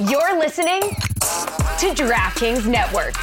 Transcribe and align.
You're 0.00 0.36
listening 0.40 0.80
to 0.80 1.94
DraftKings 1.94 2.66
Network. 2.66 3.14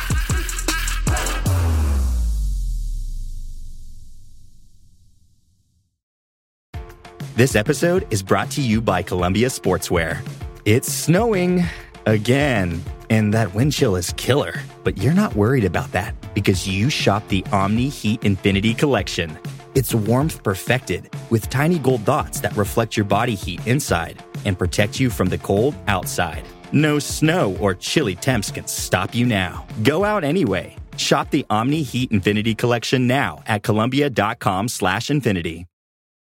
This 7.36 7.57
episode 7.57 8.07
is 8.10 8.23
brought 8.23 8.49
to 8.52 8.62
you 8.62 8.79
by 8.79 9.04
Columbia 9.04 9.49
Sportswear. 9.49 10.26
It's 10.63 10.89
snowing 10.89 11.65
again, 12.06 12.81
and 13.10 13.33
that 13.33 13.53
wind 13.53 13.74
chill 13.74 13.97
is 13.97 14.13
killer. 14.15 14.53
But 14.85 14.97
you're 14.97 15.12
not 15.12 15.35
worried 15.35 15.65
about 15.65 15.92
that 15.92 16.16
because 16.34 16.66
you 16.66 16.90
shop 16.90 17.27
the 17.27 17.44
Omni 17.52 17.90
Heat 17.90 18.23
Infinity 18.23 18.76
Collection. 18.76 19.38
It's 19.76 19.94
warmth 19.94 20.41
perfected 20.41 21.09
with 21.30 21.49
tiny 21.49 21.80
gold 21.80 22.05
dots 22.05 22.40
that 22.40 22.55
reflect 22.55 22.95
your 22.95 23.05
body 23.05 23.35
heat 23.35 23.67
inside 23.67 24.23
and 24.45 24.58
protect 24.58 25.02
you 25.02 25.09
from 25.09 25.27
the 25.27 25.38
cold 25.38 25.76
outside. 25.90 26.45
No 26.73 26.99
snow 26.99 27.55
or 27.59 27.73
chilly 27.75 28.16
temps 28.16 28.52
can 28.52 28.67
stop 28.67 29.16
you 29.16 29.25
now. 29.25 29.66
Go 29.84 30.03
out 30.03 30.23
anyway. 30.23 30.75
Shop 30.97 31.30
the 31.31 31.45
Omni 31.49 31.81
Heat 31.84 32.11
Infinity 32.11 32.53
Collection 32.55 33.07
now 33.07 33.41
at 33.47 33.63
Columbia.com 33.63 34.67
slash 34.67 35.09
infinity 35.09 35.66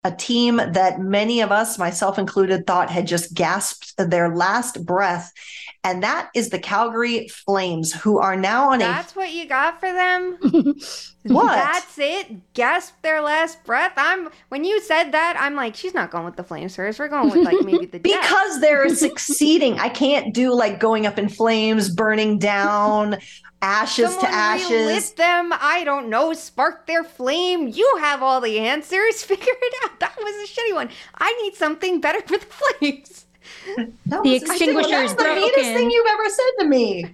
a 0.05 0.13
team 0.13 0.57
that 0.57 1.01
many 1.01 1.41
of 1.41 1.51
us, 1.51 1.79
myself 1.79 2.19
included, 2.19 2.67
thought 2.67 2.91
had 2.91 3.07
just 3.07 3.33
gasped 3.33 3.95
their 3.97 4.35
last 4.35 4.85
breath. 4.85 5.33
And 5.83 6.03
that 6.03 6.31
is 6.35 6.51
the 6.51 6.59
Calgary 6.59 7.29
Flames, 7.29 7.93
who 7.93 8.19
are 8.19 8.37
now 8.37 8.71
on 8.71 8.79
That's 8.79 8.91
a. 8.91 8.95
That's 8.95 9.17
what 9.17 9.33
you 9.33 9.47
got 9.47 9.81
for 9.81 9.93
them? 9.93 10.39
what? 11.25 11.55
That's 11.55 11.99
it? 11.99 12.55
Gasp 12.55 12.95
their 13.03 13.21
last 13.21 13.63
breath? 13.65 13.93
I'm 13.97 14.29
when 14.49 14.65
you 14.65 14.81
said 14.81 15.13
that, 15.13 15.37
I'm 15.39 15.55
like, 15.55 15.75
she's 15.75 15.93
not 15.93 16.11
going 16.11 16.25
with 16.25 16.37
the 16.37 16.45
Flames 16.45 16.77
first. 16.77 16.99
We're 16.99 17.09
going 17.09 17.31
with 17.31 17.45
like 17.45 17.65
maybe 17.65 17.87
the 17.87 17.99
Because 18.03 18.61
they're 18.61 18.89
succeeding. 18.95 19.79
I 19.79 19.89
can't 19.89 20.35
do 20.35 20.55
like 20.55 20.81
going 20.81 21.07
up 21.07 21.19
in 21.19 21.29
flames, 21.29 21.95
burning 21.95 22.39
down 22.39 23.19
ashes 23.65 24.11
Someone 24.11 24.27
to 24.27 24.33
ashes. 24.33 24.87
Lit 24.87 25.17
them. 25.17 25.53
I 25.59 25.83
don't 25.85 26.09
know. 26.09 26.33
Spark 26.35 26.87
their 26.87 27.03
flame. 27.03 27.69
You 27.69 27.97
have 28.01 28.23
all 28.23 28.41
the 28.41 28.59
answers. 28.59 29.23
Figure 29.25 29.47
it 29.49 29.75
out. 29.85 29.99
That 30.01 30.17
was 30.19 30.49
a 30.49 30.53
shitty 30.53 30.75
one. 30.75 30.91
I 31.19 31.33
need 31.43 31.55
something 31.55 32.01
better 32.01 32.21
for 32.21 32.39
the 32.39 32.47
flames. 32.81 33.27
the 34.07 34.35
extinguisher 34.35 35.03
is 35.03 35.15
the 35.15 35.25
meanest 35.25 35.73
thing 35.73 35.91
you've 35.91 36.07
ever 36.11 36.29
said 36.29 36.51
to 36.61 36.65
me. 36.67 37.07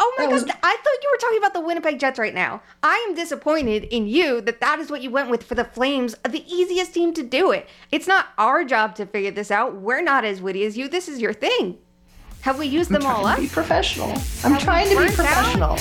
Oh 0.00 0.14
my 0.16 0.26
god! 0.26 0.48
I 0.62 0.76
thought 0.76 1.02
you 1.02 1.10
were 1.12 1.18
talking 1.18 1.38
about 1.38 1.54
the 1.54 1.60
Winnipeg 1.60 1.98
Jets 1.98 2.20
right 2.20 2.34
now. 2.34 2.62
I 2.84 3.04
am 3.08 3.16
disappointed 3.16 3.82
in 3.84 4.06
you 4.06 4.40
that 4.42 4.60
that 4.60 4.78
is 4.78 4.90
what 4.90 5.02
you 5.02 5.10
went 5.10 5.28
with 5.28 5.42
for 5.42 5.56
the 5.56 5.64
Flames, 5.64 6.14
the 6.28 6.44
easiest 6.46 6.94
team 6.94 7.12
to 7.14 7.22
do 7.24 7.50
it. 7.50 7.68
It's 7.90 8.06
not 8.06 8.28
our 8.38 8.64
job 8.64 8.94
to 8.96 9.06
figure 9.06 9.32
this 9.32 9.50
out. 9.50 9.74
We're 9.74 10.02
not 10.02 10.24
as 10.24 10.40
witty 10.40 10.64
as 10.64 10.78
you. 10.78 10.88
This 10.88 11.08
is 11.08 11.20
your 11.20 11.32
thing. 11.32 11.78
Have 12.42 12.58
we 12.58 12.66
used 12.66 12.90
them 12.90 13.04
all 13.04 13.26
up? 13.26 13.38
be 13.38 13.48
professional. 13.48 14.10
I'm 14.44 14.52
Have 14.52 14.62
trying 14.62 14.88
to 14.88 14.98
be 14.98 15.12
professional. 15.12 15.76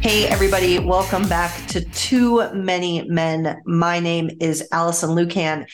Hey, 0.00 0.26
everybody, 0.26 0.78
welcome 0.78 1.28
back 1.28 1.66
to 1.68 1.84
Too 1.90 2.52
Many 2.52 3.08
Men. 3.08 3.60
My 3.64 4.00
name 4.00 4.30
is 4.40 4.66
Allison 4.72 5.10
Lukan. 5.10 5.68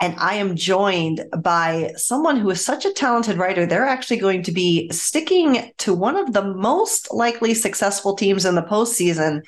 and 0.00 0.14
I 0.18 0.34
am 0.34 0.56
joined 0.56 1.24
by 1.38 1.92
someone 1.96 2.36
who 2.36 2.50
is 2.50 2.62
such 2.62 2.84
a 2.84 2.92
talented 2.92 3.38
writer. 3.38 3.64
They're 3.64 3.86
actually 3.86 4.18
going 4.18 4.42
to 4.42 4.52
be 4.52 4.90
sticking 4.90 5.72
to 5.78 5.94
one 5.94 6.16
of 6.16 6.32
the 6.32 6.42
most 6.42 7.14
likely 7.14 7.54
successful 7.54 8.14
teams 8.16 8.44
in 8.44 8.56
the 8.56 8.62
postseason 8.62 9.42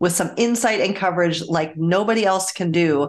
with 0.00 0.12
some 0.12 0.32
insight 0.36 0.80
and 0.80 0.96
coverage 0.96 1.46
like 1.48 1.76
nobody 1.76 2.26
else 2.26 2.52
can 2.52 2.72
do 2.72 3.08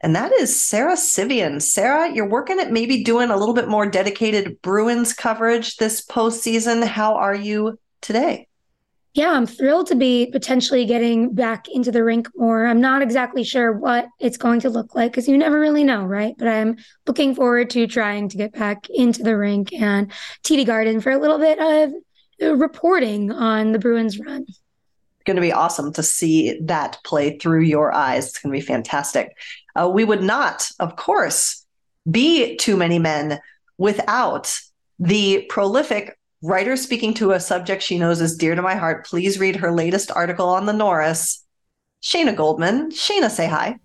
and 0.00 0.14
that 0.14 0.32
is 0.32 0.62
Sarah 0.62 0.96
Civian. 0.96 1.60
Sarah, 1.60 2.12
you're 2.12 2.28
working 2.28 2.60
at 2.60 2.70
maybe 2.70 3.02
doing 3.02 3.30
a 3.30 3.36
little 3.36 3.54
bit 3.54 3.68
more 3.68 3.86
dedicated 3.88 4.60
Bruins 4.62 5.12
coverage 5.12 5.76
this 5.76 6.04
postseason. 6.06 6.86
How 6.86 7.14
are 7.14 7.34
you 7.34 7.78
today? 8.00 8.46
Yeah, 9.14 9.30
I'm 9.30 9.46
thrilled 9.46 9.88
to 9.88 9.96
be 9.96 10.26
potentially 10.30 10.84
getting 10.84 11.34
back 11.34 11.66
into 11.68 11.90
the 11.90 12.04
rink 12.04 12.28
more. 12.36 12.66
I'm 12.66 12.80
not 12.80 13.02
exactly 13.02 13.42
sure 13.42 13.72
what 13.72 14.06
it's 14.20 14.36
going 14.36 14.60
to 14.60 14.70
look 14.70 14.94
like 14.94 15.10
because 15.10 15.26
you 15.26 15.36
never 15.36 15.58
really 15.58 15.82
know, 15.82 16.04
right? 16.04 16.34
But 16.38 16.46
I'm 16.46 16.76
looking 17.06 17.34
forward 17.34 17.70
to 17.70 17.88
trying 17.88 18.28
to 18.28 18.36
get 18.36 18.52
back 18.52 18.88
into 18.90 19.24
the 19.24 19.36
rink 19.36 19.72
and 19.72 20.12
TD 20.44 20.66
Garden 20.66 21.00
for 21.00 21.10
a 21.10 21.18
little 21.18 21.38
bit 21.38 21.58
of 21.58 22.60
reporting 22.60 23.32
on 23.32 23.72
the 23.72 23.80
Bruins 23.80 24.20
run. 24.20 24.46
Going 25.28 25.36
to 25.36 25.42
be 25.42 25.52
awesome 25.52 25.92
to 25.92 26.02
see 26.02 26.58
that 26.62 27.00
play 27.04 27.36
through 27.36 27.60
your 27.60 27.92
eyes. 27.92 28.28
It's 28.28 28.38
going 28.38 28.50
to 28.50 28.58
be 28.58 28.64
fantastic. 28.64 29.36
Uh, 29.76 29.86
we 29.86 30.02
would 30.02 30.22
not, 30.22 30.70
of 30.80 30.96
course, 30.96 31.66
be 32.10 32.56
too 32.56 32.78
many 32.78 32.98
men 32.98 33.38
without 33.76 34.58
the 34.98 35.44
prolific 35.50 36.18
writer 36.42 36.78
speaking 36.78 37.12
to 37.12 37.32
a 37.32 37.40
subject 37.40 37.82
she 37.82 37.98
knows 37.98 38.22
is 38.22 38.38
dear 38.38 38.54
to 38.54 38.62
my 38.62 38.74
heart. 38.74 39.04
Please 39.04 39.38
read 39.38 39.56
her 39.56 39.70
latest 39.70 40.10
article 40.10 40.48
on 40.48 40.64
the 40.64 40.72
Norris. 40.72 41.44
Shayna 42.02 42.34
Goldman. 42.34 42.90
Shayna, 42.90 43.30
say 43.30 43.48
hi. 43.48 43.76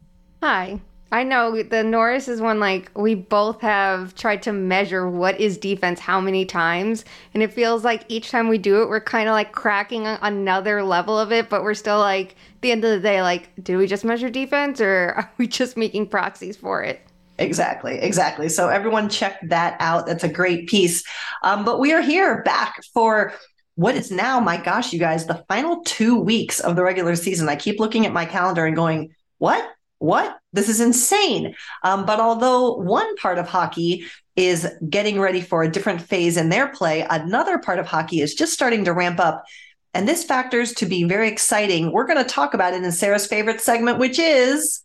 Hi. 0.42 0.80
I 1.14 1.22
know 1.22 1.62
the 1.62 1.84
Norris 1.84 2.28
is 2.28 2.42
one 2.42 2.60
like 2.60 2.90
we 2.96 3.14
both 3.14 3.62
have 3.62 4.16
tried 4.16 4.42
to 4.44 4.52
measure 4.52 5.08
what 5.08 5.40
is 5.40 5.60
defense 5.60 6.00
how 6.00 6.20
many 6.20 6.44
times. 6.44 7.06
And 7.36 7.44
it 7.44 7.54
feels 7.54 7.84
like 7.84 8.04
each 8.08 8.32
time 8.32 8.48
we 8.48 8.58
do 8.58 8.82
it, 8.82 8.90
we're 8.90 9.00
kind 9.00 9.30
of 9.30 9.34
like 9.34 9.52
cracking 9.52 10.08
another 10.08 10.82
level 10.82 11.20
of 11.20 11.32
it, 11.32 11.52
but 11.52 11.62
we're 11.62 11.76
still 11.76 12.00
like, 12.00 12.36
the 12.62 12.72
end 12.72 12.84
of 12.84 12.90
the 12.90 13.00
day, 13.00 13.22
like, 13.22 13.52
do 13.62 13.78
we 13.78 13.86
just 13.86 14.04
measure 14.04 14.28
defense 14.32 14.82
or 14.82 15.14
are 15.18 15.32
we 15.38 15.46
just 15.46 15.78
making 15.78 16.08
proxies 16.08 16.58
for 16.58 16.82
it? 16.82 17.00
Exactly, 17.38 18.00
exactly. 18.00 18.50
So 18.50 18.70
everyone 18.70 19.08
check 19.08 19.38
that 19.50 19.78
out. 19.80 20.08
That's 20.08 20.24
a 20.24 20.30
great 20.30 20.68
piece. 20.68 21.04
Um, 21.44 21.64
but 21.64 21.80
we 21.80 21.94
are 21.94 22.02
here 22.02 22.42
back 22.42 22.82
for 22.92 23.34
what 23.76 23.94
is 23.94 24.10
now, 24.10 24.40
my 24.40 24.58
gosh, 24.58 24.92
you 24.92 24.98
guys, 24.98 25.28
the 25.28 25.46
final 25.48 25.84
two 25.84 26.18
weeks 26.18 26.60
of 26.60 26.76
the 26.76 26.84
regular 26.84 27.16
season. 27.16 27.50
I 27.50 27.56
keep 27.56 27.80
looking 27.80 28.08
at 28.08 28.14
my 28.14 28.26
calendar 28.26 28.66
and 28.66 28.76
going, 28.76 29.14
what? 29.38 29.64
What? 30.04 30.38
This 30.52 30.68
is 30.68 30.82
insane. 30.82 31.56
Um, 31.82 32.06
but 32.06 32.20
although 32.20 32.74
one 32.76 33.16
part 33.16 33.38
of 33.38 33.48
hockey 33.48 34.06
is 34.36 34.70
getting 34.90 35.18
ready 35.18 35.40
for 35.40 35.64
a 35.64 35.72
different 35.72 36.02
phase 36.02 36.36
in 36.36 36.50
their 36.50 36.68
play, 36.68 37.08
another 37.10 37.58
part 37.58 37.80
of 37.80 37.88
hockey 37.88 38.20
is 38.20 38.36
just 38.36 38.52
starting 38.52 38.84
to 38.84 38.92
ramp 38.92 39.18
up. 39.22 39.46
And 39.94 40.06
this 40.06 40.26
factors 40.26 40.74
to 40.74 40.86
be 40.86 41.06
very 41.06 41.30
exciting. 41.30 41.94
We're 41.94 42.06
going 42.06 42.22
to 42.22 42.30
talk 42.30 42.54
about 42.54 42.74
it 42.74 42.84
in 42.84 42.92
Sarah's 42.92 43.28
favorite 43.28 43.62
segment, 43.62 43.98
which 43.98 44.20
is 44.20 44.84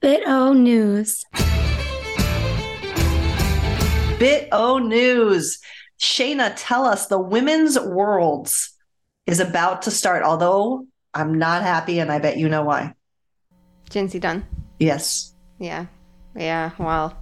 Bit 0.00 0.24
O 0.26 0.52
News. 0.52 1.24
Bit 4.18 4.48
O 4.50 4.78
News. 4.78 5.60
Shayna, 6.00 6.52
tell 6.56 6.84
us 6.84 7.06
the 7.06 7.18
women's 7.20 7.78
worlds 7.78 8.74
is 9.24 9.38
about 9.38 9.82
to 9.82 9.92
start, 9.92 10.24
although 10.24 10.84
I'm 11.14 11.38
not 11.38 11.62
happy, 11.62 12.00
and 12.00 12.10
I 12.10 12.18
bet 12.18 12.38
you 12.38 12.48
know 12.48 12.64
why. 12.64 12.94
Jincy 13.88 14.20
Dunne. 14.20 14.46
Yes. 14.78 15.32
Yeah. 15.58 15.86
Yeah. 16.36 16.70
Well, 16.78 17.16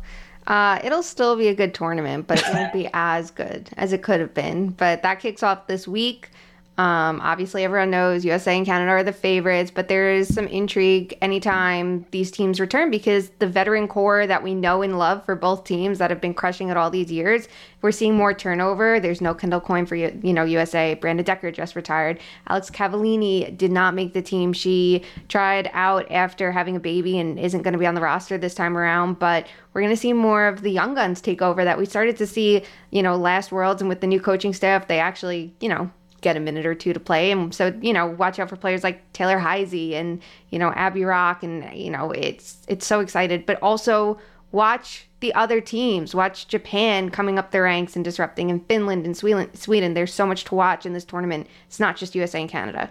uh, 0.47 0.79
it'll 0.85 1.03
still 1.03 1.37
be 1.37 1.49
a 1.49 1.55
good 1.55 1.75
tournament, 1.75 2.27
but 2.27 2.39
it 2.39 2.53
won't 2.53 2.73
be 2.73 2.89
as 2.95 3.31
good 3.31 3.71
as 3.77 3.93
it 3.93 4.03
could 4.03 4.21
have 4.21 4.35
been. 4.35 4.69
But 4.71 5.03
that 5.03 5.21
kicks 5.21 5.43
off 5.43 5.67
this 5.67 5.89
week. 5.89 6.31
Um, 6.79 7.23
obviously, 7.23 7.65
everyone 7.65 7.91
knows 7.91 8.25
USA 8.25 8.55
and 8.55 8.67
Canada 8.67 8.91
are 8.91 9.03
the 9.03 9.13
favorites, 9.13 9.71
but 9.75 9.89
there 9.89 10.13
is 10.13 10.33
some 10.33 10.47
intrigue 10.47 11.17
anytime 11.23 12.05
these 12.11 12.31
teams 12.31 12.61
return 12.61 12.91
because 12.91 13.31
the 13.39 13.47
veteran 13.47 13.89
core 13.89 14.27
that 14.27 14.43
we 14.43 14.55
know 14.55 14.83
and 14.83 14.99
love 14.99 15.25
for 15.25 15.35
both 15.35 15.65
teams 15.65 15.99
that 15.99 16.11
have 16.11 16.21
been 16.21 16.35
crushing 16.35 16.69
it 16.69 16.77
all 16.77 16.91
these 16.91 17.11
years, 17.11 17.49
we're 17.81 17.93
seeing 17.93 18.15
more 18.15 18.35
turnover. 18.35 19.01
There's 19.01 19.23
no 19.23 19.33
Kendall 19.33 19.61
Coyne 19.61 19.87
for 19.87 19.97
you, 19.97 20.21
you 20.23 20.35
know 20.35 20.45
USA. 20.45 20.99
Brianna 21.01 21.25
Decker 21.25 21.51
just 21.51 21.77
retired. 21.77 22.21
Alex 22.49 22.69
Cavallini 22.69 23.57
did 23.57 23.73
not 23.73 23.95
make 23.95 24.13
the 24.13 24.21
team. 24.21 24.53
She 24.53 25.03
tried 25.29 25.71
out 25.73 26.11
after 26.11 26.53
having 26.53 26.77
a 26.77 26.81
baby 26.81 27.19
and 27.19 27.39
isn't 27.39 27.63
going 27.63 27.73
to 27.73 27.79
be 27.79 27.87
on 27.87 27.95
the 27.95 28.03
roster 28.03 28.37
this 28.37 28.55
time 28.55 28.77
around. 28.77 29.19
But 29.19 29.47
we're 29.73 29.81
going 29.81 29.95
to 29.95 30.01
see 30.01 30.13
more 30.13 30.47
of 30.47 30.61
the 30.61 30.71
young 30.71 30.95
guns 30.95 31.23
take 31.23 31.41
over 31.41 31.65
that 31.65 31.79
we 31.79 31.87
started 31.87 32.19
to 32.19 32.27
see, 32.27 32.63
you 32.91 33.03
know, 33.03 33.17
last 33.17 33.51
Worlds 33.51 33.81
and 33.81 33.89
with 33.89 34.03
the 34.03 34.07
new 34.07 34.21
coaching 34.21 34.53
staff. 34.53 34.89
They 34.89 34.99
actually, 34.99 35.55
you 35.61 35.71
know, 35.71 35.91
get 36.21 36.37
a 36.37 36.41
minute 36.41 36.67
or 36.67 36.75
two 36.75 36.93
to 36.93 37.01
play. 37.01 37.31
And 37.31 37.55
so, 37.55 37.75
you 37.81 37.93
know, 37.93 38.07
watch 38.07 38.39
out 38.39 38.49
for 38.49 38.57
players 38.57 38.83
like 38.83 39.13
Taylor 39.13 39.39
Heise 39.39 39.95
and, 39.95 40.21
you 40.51 40.59
know, 40.59 40.73
Abby 40.73 41.05
Roque 41.05 41.43
And, 41.43 41.77
you 41.77 41.91
know, 41.91 42.11
it's, 42.11 42.59
it's 42.69 42.87
so 42.87 43.01
excited. 43.01 43.47
But 43.47 43.63
also 43.63 44.19
watch 44.53 45.09
the 45.21 45.35
other 45.35 45.61
teams. 45.61 46.15
Watch 46.15 46.49
Japan 46.49 47.11
coming 47.11 47.39
up 47.39 47.51
their 47.51 47.65
ranks 47.65 47.97
and 47.97 48.05
disrupting, 48.05 48.51
and 48.51 48.67
Finland 48.67 49.05
and 49.05 49.17
Sweden. 49.17 49.55
Sweden. 49.55 49.95
There's 49.95 50.13
so 50.13 50.27
much 50.27 50.45
to 50.45 50.55
watch 50.55 50.87
in 50.87 50.93
this 50.93 51.05
tournament. 51.05 51.47
It's 51.67 51.81
not 51.81 51.97
just 51.97 52.15
USA 52.15 52.41
and 52.41 52.51
Canada. 52.51 52.91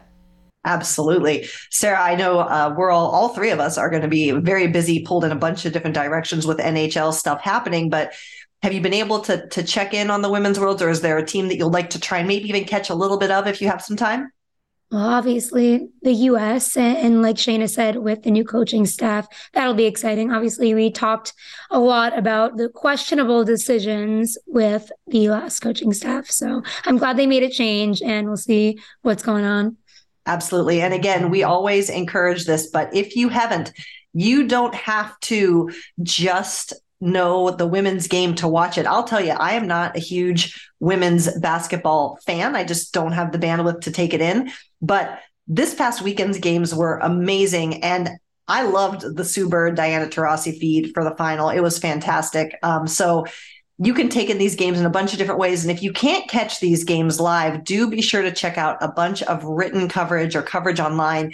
Absolutely. 0.66 1.48
Sarah, 1.70 2.02
I 2.02 2.16
know 2.16 2.40
uh, 2.40 2.74
we're 2.76 2.90
all, 2.90 3.08
all 3.12 3.30
three 3.30 3.52
of 3.52 3.60
us 3.60 3.78
are 3.78 3.90
going 3.90 4.02
to 4.02 4.08
be 4.08 4.32
very 4.32 4.66
busy, 4.66 5.04
pulled 5.04 5.24
in 5.24 5.32
a 5.32 5.36
bunch 5.36 5.64
of 5.66 5.74
different 5.74 5.94
directions 5.94 6.48
with 6.48 6.58
NHL 6.58 7.14
stuff 7.14 7.40
happening. 7.42 7.90
But 7.90 8.14
have 8.62 8.74
you 8.74 8.82
been 8.82 8.94
able 8.94 9.20
to 9.22 9.48
to 9.50 9.64
check 9.64 9.94
in 9.94 10.10
on 10.10 10.22
the 10.22 10.30
women's 10.30 10.60
worlds, 10.60 10.82
or 10.82 10.90
is 10.90 11.02
there 11.02 11.18
a 11.18 11.26
team 11.26 11.48
that 11.50 11.58
you'd 11.58 11.68
like 11.68 11.92
to 11.92 12.00
try 12.00 12.20
and 12.20 12.28
maybe 12.28 12.50
even 12.50 12.66
catch 12.66 12.90
a 12.90 12.96
little 12.96 13.18
bit 13.18 13.32
of 13.32 13.48
if 13.48 13.62
you 13.62 13.68
have 13.68 13.82
some 13.82 13.98
time? 13.98 14.32
Well, 14.92 15.08
obviously, 15.08 15.90
the 16.04 16.14
US, 16.14 16.78
and, 16.78 16.98
and, 16.98 17.22
like 17.22 17.38
Shayna 17.38 17.68
said, 17.68 17.98
with 17.98 18.22
the 18.22 18.30
new 18.30 18.46
coaching 18.46 18.86
staff, 18.86 19.28
that'll 19.54 19.74
be 19.74 19.86
exciting. 19.86 20.32
Obviously, 20.32 20.76
we 20.76 20.92
talked 20.92 21.34
a 21.72 21.80
lot 21.80 22.18
about 22.18 22.58
the 22.58 22.70
questionable 22.70 23.44
decisions 23.44 24.38
with 24.46 24.92
the 25.08 25.30
last 25.30 25.60
coaching 25.60 25.92
staff. 25.92 26.28
So 26.30 26.62
I'm 26.86 26.98
glad 26.98 27.18
they 27.18 27.26
made 27.26 27.42
a 27.44 27.50
change, 27.50 28.04
and 28.04 28.28
we'll 28.28 28.38
see 28.38 28.80
what's 29.02 29.24
going 29.24 29.44
on. 29.44 29.78
Absolutely. 30.28 30.82
And 30.82 30.94
again, 30.94 31.30
we 31.30 31.44
always 31.44 31.90
encourage 31.90 32.46
this, 32.46 32.68
but 32.68 32.96
if 32.96 33.16
you 33.16 33.30
haven't, 33.30 33.74
you 34.14 34.48
don't 34.48 34.74
have 34.74 35.20
to 35.22 35.72
just 36.02 36.74
know 37.02 37.52
the 37.52 37.68
women's 37.68 38.08
game 38.08 38.36
to 38.36 38.48
watch 38.48 38.78
it. 38.78 38.88
I'll 38.88 39.04
tell 39.04 39.24
you, 39.24 39.32
I 39.32 39.54
am 39.54 39.68
not 39.68 39.96
a 39.96 40.00
huge 40.00 40.70
women's 40.80 41.32
basketball 41.40 42.18
fan. 42.26 42.56
I 42.56 42.64
just 42.64 42.94
don't 42.94 43.12
have 43.12 43.32
the 43.32 43.40
bandwidth 43.40 43.82
to 43.82 43.92
take 43.92 44.14
it 44.14 44.22
in. 44.22 44.52
But 44.82 45.20
this 45.48 45.76
past 45.76 46.02
weekend's 46.02 46.40
games 46.40 46.74
were 46.74 46.98
amazing. 47.00 47.84
And 47.84 48.10
I 48.48 48.64
loved 48.64 49.16
the 49.16 49.26
Sue 49.26 49.50
Bird 49.50 49.76
Diana 49.76 50.08
Taurasi 50.08 50.58
feed 50.58 50.94
for 50.94 51.04
the 51.04 51.16
final. 51.16 51.50
It 51.50 51.62
was 51.62 51.80
fantastic. 51.80 52.58
Um, 52.64 52.88
so 52.88 53.26
you 53.78 53.94
can 53.94 54.10
take 54.10 54.30
in 54.30 54.38
these 54.38 54.56
games 54.56 54.80
in 54.80 54.86
a 54.86 54.90
bunch 54.90 55.12
of 55.12 55.18
different 55.18 55.40
ways. 55.40 55.64
And 55.64 55.72
if 55.72 55.84
you 55.84 55.92
can't 55.92 56.30
catch 56.30 56.60
these 56.60 56.84
games 56.84 57.20
live, 57.20 57.64
do 57.64 57.90
be 57.90 58.02
sure 58.02 58.22
to 58.22 58.32
check 58.32 58.58
out 58.58 58.78
a 58.82 58.88
bunch 58.88 59.22
of 59.24 59.44
written 59.44 59.90
coverage 59.90 60.36
or 60.36 60.42
coverage 60.42 60.80
online. 60.80 61.34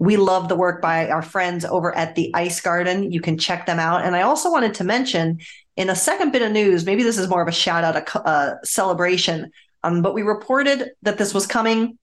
We 0.00 0.16
love 0.16 0.48
the 0.48 0.56
work 0.56 0.80
by 0.80 1.10
our 1.10 1.20
friends 1.20 1.66
over 1.66 1.94
at 1.94 2.14
the 2.14 2.30
Ice 2.34 2.58
Garden. 2.62 3.12
You 3.12 3.20
can 3.20 3.36
check 3.36 3.66
them 3.66 3.78
out. 3.78 4.02
And 4.02 4.16
I 4.16 4.22
also 4.22 4.50
wanted 4.50 4.72
to 4.74 4.84
mention 4.84 5.40
in 5.76 5.90
a 5.90 5.94
second 5.94 6.32
bit 6.32 6.40
of 6.40 6.50
news, 6.50 6.86
maybe 6.86 7.02
this 7.02 7.18
is 7.18 7.28
more 7.28 7.42
of 7.42 7.48
a 7.48 7.52
shout 7.52 7.84
out, 7.84 7.96
a, 7.96 8.58
celebration, 8.64 9.52
um, 9.82 10.00
but 10.00 10.14
we 10.14 10.22
reported 10.22 10.92
that 11.02 11.18
this 11.18 11.34
was 11.34 11.46
coming. 11.46 11.98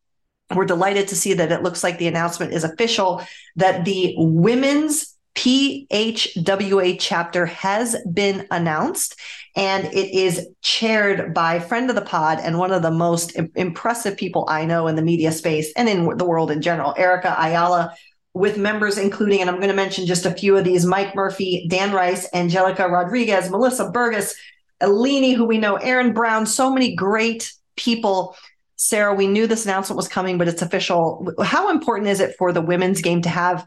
We're 0.55 0.65
delighted 0.65 1.07
to 1.07 1.15
see 1.15 1.33
that 1.33 1.51
it 1.51 1.63
looks 1.63 1.83
like 1.83 1.97
the 1.97 2.07
announcement 2.07 2.53
is 2.53 2.63
official 2.63 3.23
that 3.55 3.83
the 3.83 4.13
women's 4.15 5.16
PHWA 5.37 6.97
chapter 6.99 7.45
has 7.45 7.95
been 8.11 8.47
announced 8.49 9.19
and 9.55 9.85
it 9.85 10.11
is 10.11 10.47
chaired 10.63 11.31
by 11.31 11.59
friend 11.59 11.91
of 11.91 11.95
the 11.95 12.01
pod 12.01 12.39
and 12.41 12.57
one 12.57 12.71
of 12.71 12.81
the 12.81 12.89
most 12.89 13.37
impressive 13.55 14.17
people 14.17 14.47
I 14.49 14.65
know 14.65 14.87
in 14.87 14.95
the 14.95 15.03
media 15.03 15.31
space 15.31 15.71
and 15.77 15.87
in 15.87 16.17
the 16.17 16.25
world 16.25 16.49
in 16.49 16.63
general, 16.63 16.95
Erica 16.97 17.35
Ayala, 17.37 17.93
with 18.33 18.57
members 18.57 18.97
including, 18.97 19.41
and 19.41 19.49
I'm 19.49 19.57
going 19.57 19.69
to 19.69 19.75
mention 19.75 20.07
just 20.07 20.25
a 20.25 20.33
few 20.33 20.57
of 20.57 20.63
these 20.63 20.87
Mike 20.87 21.13
Murphy, 21.13 21.67
Dan 21.69 21.91
Rice, 21.91 22.27
Angelica 22.33 22.87
Rodriguez, 22.87 23.51
Melissa 23.51 23.91
Burgess, 23.91 24.35
Eleni, 24.81 25.35
who 25.35 25.45
we 25.45 25.59
know, 25.59 25.75
Aaron 25.75 26.13
Brown, 26.13 26.47
so 26.47 26.73
many 26.73 26.95
great 26.95 27.53
people. 27.75 28.35
Sarah, 28.75 29.13
we 29.13 29.27
knew 29.27 29.45
this 29.45 29.65
announcement 29.65 29.97
was 29.97 30.07
coming, 30.07 30.39
but 30.39 30.47
it's 30.47 30.61
official. 30.63 31.31
How 31.43 31.69
important 31.69 32.09
is 32.09 32.19
it 32.19 32.35
for 32.37 32.51
the 32.51 32.61
women's 32.61 33.01
game 33.01 33.21
to 33.23 33.29
have 33.29 33.65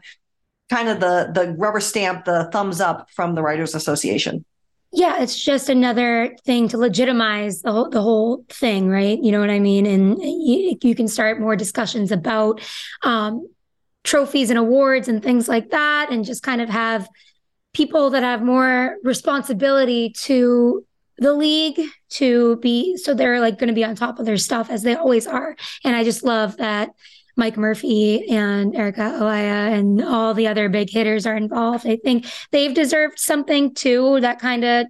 kind 0.71 0.87
of 0.89 0.99
the 0.99 1.29
the 1.33 1.53
rubber 1.57 1.81
stamp, 1.81 2.25
the 2.25 2.49
thumbs 2.51 2.81
up 2.81 3.09
from 3.11 3.35
the 3.35 3.43
Writers 3.43 3.75
Association. 3.75 4.45
Yeah, 4.93 5.21
it's 5.21 5.41
just 5.41 5.69
another 5.69 6.35
thing 6.45 6.67
to 6.69 6.77
legitimize 6.77 7.61
the 7.61 7.71
whole, 7.71 7.89
the 7.89 8.01
whole 8.01 8.45
thing, 8.49 8.89
right? 8.89 9.17
You 9.21 9.31
know 9.31 9.39
what 9.39 9.49
I 9.49 9.59
mean? 9.59 9.85
And 9.85 10.21
you, 10.21 10.77
you 10.81 10.95
can 10.95 11.07
start 11.07 11.39
more 11.39 11.55
discussions 11.55 12.11
about 12.11 12.59
um, 13.03 13.47
trophies 14.03 14.49
and 14.49 14.59
awards 14.59 15.07
and 15.07 15.23
things 15.23 15.47
like 15.47 15.69
that, 15.69 16.09
and 16.11 16.25
just 16.25 16.43
kind 16.43 16.61
of 16.61 16.69
have 16.69 17.07
people 17.73 18.09
that 18.09 18.23
have 18.23 18.41
more 18.41 18.97
responsibility 19.03 20.09
to 20.09 20.85
the 21.17 21.33
league 21.33 21.79
to 22.09 22.57
be 22.57 22.97
so 22.97 23.13
they're 23.13 23.39
like 23.39 23.59
going 23.59 23.67
to 23.67 23.73
be 23.73 23.85
on 23.85 23.95
top 23.95 24.19
of 24.19 24.25
their 24.25 24.37
stuff 24.37 24.69
as 24.69 24.81
they 24.83 24.95
always 24.95 25.27
are. 25.27 25.55
And 25.85 25.95
I 25.95 26.03
just 26.03 26.23
love 26.23 26.57
that 26.57 26.89
Mike 27.41 27.57
Murphy 27.57 28.29
and 28.29 28.75
Erica 28.75 29.01
Ayala 29.01 29.71
and 29.75 29.99
all 30.03 30.35
the 30.35 30.45
other 30.45 30.69
big 30.69 30.91
hitters 30.91 31.25
are 31.25 31.35
involved. 31.35 31.87
I 31.87 31.95
think 31.95 32.27
they've 32.51 32.71
deserved 32.71 33.17
something 33.17 33.73
too 33.73 34.19
that 34.19 34.37
kind 34.37 34.63
of 34.63 34.85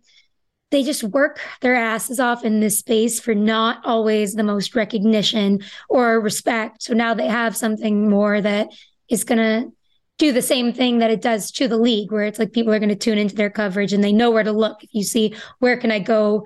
they 0.70 0.84
just 0.84 1.02
work 1.02 1.40
their 1.62 1.76
asses 1.76 2.20
off 2.20 2.44
in 2.44 2.60
this 2.60 2.80
space 2.80 3.22
for 3.22 3.34
not 3.34 3.80
always 3.86 4.34
the 4.34 4.44
most 4.44 4.76
recognition 4.76 5.62
or 5.88 6.20
respect. 6.20 6.84
So 6.84 6.94
now 6.94 7.14
they 7.14 7.28
have 7.28 7.56
something 7.56 8.10
more 8.10 8.42
that 8.42 8.68
is 9.08 9.24
going 9.24 9.38
to 9.40 9.72
do 10.18 10.34
the 10.34 10.42
same 10.42 10.74
thing 10.74 10.98
that 10.98 11.10
it 11.10 11.22
does 11.22 11.52
to 11.52 11.70
the 11.70 11.78
league, 11.78 12.12
where 12.12 12.26
it's 12.26 12.38
like 12.38 12.52
people 12.52 12.74
are 12.74 12.80
going 12.80 12.90
to 12.90 12.96
tune 12.98 13.18
into 13.18 13.36
their 13.36 13.50
coverage 13.50 13.94
and 13.94 14.04
they 14.04 14.12
know 14.12 14.30
where 14.30 14.44
to 14.44 14.52
look. 14.52 14.84
If 14.84 14.90
you 14.92 15.04
see, 15.04 15.36
where 15.60 15.78
can 15.78 15.90
I 15.90 16.00
go 16.00 16.46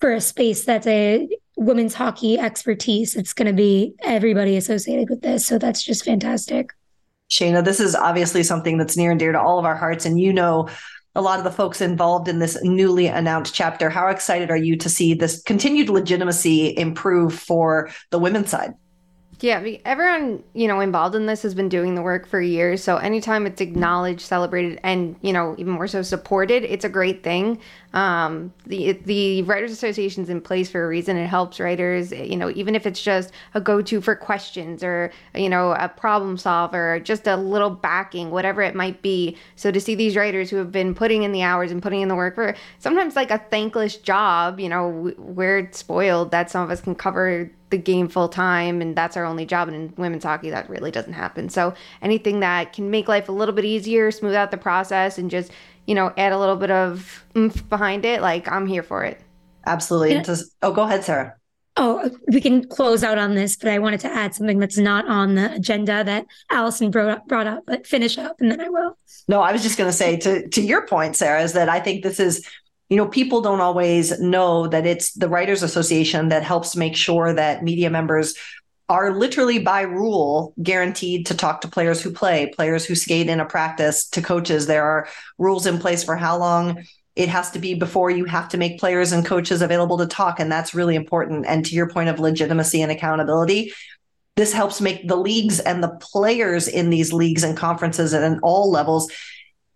for 0.00 0.14
a 0.14 0.20
space 0.22 0.64
that's 0.64 0.86
a 0.86 1.28
women's 1.60 1.92
hockey 1.92 2.38
expertise. 2.38 3.14
It's 3.14 3.34
going 3.34 3.46
to 3.46 3.52
be 3.52 3.94
everybody 4.02 4.56
associated 4.56 5.10
with 5.10 5.20
this. 5.20 5.46
So 5.46 5.58
that's 5.58 5.82
just 5.82 6.04
fantastic. 6.04 6.70
Shayna, 7.30 7.62
this 7.62 7.78
is 7.78 7.94
obviously 7.94 8.42
something 8.42 8.78
that's 8.78 8.96
near 8.96 9.10
and 9.10 9.20
dear 9.20 9.32
to 9.32 9.40
all 9.40 9.58
of 9.58 9.66
our 9.66 9.76
hearts. 9.76 10.06
And 10.06 10.18
you 10.18 10.32
know, 10.32 10.68
a 11.14 11.20
lot 11.20 11.38
of 11.38 11.44
the 11.44 11.50
folks 11.50 11.82
involved 11.82 12.28
in 12.28 12.38
this 12.38 12.60
newly 12.62 13.08
announced 13.08 13.54
chapter. 13.54 13.90
How 13.90 14.08
excited 14.08 14.50
are 14.50 14.56
you 14.56 14.74
to 14.76 14.88
see 14.88 15.12
this 15.12 15.42
continued 15.42 15.90
legitimacy 15.90 16.76
improve 16.76 17.34
for 17.34 17.90
the 18.10 18.18
women's 18.18 18.48
side? 18.48 18.72
Yeah, 19.42 19.64
everyone, 19.86 20.44
you 20.52 20.68
know, 20.68 20.80
involved 20.80 21.14
in 21.14 21.24
this 21.24 21.42
has 21.44 21.54
been 21.54 21.70
doing 21.70 21.94
the 21.94 22.02
work 22.02 22.26
for 22.26 22.42
years. 22.42 22.84
So 22.84 22.98
anytime 22.98 23.46
it's 23.46 23.62
acknowledged, 23.62 24.20
celebrated, 24.20 24.78
and, 24.82 25.16
you 25.22 25.32
know, 25.32 25.54
even 25.56 25.72
more 25.72 25.86
so 25.86 26.02
supported, 26.02 26.62
it's 26.64 26.84
a 26.84 26.90
great 26.90 27.22
thing. 27.22 27.58
Um, 27.94 28.52
the 28.66 28.92
the 28.92 29.42
Writers 29.42 29.72
Association 29.72 30.22
is 30.22 30.28
in 30.28 30.42
place 30.42 30.70
for 30.70 30.84
a 30.84 30.86
reason. 30.86 31.16
It 31.16 31.26
helps 31.26 31.58
writers, 31.58 32.12
you 32.12 32.36
know, 32.36 32.50
even 32.50 32.74
if 32.74 32.86
it's 32.86 33.02
just 33.02 33.32
a 33.54 33.62
go-to 33.62 34.02
for 34.02 34.14
questions 34.14 34.84
or, 34.84 35.10
you 35.34 35.48
know, 35.48 35.72
a 35.72 35.88
problem 35.88 36.36
solver, 36.36 37.00
just 37.00 37.26
a 37.26 37.36
little 37.36 37.70
backing, 37.70 38.30
whatever 38.30 38.60
it 38.60 38.74
might 38.74 39.00
be. 39.00 39.38
So 39.56 39.70
to 39.70 39.80
see 39.80 39.94
these 39.94 40.16
writers 40.16 40.50
who 40.50 40.56
have 40.56 40.70
been 40.70 40.94
putting 40.94 41.22
in 41.22 41.32
the 41.32 41.42
hours 41.42 41.72
and 41.72 41.82
putting 41.82 42.02
in 42.02 42.08
the 42.08 42.14
work 42.14 42.34
for 42.34 42.54
sometimes 42.78 43.16
like 43.16 43.30
a 43.30 43.38
thankless 43.38 43.96
job, 43.96 44.60
you 44.60 44.68
know, 44.68 45.14
we're 45.16 45.70
spoiled 45.72 46.30
that 46.30 46.50
some 46.50 46.62
of 46.62 46.70
us 46.70 46.82
can 46.82 46.94
cover 46.94 47.50
the 47.70 47.78
game 47.78 48.08
full 48.08 48.28
time 48.28 48.80
and 48.80 48.96
that's 48.96 49.16
our 49.16 49.24
only 49.24 49.46
job 49.46 49.68
and 49.68 49.76
in 49.76 49.94
women's 49.96 50.24
hockey 50.24 50.50
that 50.50 50.68
really 50.68 50.90
doesn't 50.90 51.12
happen 51.12 51.48
so 51.48 51.72
anything 52.02 52.40
that 52.40 52.72
can 52.72 52.90
make 52.90 53.08
life 53.08 53.28
a 53.28 53.32
little 53.32 53.54
bit 53.54 53.64
easier 53.64 54.10
smooth 54.10 54.34
out 54.34 54.50
the 54.50 54.56
process 54.56 55.18
and 55.18 55.30
just 55.30 55.50
you 55.86 55.94
know 55.94 56.12
add 56.16 56.32
a 56.32 56.38
little 56.38 56.56
bit 56.56 56.70
of 56.70 57.24
oomph 57.36 57.68
behind 57.68 58.04
it 58.04 58.20
like 58.20 58.50
i'm 58.50 58.66
here 58.66 58.82
for 58.82 59.04
it 59.04 59.20
absolutely 59.66 60.12
yeah. 60.12 60.22
Just, 60.22 60.52
oh 60.62 60.72
go 60.72 60.82
ahead 60.82 61.04
sarah 61.04 61.34
Oh, 61.76 62.10
we 62.26 62.40
can 62.40 62.66
close 62.66 63.02
out 63.02 63.16
on 63.16 63.34
this, 63.34 63.56
but 63.56 63.70
I 63.70 63.78
wanted 63.78 64.00
to 64.00 64.08
add 64.08 64.34
something 64.34 64.58
that's 64.58 64.76
not 64.76 65.08
on 65.08 65.36
the 65.36 65.54
agenda 65.54 66.04
that 66.04 66.26
Allison 66.50 66.90
brought 66.90 67.08
up, 67.08 67.26
brought 67.26 67.46
up, 67.46 67.62
but 67.66 67.86
finish 67.86 68.18
up 68.18 68.36
and 68.40 68.50
then 68.50 68.60
I 68.60 68.68
will. 68.68 68.98
No, 69.28 69.40
I 69.40 69.52
was 69.52 69.62
just 69.62 69.78
going 69.78 69.88
to 69.88 69.96
say 69.96 70.16
to 70.18 70.46
to 70.48 70.60
your 70.60 70.86
point, 70.86 71.16
Sarah, 71.16 71.42
is 71.42 71.52
that 71.52 71.68
I 71.68 71.80
think 71.80 72.02
this 72.02 72.20
is 72.20 72.46
you 72.90 72.96
know, 72.96 73.06
people 73.06 73.40
don't 73.40 73.60
always 73.60 74.18
know 74.20 74.66
that 74.66 74.84
it's 74.84 75.12
the 75.12 75.28
Writers 75.28 75.62
Association 75.62 76.28
that 76.28 76.42
helps 76.42 76.74
make 76.74 76.96
sure 76.96 77.32
that 77.32 77.62
media 77.62 77.88
members 77.88 78.34
are 78.88 79.14
literally 79.16 79.60
by 79.60 79.82
rule 79.82 80.52
guaranteed 80.60 81.26
to 81.26 81.36
talk 81.36 81.60
to 81.60 81.68
players 81.68 82.02
who 82.02 82.10
play, 82.10 82.52
players 82.54 82.84
who 82.84 82.96
skate 82.96 83.28
in 83.28 83.38
a 83.38 83.44
practice, 83.44 84.08
to 84.08 84.20
coaches. 84.20 84.66
There 84.66 84.84
are 84.84 85.06
rules 85.38 85.66
in 85.66 85.78
place 85.78 86.02
for 86.02 86.16
how 86.16 86.36
long 86.36 86.84
it 87.14 87.28
has 87.28 87.52
to 87.52 87.60
be 87.60 87.74
before 87.74 88.10
you 88.10 88.24
have 88.24 88.48
to 88.48 88.58
make 88.58 88.80
players 88.80 89.12
and 89.12 89.24
coaches 89.24 89.62
available 89.62 89.98
to 89.98 90.06
talk. 90.06 90.40
And 90.40 90.50
that's 90.50 90.74
really 90.74 90.96
important. 90.96 91.46
And 91.46 91.64
to 91.66 91.74
your 91.76 91.88
point 91.88 92.08
of 92.08 92.18
legitimacy 92.18 92.82
and 92.82 92.90
accountability, 92.90 93.72
this 94.34 94.52
helps 94.52 94.80
make 94.80 95.06
the 95.06 95.16
leagues 95.16 95.60
and 95.60 95.80
the 95.80 95.96
players 96.00 96.66
in 96.66 96.90
these 96.90 97.12
leagues 97.12 97.44
and 97.44 97.56
conferences 97.56 98.12
and 98.12 98.40
all 98.42 98.68
levels 98.68 99.12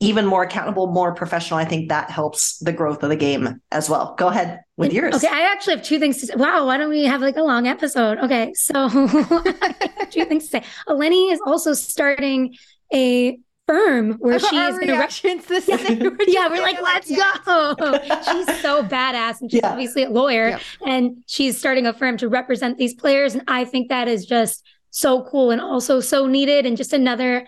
even 0.04 0.26
more 0.26 0.42
accountable, 0.42 0.86
more 0.88 1.14
professional. 1.14 1.58
I 1.58 1.64
think 1.64 1.88
that 1.88 2.10
helps 2.10 2.58
the 2.58 2.72
growth 2.72 3.02
of 3.02 3.08
the 3.08 3.16
game 3.16 3.60
as 3.72 3.88
well. 3.88 4.14
Go 4.16 4.28
ahead 4.28 4.60
with 4.76 4.92
yours. 4.92 5.14
Okay, 5.14 5.28
I 5.28 5.52
actually 5.52 5.76
have 5.76 5.84
two 5.84 5.98
things 5.98 6.18
to 6.18 6.26
say. 6.26 6.34
Wow, 6.36 6.66
why 6.66 6.76
don't 6.76 6.90
we 6.90 7.04
have 7.04 7.20
like 7.20 7.36
a 7.36 7.42
long 7.42 7.66
episode? 7.66 8.18
Okay, 8.18 8.52
so 8.54 8.88
two 10.10 10.24
things 10.24 10.44
to 10.44 10.50
say. 10.50 10.64
Eleni 10.88 11.32
is 11.32 11.40
also 11.46 11.72
starting 11.72 12.54
a 12.92 13.38
firm 13.66 14.12
where 14.18 14.38
she 14.38 14.56
is 14.56 14.78
going 14.78 14.90
reactions 14.90 15.46
to 15.46 15.54
yeah, 15.66 16.10
yeah 16.28 16.48
we're 16.48 16.60
like 16.60 16.82
let's 16.82 17.10
go 17.10 17.74
she's 18.30 18.60
so 18.60 18.82
badass 18.84 19.40
and 19.40 19.50
she's 19.50 19.62
yeah. 19.62 19.70
obviously 19.70 20.02
a 20.02 20.10
lawyer 20.10 20.50
yep. 20.50 20.60
and 20.86 21.24
she's 21.26 21.56
starting 21.56 21.86
a 21.86 21.94
firm 21.94 22.18
to 22.18 22.28
represent 22.28 22.76
these 22.76 22.92
players 22.92 23.32
and 23.32 23.42
i 23.48 23.64
think 23.64 23.88
that 23.88 24.06
is 24.06 24.26
just 24.26 24.66
so 24.90 25.24
cool 25.24 25.50
and 25.50 25.62
also 25.62 25.98
so 25.98 26.26
needed 26.26 26.66
and 26.66 26.76
just 26.76 26.92
another 26.92 27.46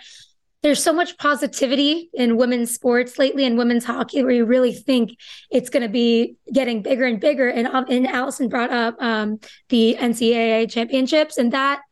there's 0.67 0.83
so 0.83 0.93
much 0.93 1.17
positivity 1.19 2.11
in 2.13 2.37
women's 2.37 2.75
sports 2.75 3.19
lately 3.21 3.45
and 3.45 3.57
women's 3.57 3.85
hockey 3.85 4.25
where 4.25 4.33
you 4.33 4.45
really 4.45 4.73
think 4.73 5.17
it's 5.49 5.71
going 5.71 5.85
to 5.85 5.89
be 5.89 6.35
getting 6.53 6.83
bigger 6.83 7.05
and 7.05 7.21
bigger. 7.21 7.49
And, 7.49 7.69
um, 7.69 7.87
and 7.89 8.05
Allison 8.07 8.49
brought 8.49 8.73
up 8.73 9.01
um, 9.01 9.39
the 9.69 9.97
NCAA 9.99 10.69
championships, 10.69 11.39
and 11.39 11.53
that 11.53 11.83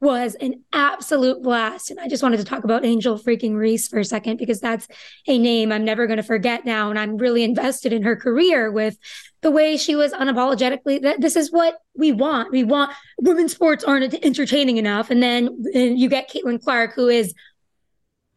was 0.00 0.36
an 0.36 0.62
absolute 0.74 1.42
blast. 1.42 1.90
And 1.90 1.98
I 1.98 2.06
just 2.06 2.22
wanted 2.22 2.36
to 2.36 2.44
talk 2.44 2.64
about 2.64 2.84
Angel 2.84 3.18
freaking 3.18 3.56
Reese 3.56 3.88
for 3.88 3.98
a 3.98 4.04
second 4.04 4.36
because 4.36 4.60
that's 4.60 4.86
a 5.26 5.38
name 5.38 5.72
I'm 5.72 5.84
never 5.84 6.06
going 6.06 6.18
to 6.18 6.22
forget 6.22 6.64
now. 6.64 6.90
And 6.90 6.98
I'm 6.98 7.16
really 7.16 7.42
invested 7.42 7.92
in 7.92 8.02
her 8.02 8.14
career 8.14 8.70
with 8.70 8.96
the 9.40 9.50
way 9.50 9.76
she 9.76 9.96
was 9.96 10.12
unapologetically 10.12 11.00
that 11.02 11.20
this 11.20 11.34
is 11.34 11.50
what 11.50 11.78
we 11.96 12.12
want. 12.12 12.52
We 12.52 12.62
want 12.62 12.92
women's 13.18 13.52
sports 13.52 13.84
aren't 13.84 14.14
entertaining 14.24 14.76
enough. 14.76 15.10
And 15.10 15.22
then 15.22 15.46
and 15.74 15.98
you 15.98 16.08
get 16.08 16.30
Caitlin 16.30 16.62
Clark, 16.62 16.94
who 16.94 17.08
is 17.08 17.34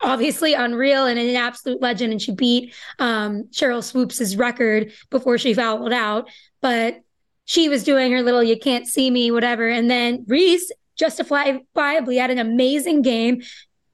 obviously 0.01 0.53
unreal 0.53 1.05
and 1.05 1.20
an 1.20 1.36
absolute 1.36 1.81
legend. 1.81 2.12
And 2.12 2.22
she 2.22 2.34
beat 2.34 2.74
um, 3.00 3.43
Sheryl 3.51 3.84
Swoopes' 3.84 4.36
record 4.36 4.91
before 5.10 5.38
she 5.38 5.53
fouled 5.53 5.93
out. 5.93 6.29
But 6.62 7.01
she 7.46 7.70
was 7.70 7.84
doing 7.84 8.12
her 8.12 8.22
little 8.22 8.43
you 8.43 8.58
can't 8.58 8.88
see 8.88 9.10
me, 9.12 9.31
whatever. 9.31 9.67
And 9.67 9.89
then 9.89 10.25
Reese 10.27 10.72
justifiably 10.98 12.17
had 12.17 12.29
an 12.29 12.39
amazing 12.39 13.01
game. 13.01 13.41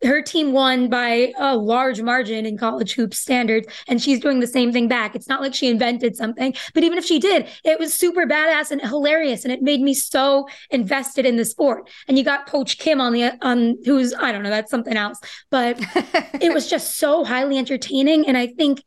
Her 0.03 0.21
team 0.21 0.51
won 0.51 0.89
by 0.89 1.33
a 1.39 1.55
large 1.55 2.01
margin 2.01 2.45
in 2.45 2.57
college 2.57 2.93
hoops 2.93 3.17
standards, 3.17 3.67
and 3.87 4.01
she's 4.01 4.19
doing 4.19 4.39
the 4.39 4.47
same 4.47 4.71
thing 4.71 4.87
back. 4.87 5.15
It's 5.15 5.27
not 5.27 5.41
like 5.41 5.53
she 5.53 5.69
invented 5.69 6.15
something, 6.15 6.53
but 6.73 6.83
even 6.83 6.97
if 6.97 7.05
she 7.05 7.19
did, 7.19 7.47
it 7.63 7.79
was 7.79 7.93
super 7.93 8.25
badass 8.25 8.71
and 8.71 8.81
hilarious, 8.81 9.43
and 9.43 9.51
it 9.51 9.61
made 9.61 9.81
me 9.81 9.93
so 9.93 10.47
invested 10.69 11.25
in 11.25 11.35
the 11.35 11.45
sport. 11.45 11.89
And 12.07 12.17
you 12.17 12.23
got 12.23 12.47
Coach 12.47 12.77
Kim 12.77 13.01
on 13.01 13.13
the 13.13 13.37
on 13.41 13.77
who's 13.85 14.13
I 14.13 14.31
don't 14.31 14.43
know, 14.43 14.49
that's 14.49 14.71
something 14.71 14.95
else, 14.95 15.19
but 15.49 15.77
it 16.41 16.53
was 16.53 16.69
just 16.69 16.97
so 16.97 17.23
highly 17.23 17.57
entertaining, 17.57 18.27
and 18.27 18.37
I 18.37 18.47
think 18.47 18.81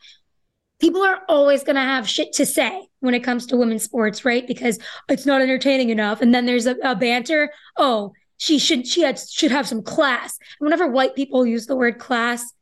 people 0.81 1.03
are 1.03 1.21
always 1.29 1.63
going 1.63 1.77
to 1.77 1.83
have 1.83 2.09
shit 2.09 2.33
to 2.33 2.47
say 2.47 2.89
when 3.01 3.15
it 3.15 3.21
comes 3.21 3.47
to 3.47 3.57
women's 3.57 3.83
sports, 3.83 4.25
right? 4.25 4.47
Because 4.47 4.79
it's 5.09 5.27
not 5.27 5.43
entertaining 5.43 5.91
enough. 5.91 6.23
And 6.23 6.35
then 6.35 6.47
there's 6.47 6.67
a, 6.67 6.77
a 6.83 6.97
banter. 6.97 7.53
Oh, 7.77 8.13
she 8.41 8.59
should 8.59 8.87
she 8.87 9.03
had 9.03 9.19
should 9.19 9.53
have 9.53 9.69
some 9.69 9.83
class. 9.83 10.39
And 10.59 10.67
whenever 10.67 10.89
white 10.89 11.15
people 11.15 11.45
use 11.45 11.67
the 11.67 11.77
word 11.77 11.99
class 11.99 12.53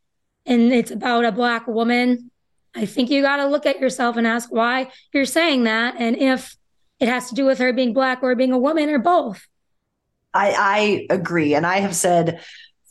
and 0.45 0.73
it's 0.73 0.91
about 0.91 1.25
a 1.25 1.31
black 1.31 1.69
woman, 1.69 2.33
I 2.75 2.85
think 2.85 3.11
you 3.11 3.23
got 3.23 3.37
to 3.37 3.47
look 3.47 3.65
at 3.65 3.79
yourself 3.79 4.17
and 4.17 4.27
ask 4.27 4.51
why 4.51 4.91
you're 5.15 5.25
saying 5.25 5.65
that 5.65 5.95
and 5.99 6.17
if 6.17 6.57
it 6.99 7.09
has 7.09 7.29
to 7.29 7.37
do 7.37 7.47
with 7.47 7.59
her 7.61 7.73
being 7.73 7.93
black 7.93 8.25
or 8.25 8.35
being 8.35 8.51
a 8.51 8.59
woman 8.59 8.91
or 8.91 8.99
both. 8.99 9.47
I, 10.35 11.07
I 11.11 11.15
agree. 11.15 11.55
And 11.55 11.65
I 11.65 11.79
have 11.79 11.95
said 11.95 12.43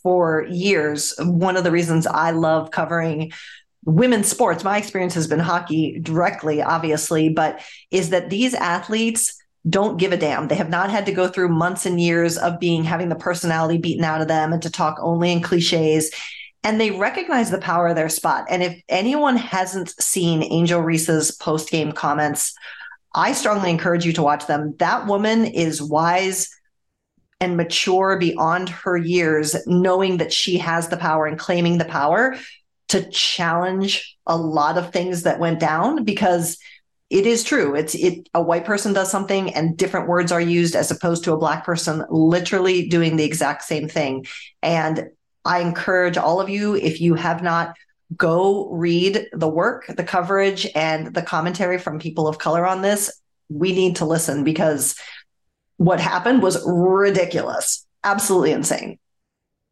for 0.01 0.45
years, 0.49 1.13
one 1.19 1.57
of 1.57 1.65
the 1.65 1.71
reasons 1.71 2.07
I 2.07 2.31
love 2.31 2.71
covering 2.71 3.33
women's 3.83 4.29
sports, 4.29 4.63
my 4.63 4.77
experience 4.77 5.13
has 5.15 5.27
been 5.27 5.39
hockey 5.39 5.99
directly, 5.99 6.61
obviously, 6.61 7.27
but 7.27 7.61
is 7.91 8.11
that 8.11 8.29
these 8.29 8.53
athletes 8.53 9.36
don't 9.69 9.97
give 9.97 10.11
a 10.11 10.17
damn. 10.17 10.47
They 10.47 10.55
have 10.55 10.69
not 10.69 10.89
had 10.89 11.05
to 11.07 11.11
go 11.11 11.27
through 11.27 11.49
months 11.49 11.85
and 11.85 11.99
years 11.99 12.37
of 12.37 12.59
being 12.59 12.83
having 12.83 13.09
the 13.09 13.15
personality 13.15 13.77
beaten 13.77 14.03
out 14.03 14.21
of 14.21 14.27
them 14.27 14.53
and 14.53 14.61
to 14.61 14.71
talk 14.71 14.97
only 15.01 15.31
in 15.31 15.41
cliches. 15.41 16.11
And 16.63 16.79
they 16.79 16.91
recognize 16.91 17.49
the 17.49 17.59
power 17.59 17.87
of 17.87 17.95
their 17.95 18.09
spot. 18.09 18.45
And 18.49 18.61
if 18.61 18.81
anyone 18.89 19.37
hasn't 19.37 19.89
seen 20.01 20.43
Angel 20.43 20.81
Reese's 20.81 21.31
post 21.31 21.69
game 21.69 21.91
comments, 21.91 22.53
I 23.15 23.31
strongly 23.31 23.71
encourage 23.71 24.05
you 24.05 24.13
to 24.13 24.23
watch 24.23 24.47
them. 24.47 24.75
That 24.77 25.07
woman 25.07 25.45
is 25.45 25.81
wise 25.81 26.49
and 27.39 27.57
mature 27.57 28.17
beyond 28.17 28.69
her 28.69 28.97
years, 28.97 29.55
knowing 29.65 30.17
that 30.17 30.33
she 30.33 30.57
has 30.57 30.89
the 30.89 30.97
power 30.97 31.25
and 31.25 31.37
claiming 31.37 31.77
the 31.77 31.85
power 31.85 32.37
to 32.89 33.09
challenge 33.09 34.17
a 34.25 34.37
lot 34.37 34.77
of 34.77 34.91
things 34.91 35.23
that 35.23 35.39
went 35.39 35.59
down 35.59 36.03
because 36.03 36.57
it 37.09 37.25
is 37.25 37.43
true. 37.43 37.73
It's 37.75 37.95
it 37.95 38.27
a 38.33 38.41
white 38.41 38.65
person 38.65 38.93
does 38.93 39.09
something 39.09 39.53
and 39.53 39.77
different 39.77 40.07
words 40.07 40.31
are 40.31 40.41
used 40.41 40.75
as 40.75 40.91
opposed 40.91 41.23
to 41.23 41.33
a 41.33 41.37
black 41.37 41.63
person 41.63 42.03
literally 42.09 42.87
doing 42.87 43.15
the 43.15 43.23
exact 43.23 43.63
same 43.63 43.87
thing. 43.87 44.25
And 44.61 45.09
i 45.45 45.59
encourage 45.59 46.17
all 46.17 46.41
of 46.41 46.49
you 46.49 46.75
if 46.75 46.99
you 46.99 47.13
have 47.13 47.41
not 47.41 47.73
go 48.17 48.69
read 48.69 49.27
the 49.31 49.47
work 49.47 49.85
the 49.87 50.03
coverage 50.03 50.67
and 50.75 51.13
the 51.13 51.21
commentary 51.21 51.77
from 51.77 51.99
people 51.99 52.27
of 52.27 52.39
color 52.39 52.65
on 52.65 52.81
this. 52.81 53.21
We 53.49 53.71
need 53.71 53.97
to 53.97 54.05
listen 54.05 54.43
because 54.43 54.95
what 55.77 56.01
happened 56.01 56.41
was 56.41 56.61
ridiculous 56.65 57.85
absolutely 58.03 58.51
insane. 58.51 58.99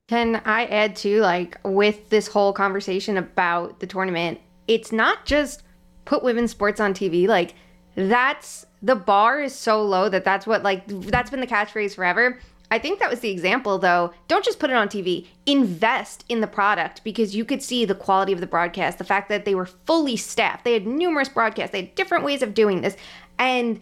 Can 0.07 0.41
I 0.45 0.65
add 0.65 0.95
to 0.97 1.19
like 1.21 1.59
with 1.63 2.09
this 2.09 2.27
whole 2.27 2.53
conversation 2.53 3.17
about 3.17 3.79
the 3.79 3.87
tournament? 3.87 4.39
It's 4.67 4.91
not 4.91 5.25
just 5.25 5.63
put 6.05 6.23
women's 6.23 6.51
sports 6.51 6.79
on 6.79 6.93
TV. 6.93 7.27
Like 7.27 7.55
that's 7.95 8.65
the 8.81 8.95
bar 8.95 9.41
is 9.41 9.53
so 9.53 9.81
low 9.81 10.09
that 10.09 10.23
that's 10.23 10.45
what 10.45 10.63
like 10.63 10.85
that's 10.87 11.29
been 11.29 11.41
the 11.41 11.47
catchphrase 11.47 11.95
forever. 11.95 12.39
I 12.71 12.79
think 12.79 12.99
that 12.99 13.09
was 13.09 13.19
the 13.19 13.29
example 13.29 13.77
though. 13.77 14.13
Don't 14.27 14.43
just 14.43 14.59
put 14.59 14.69
it 14.69 14.75
on 14.75 14.87
TV. 14.87 15.27
Invest 15.45 16.25
in 16.29 16.41
the 16.41 16.47
product 16.47 17.03
because 17.03 17.35
you 17.35 17.45
could 17.45 17.61
see 17.61 17.85
the 17.85 17.95
quality 17.95 18.33
of 18.33 18.41
the 18.41 18.47
broadcast, 18.47 18.97
the 18.97 19.03
fact 19.03 19.29
that 19.29 19.45
they 19.45 19.55
were 19.55 19.65
fully 19.65 20.17
staffed. 20.17 20.63
They 20.63 20.73
had 20.73 20.87
numerous 20.87 21.29
broadcasts. 21.29 21.71
They 21.71 21.81
had 21.81 21.95
different 21.95 22.23
ways 22.23 22.41
of 22.41 22.53
doing 22.53 22.81
this. 22.81 22.97
And 23.37 23.79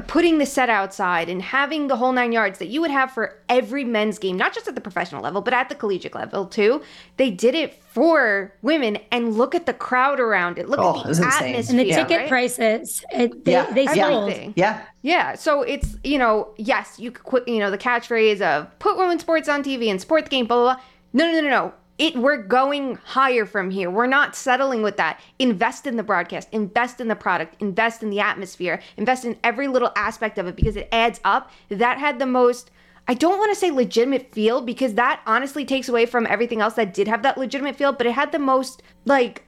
putting 0.00 0.38
the 0.38 0.46
set 0.46 0.68
outside 0.68 1.28
and 1.28 1.40
having 1.40 1.86
the 1.86 1.96
whole 1.96 2.12
nine 2.12 2.32
yards 2.32 2.58
that 2.58 2.66
you 2.66 2.80
would 2.80 2.90
have 2.90 3.12
for 3.12 3.38
every 3.48 3.84
men's 3.84 4.18
game, 4.18 4.36
not 4.36 4.52
just 4.52 4.66
at 4.66 4.74
the 4.74 4.80
professional 4.80 5.22
level, 5.22 5.40
but 5.40 5.54
at 5.54 5.68
the 5.68 5.74
collegiate 5.74 6.14
level 6.14 6.46
too. 6.46 6.82
They 7.16 7.30
did 7.30 7.54
it 7.54 7.74
for 7.74 8.52
women 8.60 8.98
and 9.12 9.34
look 9.34 9.54
at 9.54 9.66
the 9.66 9.72
crowd 9.72 10.18
around 10.18 10.58
it. 10.58 10.68
Look 10.68 10.80
oh, 10.80 10.98
at 10.98 11.14
the 11.14 11.24
atmosphere. 11.24 11.64
And 11.70 11.78
the 11.78 11.94
ticket 11.94 12.18
right? 12.18 12.28
prices. 12.28 13.04
It, 13.12 13.44
they, 13.44 13.52
yeah. 13.52 13.72
they 13.72 13.86
sold. 13.86 14.52
Yeah. 14.56 14.82
Yeah. 15.02 15.36
So 15.36 15.62
it's, 15.62 15.96
you 16.02 16.18
know, 16.18 16.52
yes, 16.56 16.98
you 16.98 17.12
could 17.12 17.24
quit, 17.24 17.48
you 17.48 17.60
know, 17.60 17.70
the 17.70 17.78
catchphrase 17.78 18.40
of 18.40 18.76
put 18.80 18.96
women's 18.96 19.22
sports 19.22 19.48
on 19.48 19.62
TV 19.62 19.90
and 19.90 20.00
support 20.00 20.24
the 20.24 20.30
game, 20.30 20.46
blah, 20.46 20.56
blah, 20.56 20.74
blah. 20.74 20.82
No, 21.12 21.26
no, 21.26 21.40
no, 21.40 21.40
no, 21.42 21.50
no 21.50 21.74
it 21.96 22.16
we're 22.16 22.38
going 22.38 22.96
higher 23.04 23.46
from 23.46 23.70
here. 23.70 23.90
We're 23.90 24.06
not 24.06 24.34
settling 24.34 24.82
with 24.82 24.96
that. 24.96 25.20
Invest 25.38 25.86
in 25.86 25.96
the 25.96 26.02
broadcast, 26.02 26.48
invest 26.50 27.00
in 27.00 27.08
the 27.08 27.14
product, 27.14 27.60
invest 27.60 28.02
in 28.02 28.10
the 28.10 28.20
atmosphere, 28.20 28.80
invest 28.96 29.24
in 29.24 29.38
every 29.44 29.68
little 29.68 29.92
aspect 29.94 30.38
of 30.38 30.46
it 30.46 30.56
because 30.56 30.76
it 30.76 30.88
adds 30.90 31.20
up. 31.24 31.50
That 31.68 31.98
had 31.98 32.18
the 32.18 32.26
most 32.26 32.70
I 33.06 33.14
don't 33.14 33.38
want 33.38 33.52
to 33.52 33.58
say 33.58 33.70
legitimate 33.70 34.32
feel 34.32 34.62
because 34.62 34.94
that 34.94 35.20
honestly 35.26 35.64
takes 35.66 35.90
away 35.90 36.06
from 36.06 36.26
everything 36.26 36.62
else 36.62 36.74
that 36.74 36.94
did 36.94 37.06
have 37.06 37.22
that 37.22 37.36
legitimate 37.36 37.76
feel, 37.76 37.92
but 37.92 38.06
it 38.06 38.12
had 38.12 38.32
the 38.32 38.38
most 38.38 38.82
like 39.04 39.44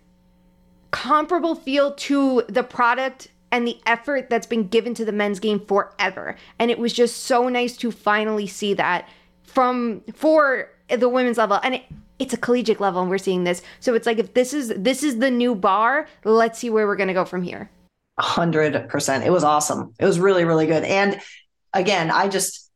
comparable 0.90 1.54
feel 1.54 1.92
to 1.94 2.42
the 2.48 2.62
product 2.62 3.28
and 3.50 3.66
the 3.66 3.80
effort 3.86 4.28
that's 4.28 4.46
been 4.46 4.68
given 4.68 4.92
to 4.94 5.04
the 5.04 5.12
men's 5.12 5.40
game 5.40 5.58
forever. 5.60 6.36
And 6.58 6.70
it 6.70 6.78
was 6.78 6.92
just 6.92 7.24
so 7.24 7.48
nice 7.48 7.76
to 7.78 7.90
finally 7.90 8.46
see 8.46 8.74
that 8.74 9.08
from 9.42 10.02
for 10.14 10.70
the 10.88 11.08
women's 11.08 11.38
level. 11.38 11.58
And 11.62 11.76
it 11.76 11.84
it's 12.18 12.32
a 12.32 12.36
collegiate 12.36 12.80
level 12.80 13.00
and 13.00 13.10
we're 13.10 13.18
seeing 13.18 13.44
this. 13.44 13.62
So 13.80 13.94
it's 13.94 14.06
like 14.06 14.18
if 14.18 14.34
this 14.34 14.54
is 14.54 14.72
this 14.76 15.02
is 15.02 15.18
the 15.18 15.30
new 15.30 15.54
bar, 15.54 16.06
let's 16.24 16.58
see 16.58 16.70
where 16.70 16.86
we're 16.86 16.96
going 16.96 17.08
to 17.08 17.14
go 17.14 17.24
from 17.24 17.42
here. 17.42 17.70
100%. 18.18 19.26
It 19.26 19.30
was 19.30 19.44
awesome. 19.44 19.92
It 19.98 20.04
was 20.04 20.18
really 20.18 20.44
really 20.44 20.66
good. 20.66 20.84
And 20.84 21.20
again, 21.72 22.10
I 22.10 22.28
just 22.28 22.70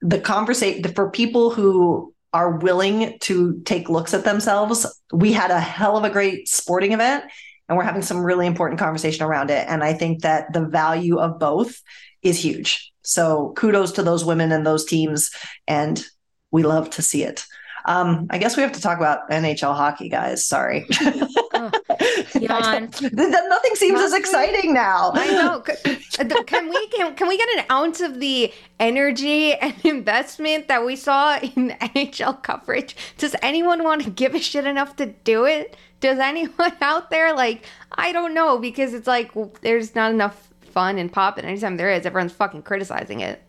the 0.00 0.18
conversation 0.18 0.82
for 0.94 1.10
people 1.10 1.50
who 1.50 2.12
are 2.32 2.56
willing 2.58 3.18
to 3.20 3.60
take 3.64 3.90
looks 3.90 4.14
at 4.14 4.24
themselves, 4.24 4.86
we 5.12 5.32
had 5.32 5.50
a 5.50 5.60
hell 5.60 5.96
of 5.96 6.04
a 6.04 6.10
great 6.10 6.48
sporting 6.48 6.92
event 6.92 7.24
and 7.68 7.76
we're 7.76 7.84
having 7.84 8.02
some 8.02 8.24
really 8.24 8.46
important 8.46 8.80
conversation 8.80 9.24
around 9.24 9.50
it 9.50 9.66
and 9.68 9.84
I 9.84 9.92
think 9.92 10.22
that 10.22 10.52
the 10.52 10.66
value 10.66 11.18
of 11.18 11.38
both 11.38 11.80
is 12.22 12.42
huge. 12.42 12.92
So 13.02 13.52
kudos 13.56 13.92
to 13.92 14.02
those 14.02 14.24
women 14.24 14.50
and 14.50 14.66
those 14.66 14.86
teams 14.86 15.30
and 15.68 16.02
we 16.50 16.62
love 16.62 16.90
to 16.90 17.02
see 17.02 17.22
it. 17.22 17.44
Um, 17.84 18.26
I 18.30 18.38
guess 18.38 18.56
we 18.56 18.62
have 18.62 18.72
to 18.72 18.80
talk 18.80 18.98
about 18.98 19.28
NHL 19.30 19.74
hockey, 19.74 20.08
guys. 20.08 20.44
Sorry. 20.44 20.86
Oh, 21.54 21.70
Nothing 23.12 23.74
seems 23.74 24.00
as 24.00 24.14
exciting 24.14 24.74
now. 24.74 25.12
I 25.14 25.26
know. 25.28 25.60
Can 26.46 26.68
we 26.68 26.86
can, 26.88 27.14
can 27.14 27.28
we 27.28 27.36
get 27.38 27.48
an 27.58 27.64
ounce 27.70 28.00
of 28.00 28.20
the 28.20 28.52
energy 28.80 29.54
and 29.54 29.74
investment 29.84 30.68
that 30.68 30.84
we 30.84 30.96
saw 30.96 31.38
in 31.38 31.70
NHL 31.80 32.42
coverage? 32.42 32.96
Does 33.16 33.36
anyone 33.42 33.84
want 33.84 34.02
to 34.04 34.10
give 34.10 34.34
a 34.34 34.40
shit 34.40 34.66
enough 34.66 34.96
to 34.96 35.06
do 35.06 35.44
it? 35.44 35.76
Does 36.00 36.18
anyone 36.18 36.72
out 36.80 37.10
there 37.10 37.34
like 37.34 37.64
I 37.92 38.12
don't 38.12 38.34
know 38.34 38.58
because 38.58 38.92
it's 38.92 39.06
like 39.06 39.32
there's 39.60 39.94
not 39.94 40.12
enough 40.12 40.52
fun 40.72 40.98
and 40.98 41.12
pop, 41.12 41.38
and 41.38 41.46
anytime 41.46 41.76
there 41.76 41.90
is, 41.92 42.06
everyone's 42.06 42.32
fucking 42.32 42.62
criticizing 42.62 43.20
it. 43.20 43.42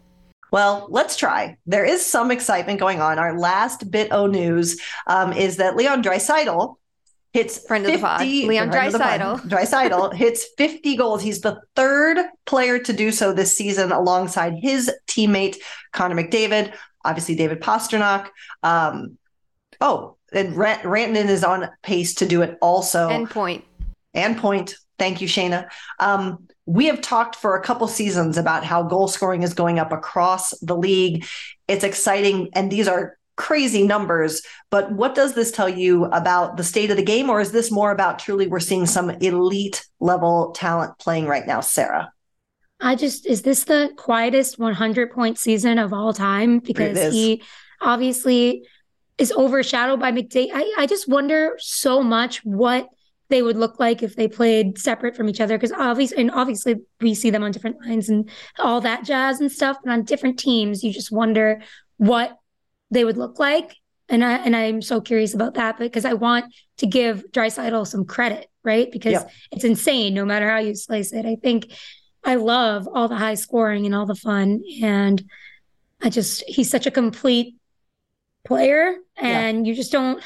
Well, 0.54 0.86
let's 0.92 1.18
try. 1.18 1.58
There 1.66 1.84
is 1.84 2.06
some 2.06 2.30
excitement 2.30 2.80
going 2.80 3.02
on. 3.02 3.18
Our 3.18 3.40
last 3.40 3.90
bit 3.90 4.12
o 4.12 4.28
news 4.28 4.80
um, 5.08 5.34
is 5.34 5.58
that 5.58 5.76
Leon 5.76 6.04
Draisaitl 6.04 6.76
hits 7.32 7.66
friend 7.66 7.84
50, 7.84 7.96
of 7.96 8.00
the 8.00 8.08
pod. 8.08 8.22
Leon 8.22 8.70
Draisaitl. 8.70 9.42
Draisaitl 9.50 10.14
hits 10.16 10.46
50 10.60 10.96
goals. 10.96 11.24
He's 11.24 11.42
the 11.42 11.60
third 11.76 12.20
player 12.46 12.78
to 12.78 12.94
do 12.94 13.12
so 13.12 13.34
this 13.34 13.58
season 13.58 13.92
alongside 13.92 14.54
his 14.54 14.92
teammate 15.08 15.58
Connor 15.92 16.24
McDavid, 16.24 16.76
obviously 17.04 17.34
David 17.34 17.60
Pastrnak. 17.60 18.30
Um, 18.62 19.18
oh, 19.82 20.18
and 20.32 20.54
Rantanen 20.54 21.30
is 21.30 21.44
on 21.44 21.68
pace 21.82 22.14
to 22.16 22.28
do 22.28 22.44
it 22.44 22.60
also. 22.62 23.10
And 23.10 23.28
point. 23.28 23.66
And 24.14 24.38
point. 24.38 24.76
Thank 25.04 25.20
you, 25.20 25.28
Shayna. 25.28 25.70
Um, 26.00 26.48
we 26.66 26.86
have 26.86 27.02
talked 27.02 27.36
for 27.36 27.58
a 27.58 27.62
couple 27.62 27.90
seasons 27.90 28.38
about 28.38 28.64
how 28.64 28.84
goal 28.84 29.10
scoring 29.10 29.44
is 29.44 29.54
going 29.54 29.78
up 29.78 29.92
across 29.92 30.58
the 30.60 30.78
league. 30.78 31.26
It's 31.68 31.84
exciting, 31.84 32.52
and 32.54 32.72
these 32.72 32.88
are 32.88 33.18
crazy 33.36 33.86
numbers. 33.86 34.44
But 34.70 34.94
what 34.94 35.14
does 35.14 35.34
this 35.34 35.52
tell 35.52 35.68
you 35.68 36.06
about 36.06 36.56
the 36.56 36.64
state 36.64 36.90
of 36.90 36.96
the 36.96 37.04
game, 37.04 37.30
or 37.30 37.42
is 37.42 37.52
this 37.52 37.70
more 37.70 37.92
about 37.92 38.18
truly 38.18 38.48
we're 38.48 38.62
seeing 38.62 38.86
some 38.86 39.10
elite 39.10 39.86
level 40.00 40.54
talent 40.54 40.98
playing 41.00 41.26
right 41.28 41.46
now, 41.46 41.60
Sarah? 41.60 42.14
I 42.80 42.96
just 42.96 43.26
is 43.26 43.42
this 43.42 43.66
the 43.66 43.92
quietest 43.98 44.58
100 44.58 45.12
point 45.12 45.38
season 45.38 45.80
of 45.80 45.92
all 45.92 46.14
time 46.14 46.60
because 46.60 47.14
he 47.14 47.44
obviously 47.82 48.66
is 49.18 49.34
overshadowed 49.34 50.00
by 50.00 50.14
McDavid. 50.14 50.52
I, 50.54 50.74
I 50.78 50.86
just 50.86 51.10
wonder 51.10 51.58
so 51.60 52.02
much 52.02 52.38
what 52.46 52.88
they 53.30 53.42
would 53.42 53.58
look 53.58 53.80
like 53.80 54.04
if 54.04 54.16
they 54.16 54.28
played 54.28 54.78
separate 54.78 55.16
from 55.16 55.30
each 55.30 55.42
other 55.42 55.58
because 55.58 55.72
obviously 55.72 56.18
and 56.18 56.32
obviously 56.32 56.76
we 57.02 57.16
see 57.16 57.30
them 57.30 57.44
on 57.44 57.52
different 57.52 57.80
lines 57.86 58.10
and 58.10 58.30
all 58.60 58.82
that 58.82 59.04
jazz 59.04 59.40
and 59.40 59.52
stuff 59.52 59.78
but 59.84 59.92
on 59.92 60.04
different 60.04 60.38
teams 60.38 60.84
you 60.84 60.92
just 60.92 61.12
wonder 61.12 61.62
what 61.98 62.38
they 62.92 63.04
would 63.04 63.18
look 63.18 63.40
like 63.40 63.76
and 64.10 64.24
I 64.24 64.34
and 64.34 64.56
I'm 64.56 64.82
so 64.82 65.02
curious 65.02 65.34
about 65.34 65.56
that 65.56 65.80
because 65.80 66.06
I 66.06 66.14
want 66.14 66.54
to 66.78 66.86
give 66.86 67.24
Draisaitl 67.32 67.88
some 67.88 68.06
credit 68.06 68.48
right 68.64 68.92
because 68.92 69.14
yep. 69.14 69.32
it's 69.52 69.64
insane 69.64 70.14
no 70.14 70.26
matter 70.26 70.50
how 70.50 70.60
you 70.60 70.76
slice 70.76 71.14
it 71.14 71.26
I 71.26 71.36
think 71.36 71.72
I 72.24 72.36
love 72.36 72.88
all 72.92 73.08
the 73.08 73.18
high 73.18 73.36
scoring 73.36 73.86
and 73.86 73.94
all 73.94 74.06
the 74.06 74.16
fun. 74.16 74.64
And 74.82 75.24
I 76.02 76.10
just, 76.10 76.44
he's 76.48 76.70
such 76.70 76.86
a 76.86 76.92
complete 76.92 77.56
player. 78.46 78.96
And 79.18 79.66
yeah. 79.66 79.70
you 79.70 79.76
just 79.76 79.92
don't, 79.92 80.24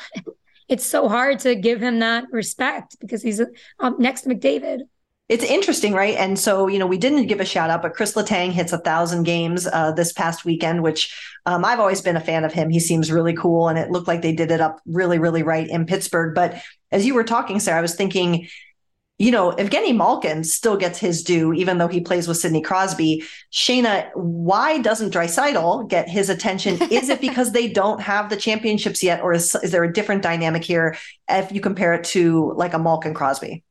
it's 0.67 0.85
so 0.85 1.07
hard 1.07 1.39
to 1.39 1.55
give 1.55 1.81
him 1.81 1.99
that 1.99 2.25
respect 2.31 2.97
because 2.99 3.21
he's 3.21 3.41
up 3.79 3.99
next 3.99 4.21
to 4.21 4.29
McDavid. 4.29 4.81
It's 5.29 5.43
interesting, 5.43 5.93
right? 5.93 6.15
And 6.15 6.39
so, 6.39 6.67
you 6.67 6.79
know, 6.79 6.87
we 6.87 6.97
didn't 6.97 7.27
give 7.27 7.41
a 7.41 7.45
shout 7.45 7.69
out, 7.69 7.81
but 7.81 7.93
Chris 7.93 8.13
Letang 8.13 8.51
hits 8.51 8.71
a 8.71 8.77
thousand 8.77 9.23
games 9.23 9.67
uh, 9.67 9.91
this 9.91 10.13
past 10.13 10.45
weekend, 10.45 10.83
which 10.83 11.13
um, 11.45 11.65
I've 11.65 11.81
always 11.81 12.01
been 12.01 12.15
a 12.15 12.21
fan 12.21 12.45
of 12.45 12.53
him. 12.53 12.69
He 12.69 12.79
seems 12.79 13.11
really 13.11 13.33
cool, 13.33 13.67
and 13.67 13.77
it 13.77 13.91
looked 13.91 14.07
like 14.07 14.21
they 14.21 14.33
did 14.33 14.51
it 14.51 14.61
up 14.61 14.79
really, 14.85 15.19
really 15.19 15.43
right 15.43 15.67
in 15.67 15.85
Pittsburgh. 15.85 16.33
But 16.33 16.61
as 16.91 17.05
you 17.05 17.13
were 17.13 17.25
talking, 17.25 17.59
Sarah, 17.59 17.79
I 17.79 17.81
was 17.81 17.95
thinking, 17.95 18.47
you 19.19 19.31
know, 19.31 19.51
Evgeny 19.53 19.95
Malkin 19.95 20.43
still 20.43 20.77
gets 20.77 20.99
his 20.99 21.23
due, 21.23 21.51
even 21.53 21.79
though 21.79 21.87
he 21.87 21.99
plays 21.99 22.27
with 22.27 22.37
Sidney 22.37 22.61
Crosby. 22.61 23.23
Shayna, 23.51 24.11
why 24.15 24.77
doesn't 24.77 25.11
Draisaitl 25.11 25.89
get 25.89 26.07
his 26.07 26.29
attention? 26.29 26.79
Is 26.91 27.09
it 27.09 27.19
because 27.27 27.51
they 27.51 27.67
don't 27.67 27.99
have 27.99 28.29
the 28.29 28.37
championships 28.37 29.01
yet, 29.01 29.21
or 29.21 29.33
is, 29.33 29.55
is 29.63 29.71
there 29.71 29.83
a 29.83 29.91
different 29.91 30.21
dynamic 30.21 30.63
here 30.63 30.95
if 31.29 31.51
you 31.51 31.61
compare 31.61 31.93
it 31.95 32.03
to 32.05 32.53
like 32.57 32.73
a 32.73 32.79
Malkin 32.79 33.15
Crosby? 33.15 33.63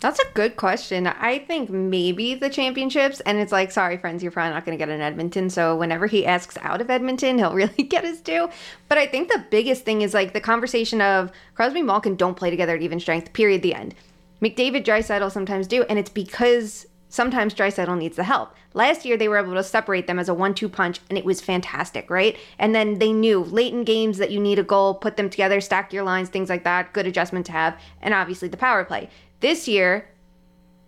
That's 0.00 0.18
a 0.18 0.24
good 0.32 0.56
question. 0.56 1.06
I 1.06 1.40
think 1.40 1.68
maybe 1.68 2.34
the 2.34 2.48
championships, 2.48 3.20
and 3.20 3.38
it's 3.38 3.52
like, 3.52 3.70
sorry, 3.70 3.98
friends, 3.98 4.22
you're 4.22 4.32
probably 4.32 4.54
not 4.54 4.64
going 4.64 4.76
to 4.76 4.82
get 4.82 4.88
an 4.88 5.02
Edmonton. 5.02 5.50
So 5.50 5.76
whenever 5.76 6.06
he 6.06 6.24
asks 6.24 6.56
out 6.62 6.80
of 6.80 6.88
Edmonton, 6.88 7.36
he'll 7.36 7.52
really 7.54 7.82
get 7.84 8.04
his 8.04 8.20
due. 8.20 8.48
But 8.88 8.96
I 8.96 9.06
think 9.06 9.28
the 9.28 9.44
biggest 9.50 9.84
thing 9.84 10.00
is 10.00 10.14
like 10.14 10.32
the 10.32 10.40
conversation 10.40 11.02
of 11.02 11.30
Crosby 11.54 11.82
Malkin 11.82 12.16
don't 12.16 12.36
play 12.36 12.48
together 12.48 12.76
at 12.76 12.82
even 12.82 12.98
strength, 12.98 13.32
period, 13.34 13.60
the 13.60 13.74
end. 13.74 13.94
McDavid 14.40 14.84
Draisaitl 14.84 15.30
sometimes 15.30 15.66
do, 15.66 15.84
and 15.84 15.98
it's 15.98 16.10
because 16.10 16.86
sometimes 17.08 17.54
Draisaitl 17.54 17.98
needs 17.98 18.16
the 18.16 18.24
help. 18.24 18.54
Last 18.72 19.04
year 19.04 19.16
they 19.16 19.28
were 19.28 19.38
able 19.38 19.54
to 19.54 19.64
separate 19.64 20.06
them 20.06 20.18
as 20.18 20.28
a 20.28 20.34
one-two 20.34 20.68
punch, 20.68 21.00
and 21.08 21.18
it 21.18 21.24
was 21.24 21.40
fantastic, 21.40 22.08
right? 22.08 22.36
And 22.58 22.74
then 22.74 22.98
they 22.98 23.12
knew 23.12 23.40
late 23.40 23.74
in 23.74 23.84
games 23.84 24.18
that 24.18 24.30
you 24.30 24.40
need 24.40 24.58
a 24.58 24.62
goal, 24.62 24.94
put 24.94 25.16
them 25.16 25.28
together, 25.28 25.60
stack 25.60 25.92
your 25.92 26.04
lines, 26.04 26.28
things 26.28 26.48
like 26.48 26.64
that. 26.64 26.92
Good 26.92 27.06
adjustment 27.06 27.46
to 27.46 27.52
have, 27.52 27.78
and 28.00 28.14
obviously 28.14 28.48
the 28.48 28.56
power 28.56 28.84
play. 28.84 29.10
This 29.40 29.66
year 29.66 30.08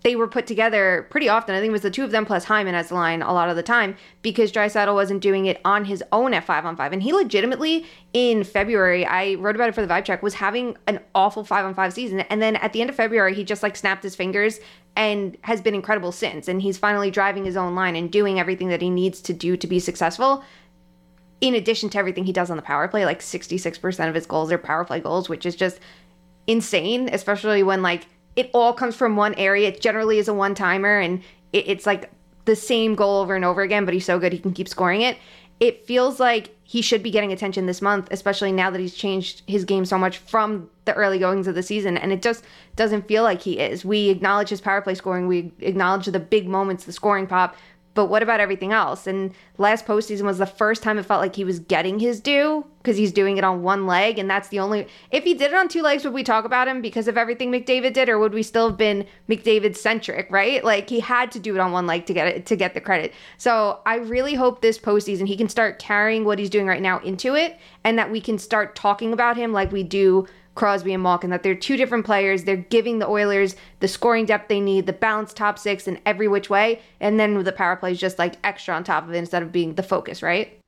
they 0.03 0.17
were 0.17 0.27
put 0.27 0.47
together 0.47 1.07
pretty 1.11 1.29
often. 1.29 1.55
I 1.55 1.59
think 1.59 1.69
it 1.69 1.73
was 1.73 1.83
the 1.83 1.91
two 1.91 2.03
of 2.03 2.11
them 2.11 2.27
plus 2.27 2.45
Hyman 2.45 2.75
as 2.75 2.89
the 2.89 2.95
line 2.95 3.23
a 3.23 3.33
lot 3.33 3.49
of 3.49 3.57
the 3.57 3.63
time 3.63 3.97
because 4.21 4.51
Draisaitl 4.51 4.95
wasn't 4.95 5.23
doing 5.23 5.47
it 5.47 5.61
on 5.65 5.85
his 5.85 6.03
own 6.11 6.35
at 6.35 6.45
five 6.45 6.67
on 6.67 6.77
five. 6.77 6.93
And 6.93 7.03
he 7.03 7.13
legitimately 7.13 7.87
in 8.13 8.43
February, 8.43 9.07
I 9.07 9.35
wrote 9.35 9.55
about 9.55 9.69
it 9.69 9.75
for 9.75 9.83
the 9.83 9.93
vibe 9.93 10.05
check, 10.05 10.23
was 10.23 10.35
having 10.35 10.77
an 10.89 11.01
awful 11.15 11.45
five 11.45 11.65
on 11.65 11.75
five 11.75 11.93
season. 11.93 12.21
And 12.21 12.43
then 12.43 12.57
at 12.57 12.73
the 12.73 12.81
end 12.81 12.91
of 12.91 12.97
February, 12.97 13.35
he 13.35 13.45
just 13.45 13.63
like 13.63 13.77
snapped 13.77 14.03
his 14.03 14.17
fingers 14.17 14.59
and 14.97 15.37
has 15.43 15.61
been 15.61 15.75
incredible 15.75 16.11
since. 16.11 16.49
And 16.49 16.61
he's 16.61 16.79
finally 16.79 17.11
driving 17.11 17.45
his 17.45 17.57
own 17.57 17.75
line 17.75 17.95
and 17.95 18.11
doing 18.11 18.41
everything 18.41 18.69
that 18.69 18.83
he 18.83 18.91
needs 18.91 19.21
to 19.23 19.33
do 19.33 19.57
to 19.57 19.67
be 19.67 19.79
successful. 19.79 20.43
In 21.41 21.55
addition 21.55 21.89
to 21.91 21.99
everything 21.99 22.25
he 22.25 22.33
does 22.33 22.51
on 22.51 22.57
the 22.57 22.63
power 22.63 22.89
play, 22.89 23.05
like 23.05 23.21
66% 23.21 24.09
of 24.09 24.15
his 24.15 24.27
goals 24.27 24.51
are 24.51 24.59
power 24.59 24.85
play 24.85 25.01
goals, 25.01 25.29
which 25.29 25.47
is 25.47 25.57
just 25.57 25.79
insane, 26.47 27.09
especially 27.13 27.63
when 27.63 27.83
like 27.83 28.07
it 28.37 28.51
all 28.53 28.73
comes 28.73 28.97
from 28.97 29.17
one 29.17 29.35
area. 29.35 29.69
It 29.69 29.81
generally 29.81 30.19
is 30.19 30.29
a 30.29 30.35
one 30.35 30.55
timer 30.55 30.99
and 30.99 31.23
it, 31.53 31.69
it's 31.69 31.87
like 31.87 32.11
the 32.45 32.57
same 32.57 32.95
goal 32.95 33.21
over 33.21 33.37
and 33.37 33.45
over 33.45 33.63
again, 33.63 33.85
but 33.85 33.95
he's 33.95 34.05
so 34.05 34.19
good 34.19 34.33
he 34.33 34.39
can 34.39 34.53
keep 34.53 34.69
scoring 34.69 35.03
it. 35.03 35.19
It 35.61 35.87
feels 35.87 36.19
like 36.19 36.57
he 36.65 36.83
should 36.83 37.03
be 37.03 37.11
getting 37.11 37.33
attention 37.33 37.67
this 37.67 37.81
month, 37.81 38.09
especially 38.11 38.51
now 38.51 38.71
that 38.71 38.81
he's 38.81 38.95
changed 38.95 39.43
his 39.47 39.65
game 39.65 39.85
so 39.85 39.97
much 39.97 40.19
from 40.19 40.69
the 40.87 40.95
early 40.95 41.19
goings 41.19 41.47
of 41.47 41.55
the 41.55 41.63
season. 41.63 41.97
And 41.97 42.13
it 42.13 42.21
just 42.21 42.43
doesn't 42.75 43.07
feel 43.07 43.23
like 43.23 43.43
he 43.43 43.61
is. 43.61 43.85
We 43.85 44.09
acknowledge 44.09 44.49
his 44.49 44.61
power 44.61 44.81
play 44.81 44.95
scoring, 44.95 45.29
we 45.29 45.53
acknowledge 45.61 46.07
the 46.07 46.19
big 46.19 46.49
moments, 46.49 46.85
the 46.85 46.93
scoring 46.93 47.29
pop, 47.29 47.55
but 47.95 48.07
what 48.07 48.23
about 48.23 48.41
everything 48.41 48.73
else? 48.73 49.07
And 49.07 49.35
last 49.59 49.87
postseason 49.87 50.23
was 50.23 50.39
the 50.39 50.47
first 50.47 50.83
time 50.83 50.99
it 50.99 51.05
felt 51.05 51.21
like 51.21 51.37
he 51.37 51.45
was 51.45 51.59
getting 51.59 51.99
his 51.99 52.21
due 52.21 52.65
because 52.79 52.97
he's 52.97 53.13
doing 53.13 53.37
it 53.37 53.45
on 53.45 53.63
one 53.63 53.87
leg, 53.87 54.19
and 54.19 54.29
that's 54.29 54.49
the 54.49 54.59
only. 54.59 54.87
If 55.11 55.25
he 55.25 55.35
did 55.35 55.53
it 55.53 55.55
on 55.55 55.69
two 55.69 55.83
legs, 55.83 56.05
would 56.05 56.15
we 56.15 56.25
talk 56.25 56.45
about 56.45 56.69
him 56.69 56.81
because 56.81 57.07
of 57.07 57.17
everything 57.17 57.53
McDavid 57.53 57.93
did, 57.93 58.09
or 58.09 58.19
would 58.19 58.33
we 58.33 58.43
still 58.43 58.69
have 58.69 58.79
been 58.79 59.07
McDavid 59.29 59.77
centric? 59.77 60.27
Right? 60.31 60.65
Like 60.65 60.89
he 60.89 61.01
had 61.01 61.31
to 61.33 61.39
do 61.39 61.55
it 61.55 61.61
on 61.61 61.73
one 61.73 61.87
leg 61.87 62.07
to 62.07 62.15
get 62.15 62.29
it 62.29 62.47
to 62.47 62.57
get 62.57 62.75
the 62.75 62.81
credit. 62.81 63.13
So 63.39 63.81
I 63.87 63.97
really 63.97 64.35
hope 64.35 64.63
this 64.63 64.79
postseason 64.79 65.29
he 65.29 65.37
can 65.37 65.49
start 65.49 65.79
carrying 65.79 66.25
what 66.25 66.39
he's 66.39 66.51
doing 66.51 66.67
right 66.67 66.83
now 66.83 66.99
into 67.01 67.35
it, 67.35 67.59
and 67.85 67.99
that 67.99 68.11
we 68.11 68.21
can 68.21 68.39
start 68.39 68.75
talking 68.75 69.13
about 69.13 69.37
him 69.37 69.53
like 69.53 69.71
we 69.71 69.83
do 69.83 70.27
Crosby 70.55 70.93
and 70.93 71.03
Malkin, 71.03 71.31
that 71.31 71.43
they're 71.43 71.55
two 71.55 71.77
different 71.77 72.05
players. 72.05 72.45
They're 72.45 72.57
giving 72.57 72.99
the 72.99 73.09
Oilers 73.09 73.57
the 73.81 73.89
scoring 73.89 74.27
depth 74.27 74.49
they 74.49 74.61
need, 74.61 74.87
the 74.87 74.93
balanced 74.93 75.37
top 75.37 75.59
six 75.59 75.89
in 75.89 76.01
every 76.05 76.29
which 76.29 76.51
way. 76.51 76.83
And 77.01 77.19
then 77.19 77.43
the 77.43 77.53
power 77.53 77.77
play 77.77 77.93
is 77.93 78.01
just 78.01 78.19
like 78.19 78.37
extra 78.45 78.75
on 78.75 78.85
top 78.85 79.05
of 79.05 79.15
it 79.15 79.17
instead 79.17 79.43
of 79.43 79.53
being 79.53 79.75
the 79.75 79.83
focus, 79.83 80.23
right? 80.23 80.59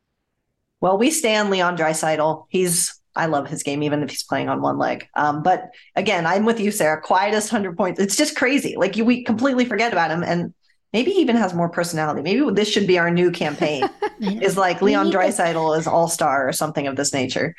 Well, 0.81 0.99
we 0.99 1.11
stand 1.11 1.51
Leon 1.51 1.77
Draisaitl. 1.77 2.47
He's 2.49 2.99
I 3.17 3.27
love 3.27 3.49
his 3.49 3.63
game, 3.63 3.83
even 3.83 4.03
if 4.03 4.11
he's 4.11 4.25
playing 4.25 4.49
on 4.49 4.61
one 4.61 4.77
leg. 4.77 5.09
Um, 5.15 5.43
but 5.43 5.71
again, 5.95 6.27
I'm 6.27 6.45
with 6.45 6.59
you, 6.59 6.71
Sarah. 6.71 7.01
Quietest 7.01 7.49
hundred 7.49 7.77
points. 7.77 8.01
It's 8.01 8.17
just 8.17 8.37
crazy. 8.37 8.75
Like 8.77 8.97
you, 8.97 9.05
we 9.05 9.23
completely 9.23 9.65
forget 9.65 9.93
about 9.93 10.11
him, 10.11 10.25
and 10.25 10.53
maybe 10.93 11.13
he 11.13 11.21
even 11.21 11.37
has 11.37 11.55
more 11.55 11.69
personality. 11.69 12.23
Maybe 12.23 12.51
this 12.51 12.69
should 12.69 12.87
be 12.87 12.99
our 12.99 13.11
new 13.11 13.31
campaign. 13.31 13.89
is 14.21 14.57
like 14.57 14.83
Leon 14.83 15.11
Draisaitl 15.11 15.79
is 15.79 15.87
all 15.87 16.09
star 16.09 16.49
or 16.49 16.53
something 16.53 16.87
of 16.87 16.97
this 16.97 17.13
nature. 17.13 17.55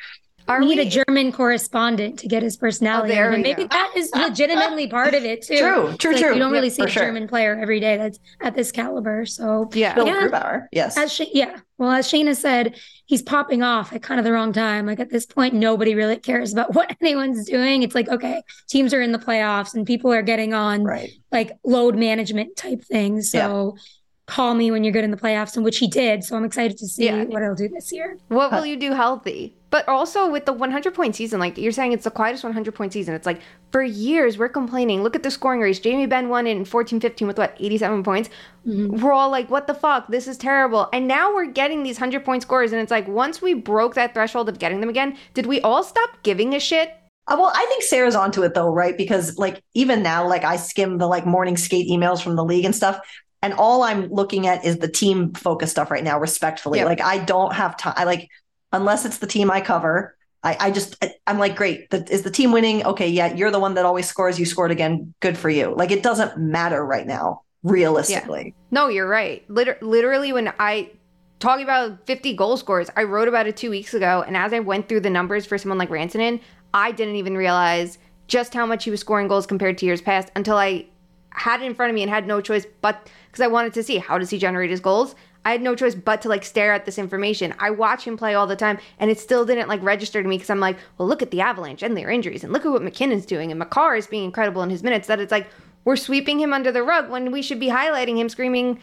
Are 0.48 0.60
we 0.60 0.66
need 0.66 0.78
we... 0.78 0.86
a 0.86 1.04
German 1.04 1.32
correspondent 1.32 2.18
to 2.20 2.28
get 2.28 2.42
his 2.42 2.56
oh, 2.56 2.60
personality. 2.60 3.14
Oh, 3.14 3.32
and 3.32 3.42
maybe 3.42 3.62
go. 3.62 3.68
that 3.68 3.92
is 3.96 4.10
legitimately 4.14 4.88
part 4.88 5.14
of 5.14 5.24
it 5.24 5.42
too. 5.42 5.58
True, 5.58 5.96
true, 5.96 6.12
like 6.12 6.20
true. 6.20 6.34
You 6.34 6.38
don't 6.38 6.52
really 6.52 6.70
see 6.70 6.82
a 6.82 6.88
sure. 6.88 7.04
German 7.04 7.28
player 7.28 7.58
every 7.60 7.80
day 7.80 7.96
that's 7.96 8.18
at 8.40 8.54
this 8.54 8.70
caliber. 8.70 9.26
So 9.26 9.68
yeah, 9.72 9.94
Bill 9.94 10.06
yeah, 10.06 10.28
Grubauer. 10.28 10.66
Yes. 10.72 10.96
As 10.96 11.12
she, 11.12 11.30
yeah. 11.32 11.58
Well, 11.78 11.90
as 11.90 12.08
Shayna 12.08 12.36
said, 12.36 12.78
he's 13.04 13.22
popping 13.22 13.62
off 13.62 13.92
at 13.92 14.02
kind 14.02 14.18
of 14.18 14.24
the 14.24 14.32
wrong 14.32 14.52
time. 14.52 14.86
Like 14.86 15.00
at 15.00 15.10
this 15.10 15.26
point, 15.26 15.54
nobody 15.54 15.94
really 15.94 16.16
cares 16.16 16.52
about 16.52 16.74
what 16.74 16.96
anyone's 17.00 17.46
doing. 17.46 17.82
It's 17.82 17.94
like, 17.94 18.08
okay, 18.08 18.42
teams 18.68 18.94
are 18.94 19.02
in 19.02 19.12
the 19.12 19.18
playoffs 19.18 19.74
and 19.74 19.86
people 19.86 20.12
are 20.12 20.22
getting 20.22 20.54
on 20.54 20.84
right. 20.84 21.10
like 21.32 21.52
load 21.64 21.96
management 21.96 22.56
type 22.56 22.82
things. 22.84 23.30
So 23.30 23.74
yeah 23.74 23.82
call 24.26 24.54
me 24.54 24.70
when 24.70 24.84
you're 24.84 24.92
good 24.92 25.04
in 25.04 25.10
the 25.10 25.16
playoffs, 25.16 25.56
and 25.56 25.64
which 25.64 25.78
he 25.78 25.86
did. 25.86 26.24
So 26.24 26.36
I'm 26.36 26.44
excited 26.44 26.76
to 26.78 26.86
see 26.86 27.06
yeah. 27.06 27.24
what 27.24 27.42
he'll 27.42 27.54
do 27.54 27.68
this 27.68 27.92
year. 27.92 28.18
What 28.28 28.52
will 28.52 28.66
you 28.66 28.76
do 28.76 28.92
healthy? 28.92 29.55
But 29.70 29.88
also 29.88 30.30
with 30.30 30.46
the 30.46 30.52
100 30.52 30.94
point 30.94 31.16
season, 31.16 31.40
like 31.40 31.58
you're 31.58 31.72
saying, 31.72 31.92
it's 31.92 32.04
the 32.04 32.10
quietest 32.10 32.44
100 32.44 32.74
point 32.74 32.92
season. 32.92 33.14
It's 33.14 33.26
like 33.26 33.40
for 33.72 33.82
years 33.82 34.38
we're 34.38 34.48
complaining. 34.48 35.02
Look 35.02 35.16
at 35.16 35.22
the 35.22 35.30
scoring 35.30 35.60
race. 35.60 35.80
Jamie 35.80 36.06
Benn 36.06 36.28
won 36.28 36.46
in 36.46 36.64
14 36.64 37.00
15 37.00 37.26
with 37.26 37.38
what, 37.38 37.56
87 37.58 38.02
points? 38.02 38.30
Mm-hmm. 38.66 39.00
We're 39.00 39.12
all 39.12 39.30
like, 39.30 39.50
what 39.50 39.66
the 39.66 39.74
fuck? 39.74 40.08
This 40.08 40.28
is 40.28 40.38
terrible. 40.38 40.88
And 40.92 41.08
now 41.08 41.34
we're 41.34 41.46
getting 41.46 41.82
these 41.82 41.96
100 41.96 42.24
point 42.24 42.42
scores. 42.42 42.72
And 42.72 42.80
it's 42.80 42.90
like, 42.90 43.08
once 43.08 43.42
we 43.42 43.54
broke 43.54 43.94
that 43.94 44.14
threshold 44.14 44.48
of 44.48 44.58
getting 44.58 44.80
them 44.80 44.88
again, 44.88 45.16
did 45.34 45.46
we 45.46 45.60
all 45.62 45.82
stop 45.82 46.22
giving 46.22 46.54
a 46.54 46.60
shit? 46.60 46.90
Uh, 47.28 47.36
well, 47.36 47.52
I 47.52 47.66
think 47.66 47.82
Sarah's 47.82 48.14
onto 48.14 48.44
it 48.44 48.54
though, 48.54 48.72
right? 48.72 48.96
Because 48.96 49.36
like 49.36 49.60
even 49.74 50.02
now, 50.02 50.28
like 50.28 50.44
I 50.44 50.56
skim 50.56 50.98
the 50.98 51.08
like 51.08 51.26
morning 51.26 51.56
skate 51.56 51.88
emails 51.88 52.22
from 52.22 52.36
the 52.36 52.44
league 52.44 52.64
and 52.64 52.74
stuff 52.74 53.00
and 53.42 53.54
all 53.54 53.82
I'm 53.82 54.08
looking 54.08 54.46
at 54.46 54.64
is 54.64 54.78
the 54.78 54.88
team 54.88 55.32
focused 55.34 55.72
stuff 55.72 55.90
right 55.90 56.02
now, 56.02 56.18
respectfully. 56.18 56.80
Yep. 56.80 56.86
Like 56.86 57.00
I 57.00 57.18
don't 57.18 57.52
have 57.52 57.76
time. 57.76 57.94
I 57.96 58.04
like 58.04 58.28
unless 58.72 59.04
it's 59.04 59.18
the 59.18 59.26
team 59.26 59.50
I 59.50 59.60
cover. 59.60 60.16
I, 60.42 60.56
I 60.60 60.70
just 60.70 61.02
I'm 61.26 61.38
like, 61.38 61.56
great. 61.56 61.90
The, 61.90 62.06
is 62.10 62.22
the 62.22 62.30
team 62.30 62.52
winning? 62.52 62.84
Okay, 62.84 63.08
yeah, 63.08 63.34
you're 63.34 63.50
the 63.50 63.58
one 63.58 63.74
that 63.74 63.84
always 63.84 64.06
scores. 64.08 64.38
You 64.38 64.46
scored 64.46 64.70
again. 64.70 65.12
Good 65.20 65.36
for 65.36 65.50
you. 65.50 65.74
Like 65.74 65.90
it 65.90 66.02
doesn't 66.02 66.38
matter 66.38 66.84
right 66.84 67.06
now, 67.06 67.42
realistically. 67.62 68.54
Yeah. 68.56 68.62
No, 68.70 68.88
you're 68.88 69.08
right. 69.08 69.48
Liter- 69.50 69.78
literally, 69.80 70.32
when 70.32 70.52
I 70.58 70.90
talking 71.38 71.64
about 71.64 72.06
50 72.06 72.34
goal 72.34 72.56
scores, 72.56 72.90
I 72.96 73.02
wrote 73.02 73.28
about 73.28 73.46
it 73.46 73.56
two 73.56 73.70
weeks 73.70 73.92
ago, 73.94 74.24
and 74.26 74.36
as 74.36 74.52
I 74.52 74.60
went 74.60 74.88
through 74.88 75.00
the 75.00 75.10
numbers 75.10 75.46
for 75.46 75.58
someone 75.58 75.78
like 75.78 75.90
Rantanen, 75.90 76.40
I 76.72 76.92
didn't 76.92 77.16
even 77.16 77.36
realize 77.36 77.98
just 78.28 78.54
how 78.54 78.66
much 78.66 78.84
he 78.84 78.90
was 78.90 79.00
scoring 79.00 79.28
goals 79.28 79.46
compared 79.46 79.78
to 79.78 79.86
years 79.86 80.00
past 80.00 80.30
until 80.36 80.56
I 80.56 80.86
had 81.30 81.62
it 81.62 81.66
in 81.66 81.74
front 81.74 81.90
of 81.90 81.94
me 81.94 82.02
and 82.02 82.10
had 82.10 82.26
no 82.26 82.40
choice 82.40 82.66
but 82.80 83.10
because 83.30 83.42
I 83.42 83.46
wanted 83.46 83.74
to 83.74 83.82
see 83.82 83.98
how 83.98 84.18
does 84.18 84.30
he 84.30 84.38
generate 84.38 84.70
his 84.70 84.80
goals. 84.80 85.14
I 85.46 85.52
had 85.52 85.62
no 85.62 85.76
choice 85.76 85.94
but 85.94 86.22
to 86.22 86.28
like 86.28 86.44
stare 86.44 86.72
at 86.72 86.86
this 86.86 86.98
information. 86.98 87.54
I 87.60 87.70
watch 87.70 88.04
him 88.04 88.16
play 88.16 88.34
all 88.34 88.48
the 88.48 88.56
time 88.56 88.78
and 88.98 89.12
it 89.12 89.20
still 89.20 89.44
didn't 89.44 89.68
like 89.68 89.80
register 89.80 90.20
to 90.20 90.28
me 90.28 90.34
because 90.34 90.50
I'm 90.50 90.58
like, 90.58 90.76
well, 90.98 91.06
look 91.06 91.22
at 91.22 91.30
the 91.30 91.40
Avalanche 91.40 91.84
and 91.84 91.96
their 91.96 92.10
injuries 92.10 92.42
and 92.42 92.52
look 92.52 92.66
at 92.66 92.72
what 92.72 92.82
MacKinnon's 92.82 93.24
doing 93.24 93.52
and 93.52 93.58
Makar 93.60 93.94
is 93.94 94.08
being 94.08 94.24
incredible 94.24 94.64
in 94.64 94.70
his 94.70 94.82
minutes. 94.82 95.06
That 95.06 95.20
it's 95.20 95.30
like 95.30 95.48
we're 95.84 95.94
sweeping 95.94 96.40
him 96.40 96.52
under 96.52 96.72
the 96.72 96.82
rug 96.82 97.10
when 97.10 97.30
we 97.30 97.42
should 97.42 97.60
be 97.60 97.68
highlighting 97.68 98.16
him, 98.16 98.28
screaming, 98.28 98.82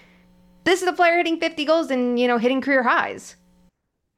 "This 0.63 0.81
is 0.81 0.87
a 0.87 0.93
player 0.93 1.17
hitting 1.17 1.37
50 1.37 1.65
goals 1.65 1.91
and 1.91 2.17
you 2.17 2.29
know 2.29 2.37
hitting 2.37 2.61
career 2.61 2.83
highs." 2.83 3.35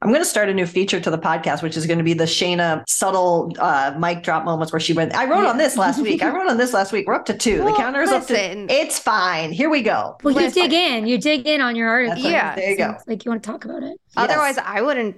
I'm 0.06 0.12
going 0.12 0.22
to 0.22 0.30
start 0.30 0.48
a 0.48 0.54
new 0.54 0.66
feature 0.66 1.00
to 1.00 1.10
the 1.10 1.18
podcast, 1.18 1.64
which 1.64 1.76
is 1.76 1.84
going 1.84 1.98
to 1.98 2.04
be 2.04 2.14
the 2.14 2.26
Shayna 2.26 2.88
subtle 2.88 3.52
uh, 3.58 3.92
mic 3.98 4.22
drop 4.22 4.44
moments 4.44 4.72
where 4.72 4.78
she 4.78 4.92
went, 4.92 5.12
I 5.16 5.28
wrote 5.28 5.44
on 5.44 5.58
this 5.58 5.76
last 5.76 6.00
week. 6.00 6.22
I 6.22 6.32
wrote 6.32 6.48
on 6.48 6.58
this 6.58 6.72
last 6.72 6.92
week. 6.92 7.08
We're 7.08 7.14
up 7.14 7.26
to 7.26 7.36
two. 7.36 7.64
Well, 7.64 7.74
the 7.74 7.76
counter 7.76 8.02
is 8.02 8.10
up 8.10 8.24
to. 8.28 8.72
It's 8.72 9.00
fine. 9.00 9.50
Here 9.50 9.68
we 9.68 9.82
go. 9.82 10.16
Well, 10.22 10.40
you 10.40 10.48
dig 10.48 10.72
in. 10.72 11.08
You 11.08 11.18
dig 11.18 11.44
in 11.48 11.60
on 11.60 11.74
your 11.74 11.88
article. 11.88 12.22
That's. 12.22 12.32
Yeah. 12.32 12.54
There 12.54 12.70
you 12.70 12.76
go. 12.76 12.96
Like 13.08 13.24
you 13.24 13.32
want 13.32 13.42
to 13.42 13.50
talk 13.50 13.64
about 13.64 13.82
it. 13.82 14.00
Otherwise, 14.16 14.58
I 14.58 14.80
wouldn't. 14.80 15.16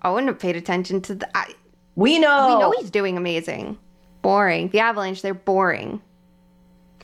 I 0.00 0.10
wouldn't 0.10 0.28
have 0.28 0.38
paid 0.38 0.56
attention 0.56 1.02
to 1.02 1.16
the. 1.16 1.36
I, 1.36 1.52
We 1.94 2.18
know. 2.18 2.54
We 2.54 2.60
know 2.62 2.72
he's 2.80 2.90
doing 2.90 3.18
amazing. 3.18 3.76
Boring. 4.22 4.70
The 4.70 4.80
Avalanche, 4.80 5.20
they're 5.20 5.34
boring. 5.34 6.00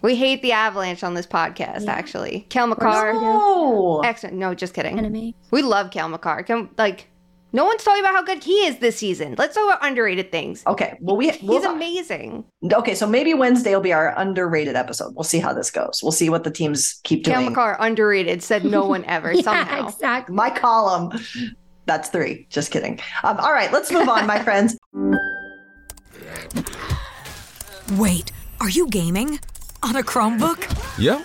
We 0.01 0.17
hate 0.17 0.41
the 0.41 0.53
Avalanche 0.53 1.05
on 1.05 1.13
this 1.13 1.27
podcast, 1.27 1.87
actually. 1.87 2.47
Cale 2.49 2.67
Makar. 2.67 3.13
No. 3.13 4.01
Excellent. 4.01 4.37
No, 4.37 4.55
just 4.55 4.73
kidding. 4.73 4.97
Enemy. 4.99 5.35
We 5.51 5.61
love 5.61 5.91
Cale 5.91 6.09
Makar. 6.09 6.43
Can, 6.43 6.71
like, 6.79 7.09
no 7.57 7.65
one's 7.65 7.83
talking 7.83 8.03
about 8.03 8.15
how 8.15 8.23
good 8.23 8.45
he 8.45 8.53
is 8.67 8.79
this 8.79 8.97
season. 8.99 9.35
Let's 9.39 9.55
talk 9.55 9.65
about 9.65 9.85
underrated 9.85 10.31
things. 10.31 10.63
Okay. 10.67 10.97
Well, 11.01 11.17
we. 11.17 11.31
He's 11.31 11.43
We'll, 11.43 11.65
amazing. 11.73 12.45
okay. 12.73 12.95
So 12.95 13.07
maybe 13.07 13.33
Wednesday 13.35 13.75
will 13.75 13.81
be 13.81 13.93
our 13.93 14.13
underrated 14.17 14.77
episode. 14.77 15.15
We'll 15.17 15.25
see 15.25 15.39
how 15.41 15.53
this 15.53 15.71
goes. 15.71 16.01
We'll 16.03 16.13
see 16.13 16.29
what 16.31 16.45
the 16.45 16.51
teams 16.51 17.01
keep 17.03 17.25
Cale 17.25 17.41
doing. 17.41 17.47
Makar, 17.53 17.77
underrated, 17.81 18.43
said 18.43 18.65
no 18.65 18.85
one 18.85 19.05
ever 19.07 19.33
Yeah, 19.35 19.43
somehow. 19.43 19.89
exactly. 19.89 20.35
My 20.37 20.51
column. 20.51 21.11
That's 21.87 22.09
three. 22.11 22.47
Just 22.51 22.71
kidding. 22.71 23.01
Um, 23.25 23.39
all 23.39 23.53
right. 23.53 23.73
Let's 23.73 23.91
move 23.91 24.09
on, 24.09 24.27
my 24.27 24.39
friends. 24.45 24.77
Wait, 27.97 28.33
are 28.61 28.69
you 28.69 28.89
gaming? 28.89 29.39
On 29.83 29.97
a 29.97 30.03
Chromebook? 30.03 30.99
Yep. 30.99 31.25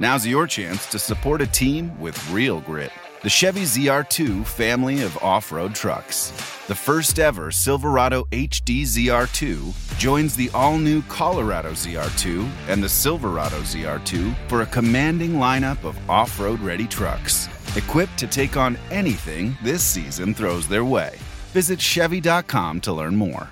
Now's 0.00 0.24
your 0.24 0.46
chance 0.46 0.86
to 0.86 0.98
support 0.98 1.42
a 1.42 1.46
team 1.48 1.98
with 1.98 2.30
real 2.30 2.60
grit. 2.60 2.92
The 3.24 3.28
Chevy 3.28 3.62
ZR2 3.62 4.46
family 4.46 5.02
of 5.02 5.16
off 5.18 5.50
road 5.50 5.74
trucks. 5.74 6.30
The 6.68 6.74
first 6.74 7.18
ever 7.18 7.50
Silverado 7.50 8.22
HD 8.30 8.82
ZR2 8.82 9.98
joins 9.98 10.36
the 10.36 10.50
all 10.54 10.78
new 10.78 11.02
Colorado 11.02 11.72
ZR2 11.72 12.48
and 12.68 12.80
the 12.80 12.88
Silverado 12.88 13.58
ZR2 13.62 14.36
for 14.48 14.62
a 14.62 14.66
commanding 14.66 15.32
lineup 15.32 15.82
of 15.82 15.98
off 16.08 16.38
road 16.38 16.60
ready 16.60 16.86
trucks. 16.86 17.48
Equipped 17.74 18.16
to 18.18 18.28
take 18.28 18.56
on 18.56 18.78
anything 18.92 19.58
this 19.64 19.82
season 19.82 20.32
throws 20.32 20.68
their 20.68 20.84
way. 20.84 21.18
Visit 21.52 21.80
Chevy.com 21.80 22.80
to 22.82 22.92
learn 22.92 23.16
more. 23.16 23.50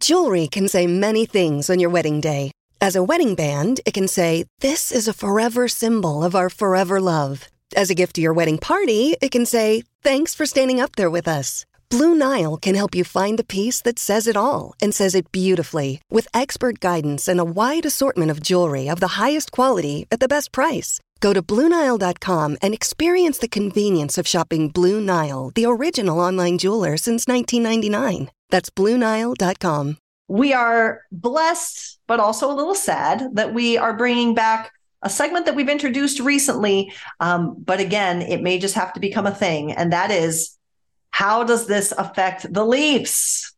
Jewelry 0.00 0.46
can 0.46 0.66
say 0.66 0.86
many 0.86 1.26
things 1.26 1.68
on 1.68 1.78
your 1.78 1.90
wedding 1.90 2.22
day. 2.22 2.52
As 2.80 2.94
a 2.94 3.02
wedding 3.02 3.34
band, 3.34 3.80
it 3.86 3.94
can 3.94 4.06
say, 4.06 4.44
This 4.60 4.92
is 4.92 5.08
a 5.08 5.14
forever 5.14 5.66
symbol 5.66 6.22
of 6.22 6.34
our 6.34 6.50
forever 6.50 7.00
love. 7.00 7.48
As 7.74 7.88
a 7.88 7.94
gift 7.94 8.16
to 8.16 8.20
your 8.20 8.34
wedding 8.34 8.58
party, 8.58 9.16
it 9.22 9.30
can 9.30 9.46
say, 9.46 9.82
Thanks 10.02 10.34
for 10.34 10.44
standing 10.46 10.78
up 10.80 10.94
there 10.96 11.10
with 11.10 11.26
us. 11.26 11.64
Blue 11.88 12.14
Nile 12.14 12.56
can 12.56 12.74
help 12.74 12.94
you 12.94 13.04
find 13.04 13.38
the 13.38 13.44
piece 13.44 13.80
that 13.82 13.98
says 13.98 14.26
it 14.26 14.36
all 14.36 14.74
and 14.82 14.94
says 14.94 15.14
it 15.14 15.30
beautifully 15.32 16.00
with 16.10 16.28
expert 16.34 16.80
guidance 16.80 17.28
and 17.28 17.40
a 17.40 17.44
wide 17.44 17.86
assortment 17.86 18.30
of 18.30 18.42
jewelry 18.42 18.88
of 18.90 19.00
the 19.00 19.16
highest 19.22 19.52
quality 19.52 20.06
at 20.10 20.20
the 20.20 20.28
best 20.28 20.52
price. 20.52 20.98
Go 21.20 21.32
to 21.32 21.42
BlueNile.com 21.42 22.56
and 22.60 22.74
experience 22.74 23.38
the 23.38 23.48
convenience 23.48 24.18
of 24.18 24.26
shopping 24.28 24.68
Blue 24.68 25.00
Nile, 25.00 25.50
the 25.54 25.64
original 25.64 26.20
online 26.20 26.58
jeweler 26.58 26.96
since 26.96 27.26
1999. 27.26 28.30
That's 28.50 28.70
BlueNile.com. 28.70 29.96
we 30.28 30.52
are 30.52 31.02
blessed, 31.12 31.98
but 32.06 32.20
also 32.20 32.50
a 32.50 32.54
little 32.54 32.74
sad 32.74 33.34
that 33.34 33.54
we 33.54 33.76
are 33.78 33.96
bringing 33.96 34.34
back 34.34 34.72
a 35.02 35.10
segment 35.10 35.46
that 35.46 35.54
we've 35.54 35.68
introduced 35.68 36.20
recently. 36.20 36.92
Um, 37.20 37.56
but 37.62 37.80
again, 37.80 38.22
it 38.22 38.42
may 38.42 38.58
just 38.58 38.74
have 38.74 38.92
to 38.94 39.00
become 39.00 39.26
a 39.26 39.34
thing. 39.34 39.72
And 39.72 39.92
that 39.92 40.10
is 40.10 40.58
how 41.10 41.44
does 41.44 41.66
this 41.66 41.92
affect 41.92 42.52
the 42.52 42.64
Leafs? 42.64 43.54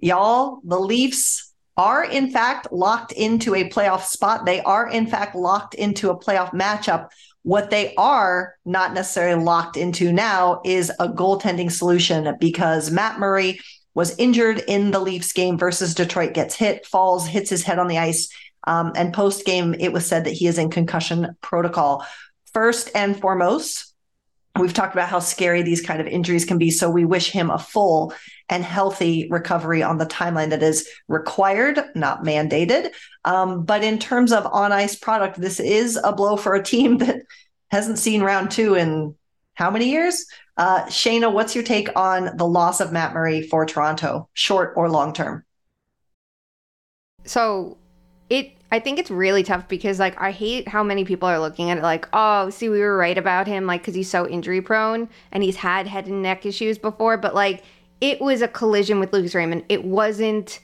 Y'all, 0.00 0.60
the 0.64 0.78
Leafs 0.78 1.54
are 1.76 2.04
in 2.04 2.30
fact 2.30 2.72
locked 2.72 3.12
into 3.12 3.54
a 3.54 3.68
playoff 3.68 4.02
spot. 4.02 4.44
They 4.44 4.60
are 4.62 4.88
in 4.88 5.06
fact 5.06 5.36
locked 5.36 5.74
into 5.74 6.10
a 6.10 6.18
playoff 6.18 6.50
matchup. 6.52 7.08
What 7.42 7.70
they 7.70 7.94
are 7.94 8.56
not 8.64 8.92
necessarily 8.94 9.42
locked 9.42 9.76
into 9.76 10.12
now 10.12 10.60
is 10.64 10.90
a 10.98 11.08
goaltending 11.08 11.70
solution 11.70 12.36
because 12.40 12.90
Matt 12.90 13.20
Murray 13.20 13.60
was 13.98 14.16
injured 14.16 14.62
in 14.68 14.92
the 14.92 15.00
Leafs 15.00 15.32
game 15.32 15.58
versus 15.58 15.92
Detroit, 15.92 16.32
gets 16.32 16.54
hit, 16.54 16.86
falls, 16.86 17.26
hits 17.26 17.50
his 17.50 17.64
head 17.64 17.80
on 17.80 17.88
the 17.88 17.98
ice. 17.98 18.28
Um, 18.64 18.92
and 18.94 19.12
post 19.12 19.44
game, 19.44 19.74
it 19.74 19.92
was 19.92 20.06
said 20.06 20.22
that 20.26 20.34
he 20.34 20.46
is 20.46 20.56
in 20.56 20.70
concussion 20.70 21.36
protocol. 21.40 22.06
First 22.52 22.92
and 22.94 23.20
foremost, 23.20 23.92
we've 24.56 24.72
talked 24.72 24.94
about 24.94 25.08
how 25.08 25.18
scary 25.18 25.62
these 25.62 25.80
kind 25.80 26.00
of 26.00 26.06
injuries 26.06 26.44
can 26.44 26.58
be. 26.58 26.70
So 26.70 26.88
we 26.88 27.04
wish 27.04 27.32
him 27.32 27.50
a 27.50 27.58
full 27.58 28.14
and 28.48 28.62
healthy 28.62 29.26
recovery 29.32 29.82
on 29.82 29.98
the 29.98 30.06
timeline 30.06 30.50
that 30.50 30.62
is 30.62 30.88
required, 31.08 31.80
not 31.96 32.22
mandated. 32.22 32.92
Um, 33.24 33.64
but 33.64 33.82
in 33.82 33.98
terms 33.98 34.30
of 34.30 34.46
on 34.46 34.70
ice 34.70 34.94
product, 34.94 35.40
this 35.40 35.58
is 35.58 35.98
a 36.04 36.12
blow 36.12 36.36
for 36.36 36.54
a 36.54 36.62
team 36.62 36.98
that 36.98 37.22
hasn't 37.72 37.98
seen 37.98 38.22
round 38.22 38.52
two 38.52 38.76
in 38.76 39.16
how 39.54 39.72
many 39.72 39.90
years? 39.90 40.24
Uh, 40.58 41.30
what's 41.30 41.54
your 41.54 41.64
take 41.64 41.88
on 41.96 42.36
the 42.36 42.46
loss 42.46 42.80
of 42.80 42.92
Matt 42.92 43.14
Murray 43.14 43.42
for 43.42 43.64
Toronto, 43.64 44.28
short 44.34 44.74
or 44.76 44.90
long 44.90 45.12
term? 45.12 45.44
So 47.24 47.78
it 48.28 48.52
I 48.70 48.80
think 48.80 48.98
it's 48.98 49.10
really 49.10 49.42
tough 49.42 49.68
because 49.68 49.98
like 49.98 50.20
I 50.20 50.30
hate 50.30 50.68
how 50.68 50.82
many 50.82 51.04
people 51.04 51.28
are 51.28 51.38
looking 51.38 51.70
at 51.70 51.78
it 51.78 51.82
like, 51.82 52.06
oh, 52.12 52.50
see, 52.50 52.68
we 52.68 52.80
were 52.80 52.96
right 52.96 53.16
about 53.16 53.46
him, 53.46 53.66
like 53.66 53.82
because 53.82 53.94
he's 53.94 54.10
so 54.10 54.28
injury 54.28 54.60
prone 54.60 55.08
and 55.32 55.42
he's 55.42 55.56
had 55.56 55.86
head 55.86 56.06
and 56.06 56.22
neck 56.22 56.44
issues 56.44 56.76
before, 56.76 57.16
but 57.16 57.34
like 57.34 57.62
it 58.00 58.20
was 58.20 58.42
a 58.42 58.48
collision 58.48 59.00
with 59.00 59.12
Lucas 59.12 59.34
Raymond. 59.34 59.64
It 59.68 59.84
wasn't. 59.84 60.60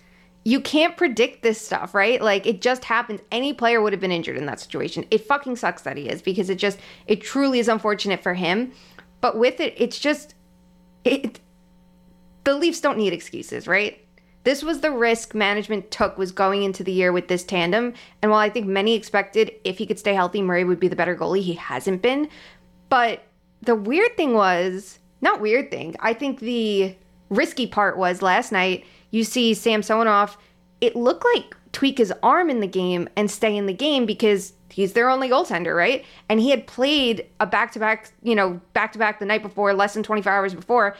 You 0.47 0.61
can't 0.61 0.95
predict 0.95 1.43
this 1.43 1.59
stuff, 1.59 1.95
right? 1.95 2.21
Like 2.21 2.47
it 2.47 2.61
just 2.61 2.85
happens. 2.85 3.21
Any 3.33 3.55
player 3.55 3.81
would 3.81 3.95
have 3.95 4.01
been 4.01 4.13
injured 4.13 4.37
in 4.37 4.45
that 4.45 4.61
situation. 4.61 5.07
It 5.11 5.27
fucking 5.27 5.57
sucks 5.57 5.83
that 5.83 5.97
he 5.97 6.09
is 6.09 6.21
because 6.21 6.51
it 6.51 6.57
just 6.57 6.79
it 7.07 7.23
truly 7.23 7.61
is 7.61 7.69
unfortunate 7.69 8.23
for 8.23 8.35
him. 8.35 8.73
But 9.25 9.39
with 9.39 9.59
it, 9.59 9.73
it's 9.79 9.99
just 9.99 10.35
it. 11.03 11.41
The 12.45 12.53
Leafs 12.53 12.83
don't 12.83 12.99
need 12.99 13.15
excuses, 13.15 13.67
right? 13.67 14.07
This 14.43 14.63
was 14.63 14.83
the 14.83 14.91
risk 14.91 15.35
management 15.35 15.91
took 15.91 16.19
was 16.19 16.31
going 16.31 16.63
into 16.63 16.85
the 16.85 16.93
year 16.93 17.11
with 17.11 17.29
this 17.29 17.43
tandem. 17.43 17.95
And 18.21 18.31
while 18.31 18.41
I 18.41 18.51
think 18.51 18.67
many 18.67 18.95
expected 18.95 19.53
if 19.65 19.79
he 19.79 19.87
could 19.87 19.99
stay 19.99 20.13
healthy, 20.13 20.43
Murray 20.43 20.65
would 20.65 20.79
be 20.79 20.89
the 20.89 20.95
better 20.95 21.17
goalie, 21.17 21.41
he 21.41 21.55
hasn't 21.55 22.03
been. 22.03 22.29
But 22.91 23.23
the 23.63 23.75
weird 23.75 24.15
thing 24.15 24.35
was, 24.35 24.99
not 25.23 25.41
weird 25.41 25.71
thing, 25.71 25.97
I 26.01 26.13
think 26.13 26.41
the 26.41 26.95
risky 27.31 27.67
part 27.67 27.97
was 27.97 28.21
last 28.21 28.53
night 28.53 28.85
you 29.11 29.25
see 29.25 29.55
Samsonov, 29.55 30.37
it 30.83 30.97
looked 30.97 31.25
like 31.35 31.57
tweak 31.73 31.97
his 31.97 32.13
arm 32.23 32.51
in 32.51 32.61
the 32.61 32.67
game 32.67 33.09
and 33.17 33.31
stay 33.31 33.57
in 33.57 33.65
the 33.65 33.73
game 33.73 34.05
because 34.05 34.53
he's 34.75 34.93
their 34.93 35.09
only 35.09 35.29
goaltender, 35.29 35.77
right? 35.77 36.05
And 36.29 36.41
he 36.41 36.51
had 36.51 36.67
played 36.67 37.27
a 37.41 37.47
back 37.47 37.73
to 37.73 37.79
back, 37.79 38.11
you 38.23 38.35
know, 38.35 38.61
back 38.73 38.93
to 38.93 38.99
back 38.99 39.19
the 39.19 39.27
night 39.27 39.43
before, 39.43 39.73
less 39.73 39.95
than 39.95 40.03
24 40.03 40.33
hours 40.33 40.55
before 40.55 40.97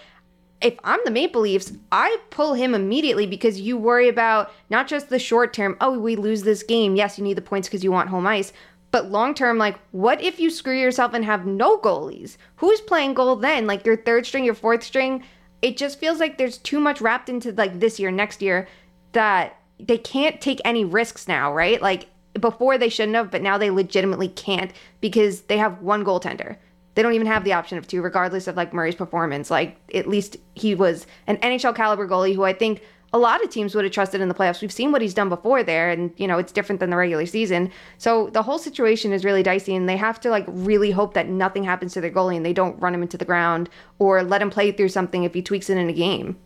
if 0.65 0.75
I'm 0.83 1.01
the 1.05 1.11
Maple 1.11 1.43
Leafs, 1.43 1.73
I 1.93 2.19
pull 2.31 2.55
him 2.55 2.75
immediately 2.75 3.27
because 3.27 3.61
you 3.61 3.77
worry 3.77 4.09
about 4.09 4.51
not 4.71 4.89
just 4.89 5.11
the 5.11 5.19
short 5.19 5.53
term, 5.53 5.77
oh, 5.81 5.99
we 5.99 6.17
lose 6.17 6.43
this 6.43 6.63
game. 6.63 6.97
Yes, 6.97 7.19
you 7.19 7.25
need 7.25 7.37
the 7.37 7.43
points 7.43 7.69
because 7.69 7.85
you 7.85 7.93
want 7.93 8.09
home 8.09 8.27
ice. 8.27 8.53
But 8.91 9.11
long 9.11 9.35
term, 9.35 9.59
like, 9.59 9.79
what 9.91 10.23
if 10.23 10.41
you 10.41 10.49
screw 10.49 10.77
yourself 10.79 11.13
and 11.13 11.25
have 11.25 11.45
no 11.45 11.79
goalies? 11.79 12.39
Who's 12.57 12.81
playing 12.81 13.15
goal 13.15 13.37
then? 13.37 13.67
Like 13.67 13.85
your 13.85 13.97
third 13.97 14.25
string, 14.25 14.45
your 14.45 14.55
fourth 14.55 14.83
string? 14.83 15.23
It 15.61 15.77
just 15.77 15.99
feels 15.99 16.19
like 16.19 16.39
there's 16.39 16.59
too 16.59 16.81
much 16.81 17.01
wrapped 17.03 17.29
into 17.29 17.53
like 17.53 17.81
this 17.81 18.01
year, 18.01 18.11
next 18.11 18.41
year, 18.41 18.67
that 19.13 19.61
they 19.79 19.99
can't 19.99 20.41
take 20.41 20.61
any 20.65 20.85
risks 20.85 21.29
now, 21.29 21.53
right? 21.53 21.83
Like 21.83 22.09
before 22.39 22.79
they 22.79 22.89
shouldn't 22.89 23.17
have, 23.17 23.31
but 23.31 23.43
now 23.43 23.59
they 23.59 23.71
legitimately 23.71 24.29
can't 24.29 24.73
because 25.01 25.43
they 25.43 25.59
have 25.59 25.81
one 25.81 26.05
goaltender. 26.05 26.57
They 26.95 27.03
don't 27.03 27.15
even 27.15 27.27
have 27.27 27.45
the 27.45 27.53
option 27.53 27.79
of 27.79 27.87
two, 27.87 28.03
regardless 28.03 28.47
of 28.47 28.57
like 28.57 28.73
Murray's 28.73 28.95
performance. 28.95 29.51
Like 29.51 29.77
at 29.95 30.09
least 30.09 30.37
he 30.55 30.75
was 30.75 31.07
an 31.27 31.39
NHL 31.39 31.75
caliber 31.75 32.09
goalie 32.09 32.35
who 32.35 32.45
I 32.45 32.53
think 32.53 32.83
a 33.13 33.19
lot 33.19 33.43
of 33.45 33.49
teams 33.51 33.77
would 33.77 33.85
have 33.85 33.93
trusted 33.93 34.21
in 34.21 34.29
the 34.29 34.35
playoffs. 34.35 34.61
We've 34.61 34.73
seen 34.73 34.91
what 34.91 35.01
he's 35.01 35.15
done 35.15 35.29
before 35.29 35.63
there, 35.63 35.91
and 35.91 36.13
you 36.17 36.27
know 36.27 36.39
it's 36.39 36.53
different 36.53 36.81
than 36.81 36.91
the 36.91 36.97
regular 36.97 37.27
season. 37.27 37.71
So 37.97 38.29
the 38.31 38.43
whole 38.43 38.59
situation 38.59 39.13
is 39.13 39.25
really 39.25 39.43
dicey, 39.43 39.75
and 39.75 39.89
they 39.89 39.97
have 39.97 40.21
to 40.21 40.31
like 40.31 40.45
really 40.49 40.91
hope 40.91 41.15
that 41.15 41.29
nothing 41.29 41.63
happens 41.63 41.93
to 41.95 42.01
their 42.01 42.11
goalie 42.11 42.37
and 42.37 42.45
they 42.45 42.53
don't 42.53 42.79
run 42.81 42.95
him 42.95 43.03
into 43.03 43.17
the 43.17 43.25
ground 43.25 43.71
or 44.01 44.25
let 44.25 44.43
him 44.43 44.51
play 44.51 44.73
through 44.73 44.89
something 44.89 45.23
if 45.23 45.33
he 45.33 45.43
tweaks 45.43 45.71
it 45.71 45.79
in 45.79 45.89
a 45.89 45.93
game. 45.93 46.37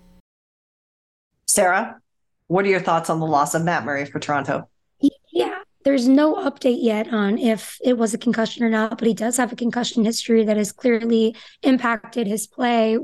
Sarah, 1.46 1.98
what 2.48 2.66
are 2.66 2.68
your 2.68 2.80
thoughts 2.80 3.08
on 3.08 3.18
the 3.18 3.26
loss 3.26 3.54
of 3.54 3.64
Matt 3.64 3.84
Murray 3.86 4.04
for 4.04 4.18
Toronto? 4.18 4.68
There's 5.88 6.06
no 6.06 6.34
update 6.34 6.82
yet 6.82 7.14
on 7.14 7.38
if 7.38 7.78
it 7.82 7.96
was 7.96 8.12
a 8.12 8.18
concussion 8.18 8.62
or 8.62 8.68
not, 8.68 8.98
but 8.98 9.08
he 9.08 9.14
does 9.14 9.38
have 9.38 9.54
a 9.54 9.56
concussion 9.56 10.04
history 10.04 10.44
that 10.44 10.58
has 10.58 10.70
clearly 10.70 11.34
impacted 11.62 12.26
his 12.26 12.46
play 12.46 12.98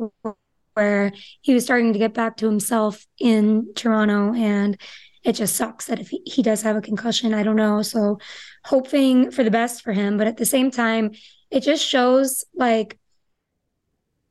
where 0.75 1.11
he 1.41 1.55
was 1.55 1.65
starting 1.65 1.95
to 1.95 1.99
get 1.99 2.13
back 2.13 2.37
to 2.37 2.47
himself 2.47 3.07
in 3.19 3.73
Toronto. 3.75 4.35
And 4.35 4.79
it 5.23 5.33
just 5.33 5.57
sucks 5.57 5.87
that 5.87 5.99
if 5.99 6.11
he, 6.11 6.21
he 6.27 6.43
does 6.43 6.61
have 6.61 6.77
a 6.77 6.83
concussion, 6.83 7.33
I 7.33 7.43
don't 7.43 7.57
know. 7.57 7.81
So 7.81 8.19
hoping 8.67 9.31
for 9.31 9.43
the 9.43 9.51
best 9.51 9.81
for 9.81 9.95
him. 9.95 10.19
But 10.19 10.27
at 10.27 10.37
the 10.37 10.45
same 10.45 10.71
time, 10.71 11.13
it 11.51 11.61
just 11.61 11.83
shows 11.83 12.45
like 12.55 12.99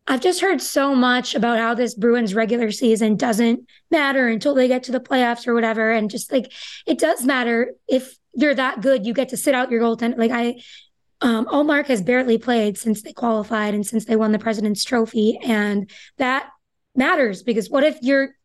I've 0.05 0.21
just 0.21 0.41
heard 0.41 0.61
so 0.61 0.93
much 0.93 1.33
about 1.33 1.57
how 1.57 1.73
this 1.73 1.95
Bruins 1.95 2.35
regular 2.35 2.69
season 2.69 3.15
doesn't 3.15 3.65
matter 3.89 4.27
until 4.27 4.53
they 4.53 4.67
get 4.67 4.83
to 4.83 4.91
the 4.91 4.99
playoffs 4.99 5.47
or 5.47 5.55
whatever. 5.55 5.91
And 5.91 6.11
just 6.11 6.31
like 6.31 6.53
it 6.85 6.99
does 6.99 7.25
matter 7.25 7.71
if 7.87 8.15
you're 8.33 8.55
that 8.55 8.81
good, 8.81 9.05
you 9.05 9.13
get 9.13 9.29
to 9.29 9.37
sit 9.37 9.53
out 9.53 9.71
your 9.71 9.81
goaltender. 9.81 10.17
Like 10.17 10.31
I 10.31 10.55
um, 11.23 11.45
Ullmark 11.45 11.87
has 11.87 12.01
barely 12.01 12.37
played 12.37 12.77
since 12.77 13.01
they 13.01 13.13
qualified 13.13 13.73
and 13.73 13.85
since 13.85 14.03
they 14.05 14.17
won 14.17 14.33
the 14.33 14.39
President's 14.39 14.83
Trophy. 14.83 15.39
And 15.41 15.89
that 16.17 16.49
matters 16.95 17.43
because 17.43 17.69
what 17.69 17.85
if 17.85 17.97
your 18.01 18.35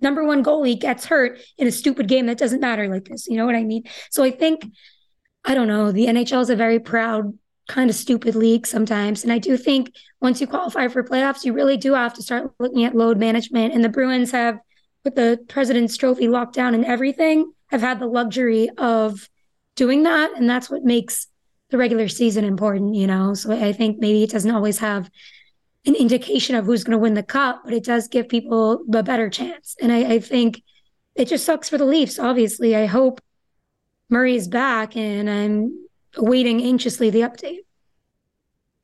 number 0.00 0.22
one 0.22 0.44
goalie 0.44 0.78
gets 0.78 1.06
hurt 1.06 1.40
in 1.56 1.66
a 1.66 1.72
stupid 1.72 2.06
game 2.06 2.26
that 2.26 2.36
doesn't 2.36 2.60
matter 2.60 2.86
like 2.88 3.06
this? 3.06 3.28
You 3.28 3.38
know 3.38 3.46
what 3.46 3.54
I 3.54 3.64
mean? 3.64 3.84
So 4.10 4.22
I 4.22 4.30
think, 4.30 4.66
I 5.42 5.54
don't 5.54 5.68
know, 5.68 5.90
the 5.90 6.06
NHL 6.06 6.42
is 6.42 6.50
a 6.50 6.56
very 6.56 6.78
proud, 6.78 7.32
kind 7.66 7.88
of 7.88 7.96
stupid 7.96 8.34
league 8.34 8.66
sometimes. 8.66 9.24
And 9.24 9.32
I 9.32 9.38
do 9.38 9.56
think 9.56 9.94
once 10.20 10.38
you 10.38 10.46
qualify 10.46 10.88
for 10.88 11.02
playoffs, 11.02 11.46
you 11.46 11.54
really 11.54 11.78
do 11.78 11.94
have 11.94 12.12
to 12.14 12.22
start 12.22 12.52
looking 12.58 12.84
at 12.84 12.94
load 12.94 13.18
management. 13.18 13.72
And 13.72 13.82
the 13.82 13.88
Bruins 13.88 14.32
have, 14.32 14.58
with 15.02 15.14
the 15.14 15.38
President's 15.48 15.96
Trophy 15.96 16.28
locked 16.28 16.54
down 16.54 16.74
and 16.74 16.84
everything, 16.84 17.52
have 17.68 17.80
had 17.80 18.00
the 18.00 18.06
luxury 18.06 18.68
of 18.76 19.28
doing 19.76 20.02
that. 20.04 20.32
And 20.36 20.48
that's 20.48 20.70
what 20.70 20.84
makes 20.84 21.26
the 21.70 21.78
regular 21.78 22.08
season 22.08 22.44
important, 22.44 22.94
you 22.94 23.06
know. 23.06 23.34
So 23.34 23.52
I 23.52 23.72
think 23.72 23.98
maybe 23.98 24.22
it 24.22 24.30
doesn't 24.30 24.50
always 24.50 24.78
have 24.78 25.10
an 25.86 25.94
indication 25.94 26.56
of 26.56 26.66
who's 26.66 26.84
going 26.84 26.92
to 26.92 26.98
win 26.98 27.14
the 27.14 27.22
cup, 27.22 27.62
but 27.64 27.74
it 27.74 27.84
does 27.84 28.08
give 28.08 28.28
people 28.28 28.84
a 28.94 29.02
better 29.02 29.30
chance. 29.30 29.76
And 29.80 29.92
I, 29.92 30.14
I 30.14 30.18
think 30.18 30.62
it 31.14 31.28
just 31.28 31.44
sucks 31.44 31.68
for 31.68 31.78
the 31.78 31.84
Leafs. 31.84 32.18
Obviously, 32.18 32.74
I 32.76 32.86
hope 32.86 33.20
Murray's 34.10 34.48
back, 34.48 34.96
and 34.96 35.28
I'm 35.28 35.86
awaiting 36.16 36.62
anxiously 36.62 37.10
the 37.10 37.20
update. 37.20 37.60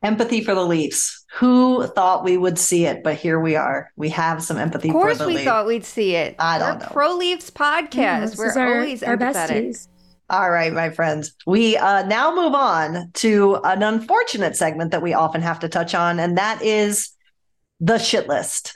Empathy 0.04 0.44
for 0.44 0.54
the 0.54 0.64
Leafs. 0.64 1.24
Who 1.36 1.86
thought 1.88 2.22
we 2.22 2.36
would 2.36 2.58
see 2.58 2.84
it? 2.86 3.02
But 3.02 3.16
here 3.16 3.40
we 3.40 3.56
are. 3.56 3.90
We 3.96 4.10
have 4.10 4.42
some 4.42 4.58
empathy. 4.58 4.90
For 4.90 5.02
the 5.02 5.08
Leafs. 5.08 5.12
Of 5.14 5.18
course, 5.18 5.26
we 5.26 5.34
Leafs. 5.34 5.44
thought 5.46 5.66
we'd 5.66 5.84
see 5.84 6.14
it. 6.14 6.36
I 6.38 6.58
don't 6.58 6.74
We're 6.74 6.78
know. 6.80 6.88
Pro 6.92 7.14
Leafs 7.16 7.50
podcast. 7.50 7.94
Yeah, 7.94 8.30
We're 8.38 8.58
our, 8.58 8.74
always 8.76 9.02
our 9.02 9.16
empathetic. 9.16 9.68
besties. 9.70 9.88
All 10.30 10.50
right, 10.50 10.72
my 10.72 10.90
friends. 10.90 11.34
We 11.46 11.76
uh, 11.76 12.06
now 12.06 12.34
move 12.34 12.54
on 12.54 13.10
to 13.14 13.56
an 13.64 13.82
unfortunate 13.82 14.56
segment 14.56 14.90
that 14.92 15.02
we 15.02 15.12
often 15.14 15.42
have 15.42 15.60
to 15.60 15.68
touch 15.68 15.94
on, 15.94 16.18
and 16.20 16.38
that 16.38 16.62
is 16.62 17.10
the 17.80 17.98
shit 17.98 18.28
list. 18.28 18.72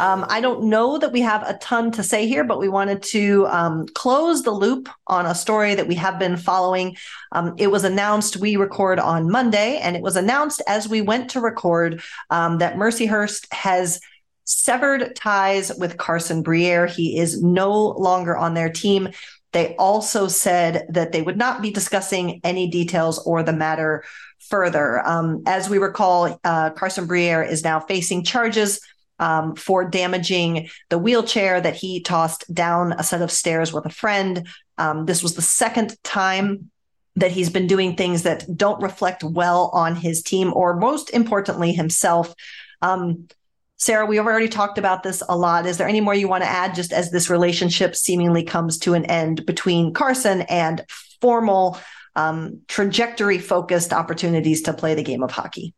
Um, 0.00 0.24
I 0.30 0.40
don't 0.40 0.64
know 0.64 0.96
that 0.96 1.12
we 1.12 1.20
have 1.20 1.46
a 1.46 1.58
ton 1.58 1.90
to 1.92 2.02
say 2.02 2.26
here, 2.26 2.42
but 2.42 2.58
we 2.58 2.70
wanted 2.70 3.02
to 3.02 3.46
um, 3.48 3.86
close 3.94 4.42
the 4.42 4.50
loop 4.50 4.88
on 5.06 5.26
a 5.26 5.34
story 5.34 5.74
that 5.74 5.86
we 5.86 5.94
have 5.96 6.18
been 6.18 6.38
following. 6.38 6.96
Um, 7.32 7.54
it 7.58 7.70
was 7.70 7.84
announced 7.84 8.38
we 8.38 8.56
record 8.56 8.98
on 8.98 9.30
Monday, 9.30 9.76
and 9.76 9.94
it 9.94 10.02
was 10.02 10.16
announced 10.16 10.62
as 10.66 10.88
we 10.88 11.02
went 11.02 11.28
to 11.30 11.40
record 11.40 12.02
um, 12.30 12.58
that 12.58 12.76
Mercyhurst 12.76 13.52
has 13.52 14.00
severed 14.44 15.14
ties 15.16 15.70
with 15.76 15.98
Carson 15.98 16.42
Briere. 16.42 16.86
He 16.86 17.18
is 17.18 17.42
no 17.42 17.70
longer 17.90 18.34
on 18.34 18.54
their 18.54 18.70
team. 18.70 19.10
They 19.52 19.76
also 19.76 20.28
said 20.28 20.86
that 20.88 21.12
they 21.12 21.20
would 21.20 21.36
not 21.36 21.60
be 21.60 21.70
discussing 21.70 22.40
any 22.42 22.70
details 22.70 23.18
or 23.26 23.42
the 23.42 23.52
matter 23.52 24.04
further. 24.48 25.06
Um, 25.06 25.42
as 25.46 25.68
we 25.68 25.76
recall, 25.76 26.40
uh, 26.42 26.70
Carson 26.70 27.06
Briere 27.06 27.42
is 27.42 27.62
now 27.62 27.80
facing 27.80 28.24
charges 28.24 28.80
um, 29.20 29.54
for 29.54 29.84
damaging 29.84 30.68
the 30.88 30.98
wheelchair 30.98 31.60
that 31.60 31.76
he 31.76 32.00
tossed 32.00 32.52
down 32.52 32.92
a 32.92 33.04
set 33.04 33.22
of 33.22 33.30
stairs 33.30 33.72
with 33.72 33.86
a 33.86 33.90
friend. 33.90 34.48
Um, 34.78 35.06
this 35.06 35.22
was 35.22 35.34
the 35.34 35.42
second 35.42 35.96
time 36.02 36.70
that 37.16 37.30
he's 37.30 37.50
been 37.50 37.66
doing 37.66 37.94
things 37.94 38.22
that 38.22 38.46
don't 38.56 38.82
reflect 38.82 39.22
well 39.22 39.70
on 39.74 39.94
his 39.94 40.22
team 40.22 40.52
or, 40.54 40.74
most 40.74 41.10
importantly, 41.10 41.72
himself. 41.72 42.34
Um, 42.82 43.28
Sarah, 43.76 44.06
we 44.06 44.16
have 44.16 44.26
already 44.26 44.48
talked 44.48 44.78
about 44.78 45.02
this 45.02 45.22
a 45.28 45.36
lot. 45.36 45.66
Is 45.66 45.76
there 45.76 45.88
any 45.88 46.00
more 46.00 46.14
you 46.14 46.28
want 46.28 46.42
to 46.42 46.50
add 46.50 46.74
just 46.74 46.92
as 46.92 47.10
this 47.10 47.30
relationship 47.30 47.94
seemingly 47.94 48.42
comes 48.42 48.78
to 48.80 48.94
an 48.94 49.04
end 49.06 49.44
between 49.46 49.92
Carson 49.92 50.42
and 50.42 50.84
formal, 51.20 51.78
um, 52.16 52.60
trajectory 52.68 53.38
focused 53.38 53.92
opportunities 53.92 54.62
to 54.62 54.72
play 54.72 54.94
the 54.94 55.02
game 55.02 55.22
of 55.22 55.30
hockey? 55.30 55.74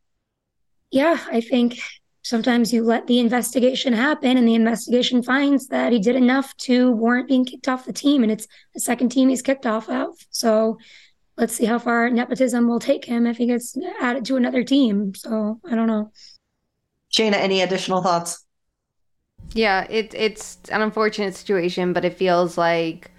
Yeah, 0.91 1.19
I 1.31 1.41
think 1.41 1.79
sometimes 2.33 2.73
you 2.73 2.83
let 2.83 3.07
the 3.07 3.19
investigation 3.19 3.93
happen 3.93 4.39
and 4.39 4.49
the 4.49 4.55
investigation 4.55 5.23
finds 5.23 5.69
that 5.69 5.93
he 5.93 5.99
did 5.99 6.17
enough 6.17 6.57
to 6.57 6.91
warrant 6.93 7.29
being 7.29 7.45
kicked 7.45 7.69
off 7.69 7.85
the 7.85 7.93
team. 7.93 8.23
And 8.23 8.33
it's 8.33 8.49
the 8.73 8.81
second 8.81 9.11
team 9.11 9.29
he's 9.29 9.43
kicked 9.43 9.67
off 9.67 9.91
of. 9.91 10.15
So 10.31 10.79
let's 11.37 11.53
see 11.53 11.67
how 11.67 11.79
far 11.79 12.09
nepotism 12.09 12.67
will 12.67 12.81
take 12.81 13.05
him 13.05 13.27
if 13.27 13.37
he 13.37 13.47
gets 13.49 13.77
added 14.01 14.25
to 14.25 14.37
another 14.37 14.65
team. 14.65 15.15
So 15.15 15.61
I 15.71 15.75
don't 15.75 15.87
know. 15.87 16.11
Shayna, 17.13 17.35
any 17.35 17.61
additional 17.61 18.01
thoughts? 18.01 18.47
Yeah, 19.53 19.87
it, 19.91 20.15
it's 20.15 20.57
an 20.71 20.81
unfortunate 20.81 21.35
situation, 21.35 21.93
but 21.93 22.03
it 22.07 22.17
feels 22.17 22.57
like 22.57 23.11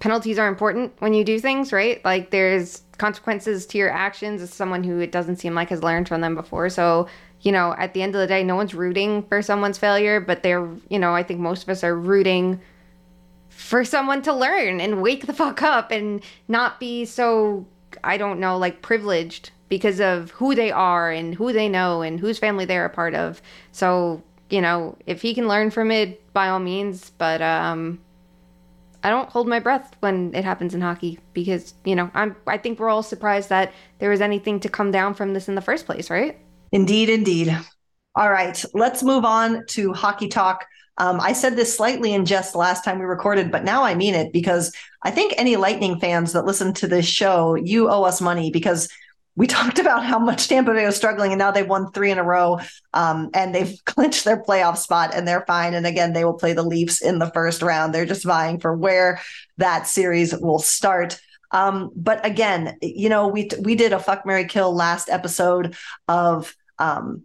penalties 0.00 0.40
are 0.40 0.48
important 0.48 0.92
when 0.98 1.14
you 1.14 1.22
do 1.22 1.38
things, 1.38 1.72
right? 1.72 2.04
Like 2.04 2.30
there's 2.30 2.82
consequences 2.98 3.64
to 3.66 3.78
your 3.78 3.90
actions 3.90 4.42
as 4.42 4.52
someone 4.52 4.82
who 4.82 4.98
it 4.98 5.12
doesn't 5.12 5.36
seem 5.36 5.54
like 5.54 5.68
has 5.68 5.84
learned 5.84 6.08
from 6.08 6.20
them 6.20 6.34
before. 6.34 6.68
So, 6.68 7.06
you 7.44 7.52
know, 7.52 7.74
at 7.78 7.92
the 7.92 8.02
end 8.02 8.14
of 8.14 8.20
the 8.20 8.26
day, 8.26 8.42
no 8.42 8.56
one's 8.56 8.74
rooting 8.74 9.22
for 9.24 9.42
someone's 9.42 9.78
failure, 9.78 10.18
but 10.18 10.42
they're, 10.42 10.68
you 10.88 10.98
know, 10.98 11.14
I 11.14 11.22
think 11.22 11.40
most 11.40 11.62
of 11.62 11.68
us 11.68 11.84
are 11.84 11.94
rooting 11.94 12.60
for 13.50 13.84
someone 13.84 14.22
to 14.22 14.32
learn 14.32 14.80
and 14.80 15.02
wake 15.02 15.26
the 15.26 15.32
fuck 15.32 15.62
up 15.62 15.90
and 15.90 16.22
not 16.48 16.80
be 16.80 17.04
so, 17.04 17.66
I 18.02 18.16
don't 18.16 18.40
know, 18.40 18.56
like 18.56 18.82
privileged 18.82 19.50
because 19.68 20.00
of 20.00 20.30
who 20.32 20.54
they 20.54 20.70
are 20.70 21.10
and 21.10 21.34
who 21.34 21.52
they 21.52 21.68
know 21.68 22.00
and 22.00 22.18
whose 22.18 22.38
family 22.38 22.64
they're 22.64 22.86
a 22.86 22.90
part 22.90 23.14
of. 23.14 23.42
So, 23.72 24.22
you 24.48 24.62
know, 24.62 24.96
if 25.06 25.20
he 25.20 25.34
can 25.34 25.46
learn 25.46 25.70
from 25.70 25.90
it, 25.90 26.20
by 26.32 26.48
all 26.48 26.58
means. 26.60 27.10
But 27.10 27.42
um, 27.42 28.00
I 29.02 29.10
don't 29.10 29.28
hold 29.30 29.48
my 29.48 29.60
breath 29.60 29.96
when 30.00 30.34
it 30.34 30.44
happens 30.44 30.74
in 30.74 30.80
hockey 30.80 31.18
because, 31.32 31.74
you 31.84 31.94
know, 31.94 32.10
I'm 32.14 32.36
I 32.46 32.58
think 32.58 32.78
we're 32.78 32.90
all 32.90 33.02
surprised 33.02 33.48
that 33.50 33.72
there 33.98 34.10
was 34.10 34.20
anything 34.20 34.60
to 34.60 34.68
come 34.68 34.90
down 34.90 35.14
from 35.14 35.34
this 35.34 35.48
in 35.48 35.54
the 35.54 35.62
first 35.62 35.86
place, 35.86 36.10
right? 36.10 36.38
Indeed, 36.72 37.08
indeed. 37.08 37.56
All 38.16 38.30
right, 38.30 38.64
let's 38.74 39.02
move 39.02 39.24
on 39.24 39.66
to 39.70 39.92
hockey 39.92 40.28
talk. 40.28 40.64
Um, 40.98 41.20
I 41.20 41.32
said 41.32 41.56
this 41.56 41.76
slightly 41.76 42.14
in 42.14 42.24
jest 42.24 42.54
last 42.54 42.84
time 42.84 42.98
we 42.98 43.04
recorded, 43.04 43.50
but 43.50 43.64
now 43.64 43.82
I 43.82 43.94
mean 43.94 44.14
it 44.14 44.32
because 44.32 44.72
I 45.02 45.10
think 45.10 45.34
any 45.36 45.56
Lightning 45.56 45.98
fans 45.98 46.32
that 46.32 46.44
listen 46.44 46.72
to 46.74 46.86
this 46.86 47.06
show, 47.06 47.56
you 47.56 47.90
owe 47.90 48.04
us 48.04 48.20
money 48.20 48.50
because 48.50 48.88
we 49.36 49.46
talked 49.48 49.80
about 49.80 50.04
how 50.04 50.18
much 50.18 50.48
Tampa 50.48 50.72
Bay 50.72 50.86
was 50.86 50.96
struggling, 50.96 51.32
and 51.32 51.38
now 51.38 51.50
they've 51.50 51.68
won 51.68 51.90
three 51.90 52.10
in 52.10 52.18
a 52.18 52.22
row, 52.22 52.60
um, 52.92 53.30
and 53.34 53.54
they've 53.54 53.76
clinched 53.84 54.24
their 54.24 54.40
playoff 54.42 54.76
spot, 54.76 55.12
and 55.14 55.26
they're 55.26 55.44
fine. 55.46 55.74
And 55.74 55.86
again, 55.86 56.12
they 56.12 56.24
will 56.24 56.34
play 56.34 56.52
the 56.52 56.62
Leafs 56.62 57.02
in 57.02 57.18
the 57.18 57.30
first 57.30 57.62
round. 57.62 57.92
They're 57.92 58.06
just 58.06 58.24
vying 58.24 58.60
for 58.60 58.76
where 58.76 59.20
that 59.58 59.88
series 59.88 60.36
will 60.36 60.60
start. 60.60 61.20
Um, 61.54 61.92
but 61.94 62.26
again, 62.26 62.76
you 62.82 63.08
know, 63.08 63.28
we 63.28 63.48
we 63.60 63.76
did 63.76 63.92
a 63.92 64.00
fuck 64.00 64.26
Mary 64.26 64.46
kill 64.46 64.74
last 64.74 65.08
episode 65.08 65.76
of 66.08 66.54
um, 66.80 67.24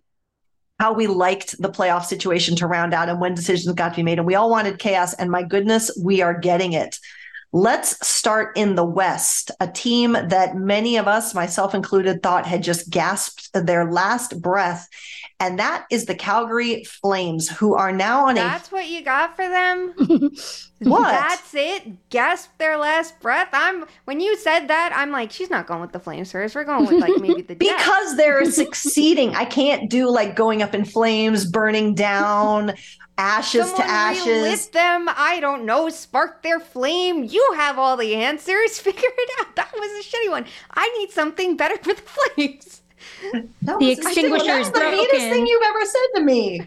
how 0.79 0.93
we 0.93 1.07
liked 1.07 1.59
the 1.59 1.69
playoff 1.69 2.05
situation 2.05 2.55
to 2.57 2.67
round 2.67 2.93
out 2.93 3.09
and 3.09 3.19
when 3.19 3.33
decisions 3.33 3.73
got 3.73 3.89
to 3.89 3.95
be 3.95 4.03
made, 4.03 4.19
and 4.19 4.27
we 4.27 4.35
all 4.35 4.51
wanted 4.51 4.77
chaos. 4.77 5.15
And 5.15 5.31
my 5.31 5.41
goodness, 5.41 5.91
we 6.01 6.21
are 6.21 6.39
getting 6.39 6.73
it. 6.73 6.99
Let's 7.51 8.07
start 8.07 8.55
in 8.55 8.75
the 8.75 8.85
West, 8.85 9.49
a 9.59 9.67
team 9.67 10.11
that 10.11 10.55
many 10.55 10.97
of 10.97 11.07
us, 11.07 11.33
myself 11.33 11.73
included, 11.73 12.21
thought 12.21 12.45
had 12.45 12.61
just 12.61 12.91
gasped 12.91 13.49
their 13.53 13.91
last 13.91 14.39
breath. 14.39 14.87
And 15.39 15.57
that 15.57 15.85
is 15.89 16.05
the 16.05 16.15
Calgary 16.15 16.83
Flames, 16.83 17.47
who 17.49 17.73
are 17.73 17.91
now 17.93 18.27
on 18.27 18.35
That's 18.35 18.45
a. 18.45 18.51
That's 18.51 18.71
what 18.71 18.87
you 18.89 19.01
got 19.03 19.35
for 19.37 19.47
them? 19.47 19.93
what? 20.79 21.09
That's 21.09 21.53
it? 21.53 22.09
Gasp 22.09 22.49
their 22.57 22.77
last 22.77 23.19
breath? 23.21 23.47
I'm 23.53 23.85
when 24.05 24.19
you 24.19 24.35
said 24.37 24.67
that, 24.67 24.91
I'm 24.93 25.11
like, 25.11 25.31
she's 25.31 25.49
not 25.49 25.65
going 25.65 25.79
with 25.79 25.93
the 25.93 25.99
Flames 25.99 26.31
first. 26.31 26.55
We're 26.55 26.65
going 26.65 26.85
with 26.85 26.99
like 26.99 27.17
maybe 27.21 27.41
the 27.41 27.55
because 27.55 28.17
they're 28.17 28.43
succeeding. 28.51 29.33
I 29.35 29.45
can't 29.45 29.89
do 29.89 30.09
like 30.09 30.35
going 30.35 30.61
up 30.61 30.75
in 30.75 30.83
flames, 30.83 31.49
burning 31.49 31.95
down, 31.95 32.73
ashes 33.17 33.69
Someone 33.69 33.87
to 33.87 33.91
ashes. 33.91 34.67
them. 34.69 35.07
I 35.09 35.39
don't 35.39 35.65
know. 35.65 35.89
Spark 35.89 36.43
their 36.43 36.59
flame. 36.59 37.23
You 37.23 37.53
have 37.55 37.79
all 37.79 37.95
the 37.95 38.15
answers. 38.15 38.77
Figure 38.79 39.01
it 39.07 39.29
out. 39.39 39.55
That 39.55 39.71
was 39.73 40.05
a 40.05 40.09
shitty 40.09 40.31
one. 40.31 40.45
I 40.73 40.89
need 40.97 41.11
something 41.11 41.55
better 41.55 41.77
for 41.77 41.93
the 41.93 42.01
Flames. 42.01 42.81
That 43.33 43.79
The 43.79 43.85
was- 43.85 43.97
extinguisher 43.99 44.45
That's 44.45 44.67
is 44.67 44.73
the 44.73 44.79
meanest 44.79 45.11
thing 45.29 45.45
you've 45.47 45.63
ever 45.67 45.85
said 45.85 46.07
to 46.19 46.21
me. 46.21 46.61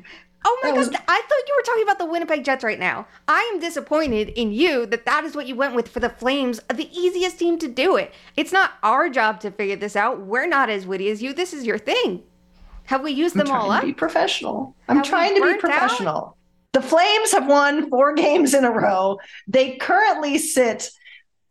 Oh 0.45 0.59
my 0.63 0.71
That 0.71 0.75
god! 0.75 0.79
was- 0.79 0.89
I 1.09 1.23
thought 1.23 1.49
you 1.49 1.55
were 1.57 1.63
talking 1.63 1.83
about 1.85 1.99
the 2.01 2.05
Winnipeg 2.07 2.45
Jets 2.45 2.65
right 2.65 2.79
now. 2.79 3.07
I 3.29 3.49
am 3.55 3.61
disappointed 3.61 4.31
in 4.31 4.53
you 4.53 4.87
that 4.87 5.05
that 5.07 5.23
is 5.25 5.37
what 5.37 5.47
you 5.47 5.55
went 5.55 5.75
with 5.75 5.87
for 5.89 6.01
the 6.01 6.09
Flames, 6.11 6.61
the 6.75 6.89
easiest 6.97 7.39
team 7.39 7.59
to 7.61 7.69
do 7.69 7.97
it. 7.97 8.13
It's 8.37 8.51
not 8.53 8.73
our 8.83 9.09
job 9.09 9.39
to 9.41 9.51
figure 9.53 9.77
this 9.77 9.95
out. 9.95 10.21
We're 10.21 10.49
not 10.49 10.69
as 10.69 10.85
witty 10.87 11.09
as 11.11 11.23
you. 11.23 11.33
This 11.33 11.53
is 11.53 11.65
your 11.65 11.79
thing. 11.79 12.23
Have 12.87 13.03
we 13.03 13.13
used 13.13 13.37
I'm 13.37 13.47
them 13.47 13.55
all 13.55 13.67
trying 13.67 13.77
up? 13.77 13.81
to 13.83 13.87
be 13.87 13.93
professional. 13.95 14.75
I'm 14.89 14.97
Have 14.97 15.07
trying 15.07 15.29
to 15.37 15.41
be 15.41 15.41
burnt 15.41 15.55
out? 15.57 15.61
professional. 15.61 16.37
The 16.73 16.83
Flames 16.83 17.31
have 17.33 17.47
won 17.47 17.89
four 17.89 18.13
games 18.27 18.53
in 18.55 18.65
a 18.65 18.71
row. 18.73 19.19
They 19.47 19.77
currently 19.77 20.39
sit 20.39 20.91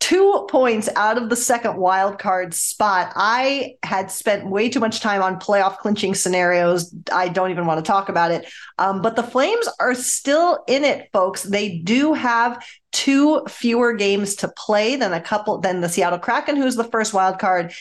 two 0.02 0.48
points 0.50 0.90
out 0.96 1.18
of 1.18 1.30
the 1.30 1.36
second 1.36 1.78
wild 1.78 2.20
card 2.20 2.54
spot. 2.54 3.14
I 3.16 3.76
had 3.84 4.12
spent 4.12 4.50
way 4.50 4.68
too 4.68 4.80
much 4.80 5.00
time 5.00 5.22
on 5.22 5.40
playoff 5.40 5.78
clinching 5.78 6.16
scenarios. 6.16 6.94
I 7.14 7.30
don't 7.30 7.52
even 7.52 7.68
want 7.68 7.78
to 7.78 7.88
talk 7.88 8.10
about 8.10 8.32
it. 8.32 8.52
Um, 8.80 9.02
but 9.02 9.16
the 9.16 9.24
Flames 9.24 9.70
are 9.80 9.94
still 9.94 10.64
in 10.68 10.84
it, 10.84 11.10
folks. 11.14 11.44
They 11.44 11.78
do 11.78 12.14
have 12.14 12.66
two 12.92 13.46
fewer 13.48 13.94
games 13.94 14.36
to 14.38 14.50
play 14.58 14.96
than 14.96 15.14
a 15.14 15.22
couple 15.22 15.60
than 15.60 15.82
the 15.82 15.88
Seattle 15.88 16.20
Kraken, 16.20 16.58
who's 16.58 16.76
the 16.76 16.84
first 16.84 17.14
wild 17.14 17.38
card 17.38 17.72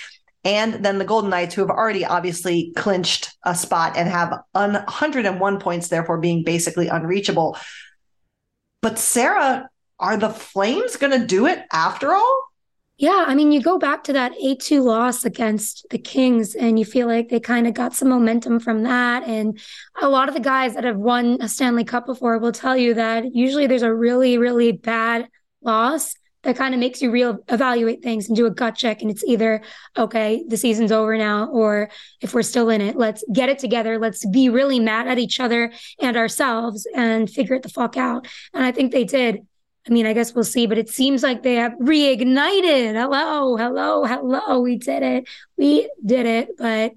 and 0.45 0.85
then 0.85 0.99
the 0.99 1.05
Golden 1.05 1.31
Knights, 1.31 1.55
who 1.55 1.63
have 1.63 1.71
already 1.71 2.05
obviously 2.05 2.73
clinched 2.77 3.35
a 3.45 3.55
spot 3.55 3.97
and 3.97 4.09
have 4.09 4.39
101 4.53 5.61
points, 5.61 5.89
therefore 5.89 6.19
being 6.19 6.45
basically 6.45 6.89
unreachable. 6.89 7.59
But 8.81 8.99
Sarah, 8.99 9.69
are 10.01 10.17
the 10.17 10.31
Flames 10.31 10.97
going 10.97 11.19
to 11.19 11.27
do 11.27 11.47
it 11.47 11.65
after 11.73 12.13
all? 12.13 12.45
Yeah, 12.97 13.25
I 13.27 13.35
mean, 13.35 13.51
you 13.51 13.63
go 13.63 13.79
back 13.79 14.05
to 14.05 14.13
that 14.13 14.33
8 14.39 14.61
2 14.61 14.83
loss 14.83 15.25
against 15.25 15.87
the 15.89 15.97
Kings, 15.97 16.55
and 16.55 16.79
you 16.79 16.85
feel 16.85 17.07
like 17.07 17.31
they 17.31 17.41
kind 17.41 17.67
of 17.67 17.73
got 17.73 17.95
some 17.95 18.09
momentum 18.09 18.61
from 18.61 18.83
that. 18.83 19.25
And 19.25 19.59
a 20.03 20.09
lot 20.09 20.29
of 20.29 20.35
the 20.35 20.41
guys 20.41 20.75
that 20.75 20.85
have 20.85 20.99
won 20.99 21.39
a 21.41 21.49
Stanley 21.49 21.85
Cup 21.85 22.05
before 22.05 22.39
will 22.39 22.53
tell 22.53 22.77
you 22.77 22.93
that 22.95 23.35
usually 23.35 23.67
there's 23.67 23.83
a 23.83 23.95
really, 23.95 24.37
really 24.37 24.73
bad 24.73 25.29
loss 25.63 26.15
that 26.43 26.57
kind 26.57 26.75
of 26.75 26.81
makes 26.81 27.01
you 27.01 27.11
real 27.11 27.39
evaluate 27.49 28.03
things 28.03 28.29
and 28.29 28.37
do 28.37 28.47
a 28.47 28.51
gut 28.51 28.75
check. 28.75 29.01
And 29.01 29.11
it's 29.11 29.25
either, 29.25 29.63
okay, 29.97 30.45
the 30.49 30.57
season's 30.57 30.93
over 30.93 31.17
now, 31.17 31.47
or 31.47 31.91
if 32.21 32.35
we're 32.35 32.43
still 32.43 32.69
in 32.71 32.83
it, 32.83 32.97
let's 32.97 33.25
get 33.33 33.49
it 33.49 33.59
together. 33.59 33.99
Let's 33.99 34.27
be 34.27 34.51
really 34.51 34.81
mad 34.81 35.07
at 35.07 35.19
each 35.19 35.41
other 35.41 35.73
and 36.01 36.17
ourselves 36.19 36.87
and 36.95 37.31
figure 37.31 37.57
it 37.57 37.63
the 37.63 37.69
fuck 37.71 37.97
out. 37.97 38.27
And 38.53 38.65
I 38.65 38.73
think 38.73 38.93
they 38.93 39.05
did. 39.05 39.47
I 39.89 39.93
mean, 39.93 40.07
I 40.07 40.13
guess 40.13 40.35
we'll 40.35 40.45
see, 40.45 40.67
but 40.67 40.79
it 40.79 40.91
seems 40.91 41.23
like 41.23 41.43
they 41.43 41.55
have 41.55 41.73
reignited. 41.73 42.95
Hello, 42.95 43.57
hello, 43.57 44.05
hello. 44.05 44.61
We 44.61 44.77
did 44.77 45.03
it. 45.03 45.29
We 45.57 45.91
did 46.05 46.27
it. 46.27 46.51
But 46.59 46.93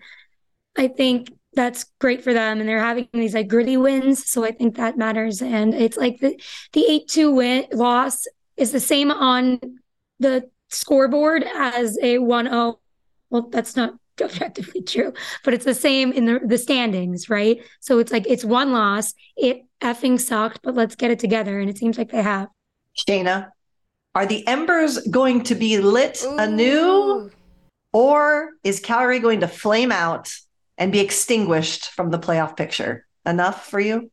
I 0.76 0.88
think 0.90 1.32
that's 1.54 1.86
great 2.00 2.24
for 2.24 2.34
them. 2.34 2.60
And 2.60 2.68
they're 2.68 2.80
having 2.80 3.08
these 3.14 3.34
like 3.34 3.48
gritty 3.48 3.78
wins. 3.78 4.30
So 4.30 4.44
I 4.44 4.52
think 4.52 4.76
that 4.76 4.98
matters. 4.98 5.42
And 5.42 5.74
it's 5.74 5.98
like 5.98 6.20
the, 6.20 6.40
the 6.74 6.86
8 6.86 7.08
2 7.08 7.32
win 7.32 7.66
loss 7.72 8.26
is 8.58 8.72
the 8.72 8.80
same 8.80 9.12
on 9.12 9.60
the 10.20 10.50
scoreboard 10.70 11.46
as 11.56 11.98
a 12.02 12.18
1 12.18 12.46
0. 12.46 12.80
Well, 13.30 13.50
that's 13.50 13.76
not 13.76 13.94
objectively 14.22 14.82
true, 14.82 15.14
but 15.44 15.54
it's 15.54 15.66
the 15.66 15.74
same 15.74 16.12
in 16.12 16.26
the, 16.26 16.40
the 16.44 16.58
standings, 16.58 17.30
right? 17.30 17.64
So 17.80 18.00
it's 18.00 18.12
like 18.12 18.26
it's 18.28 18.44
one 18.44 18.74
loss. 18.74 19.14
It 19.38 19.64
effing 19.82 20.20
sucked, 20.20 20.62
but 20.64 20.76
let's 20.76 20.96
get 20.96 21.12
it 21.12 21.20
together. 21.20 21.60
And 21.60 21.70
it 21.70 21.78
seems 21.78 21.98
like 21.98 22.12
they 22.12 22.22
have. 22.22 22.50
Shayna, 22.98 23.50
are 24.16 24.26
the 24.26 24.46
embers 24.48 25.00
going 25.08 25.44
to 25.44 25.56
be 25.56 25.80
lit 25.80 26.24
anew, 26.24 27.32
or 27.92 28.52
is 28.64 28.80
Calgary 28.80 29.20
going 29.20 29.40
to 29.42 29.48
flame 29.48 29.92
out 29.92 30.32
and 30.78 30.92
be 30.92 31.00
extinguished 31.00 31.92
from 31.92 32.12
the 32.12 32.20
playoff 32.20 32.56
picture? 32.56 33.06
Enough 33.26 33.68
for 33.68 33.80
you? 33.80 34.12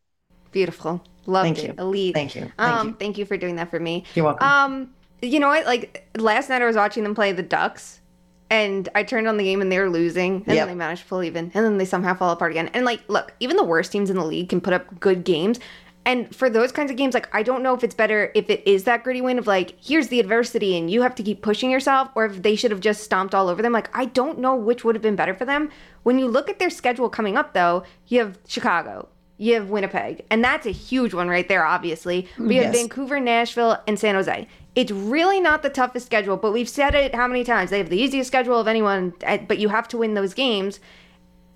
Beautiful. 0.52 1.02
Loved 1.26 1.44
Thank 1.46 1.58
it. 1.58 1.66
you. 1.66 1.74
Elite. 1.78 2.14
Thank 2.14 2.34
you. 2.34 2.50
Thank 2.56 2.58
um, 2.58 2.88
you. 2.88 2.96
thank 2.98 3.18
you 3.18 3.24
for 3.26 3.36
doing 3.36 3.56
that 3.56 3.70
for 3.70 3.78
me. 3.78 4.04
You're 4.14 4.24
welcome. 4.24 4.46
Um, 4.46 4.94
you 5.22 5.38
know 5.38 5.48
what? 5.48 5.66
Like 5.66 6.10
last 6.16 6.48
night, 6.48 6.62
I 6.62 6.66
was 6.66 6.76
watching 6.76 7.02
them 7.02 7.14
play 7.14 7.32
the 7.32 7.42
Ducks, 7.42 8.00
and 8.48 8.88
I 8.94 9.02
turned 9.02 9.28
on 9.28 9.36
the 9.36 9.44
game 9.44 9.60
and 9.60 9.70
they 9.70 9.78
were 9.78 9.90
losing, 9.90 10.36
and 10.36 10.46
Yep. 10.46 10.56
then 10.56 10.68
they 10.68 10.74
managed 10.74 11.02
to 11.02 11.08
pull 11.08 11.22
even, 11.22 11.50
and 11.54 11.64
then 11.64 11.76
they 11.78 11.84
somehow 11.84 12.14
fall 12.14 12.30
apart 12.30 12.50
again. 12.52 12.70
And 12.72 12.84
like, 12.84 13.02
look, 13.08 13.34
even 13.38 13.56
the 13.56 13.64
worst 13.64 13.92
teams 13.92 14.08
in 14.10 14.16
the 14.16 14.24
league 14.24 14.48
can 14.48 14.60
put 14.60 14.72
up 14.72 14.98
good 14.98 15.24
games. 15.24 15.60
And 16.06 16.34
for 16.34 16.48
those 16.48 16.72
kinds 16.72 16.90
of 16.90 16.96
games, 16.96 17.14
like 17.14 17.28
I 17.34 17.42
don't 17.42 17.62
know 17.62 17.74
if 17.74 17.84
it's 17.84 17.94
better 17.94 18.32
if 18.34 18.48
it 18.48 18.66
is 18.66 18.84
that 18.84 19.04
gritty 19.04 19.20
win 19.20 19.38
of 19.38 19.46
like, 19.46 19.74
here's 19.80 20.08
the 20.08 20.18
adversity 20.18 20.76
and 20.76 20.90
you 20.90 21.02
have 21.02 21.14
to 21.16 21.22
keep 21.22 21.42
pushing 21.42 21.70
yourself, 21.70 22.08
or 22.14 22.24
if 22.24 22.42
they 22.42 22.56
should 22.56 22.70
have 22.70 22.80
just 22.80 23.02
stomped 23.02 23.34
all 23.34 23.48
over 23.48 23.60
them. 23.62 23.72
Like 23.72 23.94
I 23.96 24.06
don't 24.06 24.38
know 24.38 24.54
which 24.56 24.84
would 24.84 24.94
have 24.94 25.02
been 25.02 25.16
better 25.16 25.34
for 25.34 25.44
them. 25.44 25.70
When 26.02 26.18
you 26.18 26.26
look 26.26 26.48
at 26.48 26.58
their 26.58 26.70
schedule 26.70 27.08
coming 27.10 27.36
up, 27.36 27.52
though, 27.52 27.84
you 28.06 28.20
have 28.20 28.38
Chicago, 28.48 29.08
you 29.36 29.54
have 29.54 29.68
Winnipeg, 29.68 30.24
and 30.30 30.42
that's 30.42 30.66
a 30.66 30.70
huge 30.72 31.12
one 31.12 31.28
right 31.28 31.46
there, 31.48 31.64
obviously. 31.64 32.26
we 32.38 32.56
have 32.56 32.72
Yes. 32.72 32.76
Vancouver, 32.76 33.20
Nashville, 33.20 33.78
and 33.86 33.98
San 33.98 34.14
Jose. 34.14 34.48
It's 34.74 34.92
really 34.92 35.40
not 35.40 35.62
the 35.62 35.68
toughest 35.70 36.06
schedule, 36.06 36.36
but 36.36 36.52
we've 36.52 36.68
said 36.68 36.94
it 36.94 37.14
how 37.14 37.26
many 37.26 37.44
times? 37.44 37.70
They 37.70 37.78
have 37.78 37.90
the 37.90 37.98
easiest 38.00 38.28
schedule 38.28 38.58
of 38.58 38.68
anyone, 38.68 39.12
eh, 39.22 39.38
but 39.46 39.58
you 39.58 39.68
have 39.68 39.88
to 39.88 39.98
win 39.98 40.14
those 40.14 40.32
games. 40.32 40.80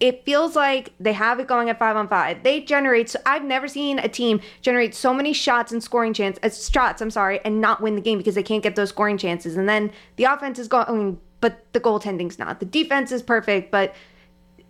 It 0.00 0.24
feels 0.24 0.56
like 0.56 0.92
they 0.98 1.12
have 1.12 1.38
it 1.38 1.46
going 1.46 1.70
at 1.70 1.78
five 1.78 1.96
on 1.96 2.08
five. 2.08 2.42
They 2.42 2.60
generate. 2.60 3.08
So 3.08 3.20
I've 3.24 3.44
never 3.44 3.68
seen 3.68 3.98
a 3.98 4.08
team 4.08 4.40
generate 4.60 4.94
so 4.94 5.14
many 5.14 5.32
shots 5.32 5.72
and 5.72 5.82
scoring 5.82 6.12
chance, 6.12 6.38
uh, 6.42 6.50
shots. 6.50 7.00
I'm 7.00 7.10
sorry, 7.10 7.40
and 7.44 7.60
not 7.60 7.80
win 7.80 7.94
the 7.94 8.00
game 8.00 8.18
because 8.18 8.34
they 8.34 8.42
can't 8.42 8.62
get 8.62 8.76
those 8.76 8.88
scoring 8.88 9.18
chances. 9.18 9.56
And 9.56 9.68
then 9.68 9.92
the 10.16 10.24
offense 10.24 10.58
is 10.58 10.68
going, 10.68 11.20
but 11.40 11.64
the 11.72 11.80
goaltending's 11.80 12.38
not. 12.38 12.60
The 12.60 12.66
defense 12.66 13.12
is 13.12 13.22
perfect, 13.22 13.70
but 13.70 13.94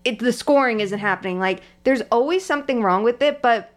it, 0.04 0.18
the 0.18 0.32
scoring 0.32 0.80
isn't 0.80 0.98
happening. 0.98 1.38
Like 1.38 1.62
there's 1.84 2.02
always 2.12 2.44
something 2.44 2.82
wrong 2.82 3.02
with 3.02 3.22
it, 3.22 3.40
but 3.42 3.73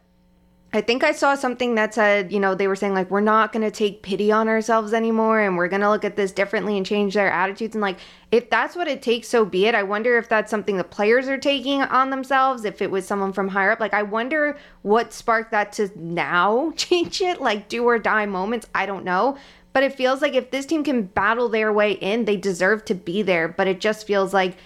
I 0.74 0.82
think 0.82 1.02
I 1.02 1.14
saw 1.14 1.36
something 1.36 1.76
that 1.76 1.94
said, 1.94 2.32
you 2.32 2.42
know, 2.42 2.54
they 2.54 2.68
were 2.68 2.76
saying 2.76 2.94
like 2.94 3.10
we're 3.10 3.22
not 3.22 3.54
going 3.54 3.64
to 3.64 3.72
take 3.72 4.04
pity 4.04 4.34
on 4.34 4.50
ourselves 4.50 4.94
anymore 4.94 5.40
and 5.40 5.56
we're 5.56 5.70
going 5.70 5.82
to 5.82 5.90
look 5.90 6.04
at 6.04 6.18
this 6.18 6.34
differently 6.34 6.76
and 6.76 6.86
change 6.86 7.14
their 7.14 7.32
attitudes 7.32 7.74
and 7.74 7.82
like 7.82 7.98
if 8.32 8.50
that's 8.50 8.76
what 8.76 8.90
it 8.90 9.02
takes 9.02 9.30
so 9.30 9.46
be 9.46 9.66
it. 9.66 9.76
I 9.76 9.84
wonder 9.84 10.18
if 10.18 10.28
that's 10.28 10.52
something 10.52 10.76
the 10.76 10.84
players 10.84 11.30
are 11.30 11.38
taking 11.38 11.82
on 11.84 12.10
themselves 12.10 12.66
if 12.66 12.82
it 12.82 12.92
was 12.92 13.08
someone 13.08 13.32
from 13.32 13.48
higher 13.48 13.72
up. 13.72 13.80
Like 13.80 13.94
I 13.94 14.04
wonder 14.04 14.58
what 14.82 15.14
sparked 15.14 15.52
that 15.52 15.72
to 15.74 15.90
now 15.96 16.74
change 16.76 17.22
it 17.22 17.42
like 17.42 17.70
do 17.70 17.86
or 17.86 17.98
die 17.98 18.26
moments. 18.26 18.68
I 18.76 18.86
don't 18.86 19.06
know. 19.06 19.38
But 19.72 19.84
it 19.84 19.96
feels 19.96 20.22
like 20.22 20.34
if 20.34 20.52
this 20.52 20.66
team 20.66 20.84
can 20.84 21.04
battle 21.04 21.48
their 21.48 21.72
way 21.72 21.94
in, 21.94 22.26
they 22.26 22.36
deserve 22.36 22.84
to 22.86 22.96
be 22.96 23.22
there, 23.22 23.48
but 23.48 23.68
it 23.68 23.80
just 23.80 24.08
feels 24.08 24.34
like 24.34 24.58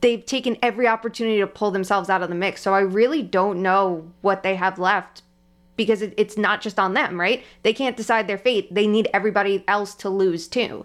they've 0.00 0.24
taken 0.24 0.58
every 0.62 0.86
opportunity 0.86 1.38
to 1.38 1.46
pull 1.46 1.70
themselves 1.70 2.10
out 2.10 2.22
of 2.22 2.28
the 2.28 2.34
mix. 2.34 2.60
So 2.60 2.74
I 2.74 2.80
really 2.80 3.22
don't 3.22 3.62
know 3.62 4.12
what 4.20 4.42
they 4.42 4.56
have 4.56 4.78
left 4.78 5.22
because 5.78 6.02
it, 6.02 6.12
it's 6.18 6.36
not 6.36 6.60
just 6.60 6.78
on 6.78 6.92
them, 6.92 7.18
right? 7.18 7.42
They 7.62 7.72
can't 7.72 7.96
decide 7.96 8.26
their 8.26 8.36
fate. 8.36 8.74
They 8.74 8.86
need 8.86 9.08
everybody 9.14 9.64
else 9.66 9.94
to 9.96 10.10
lose 10.10 10.46
too. 10.46 10.84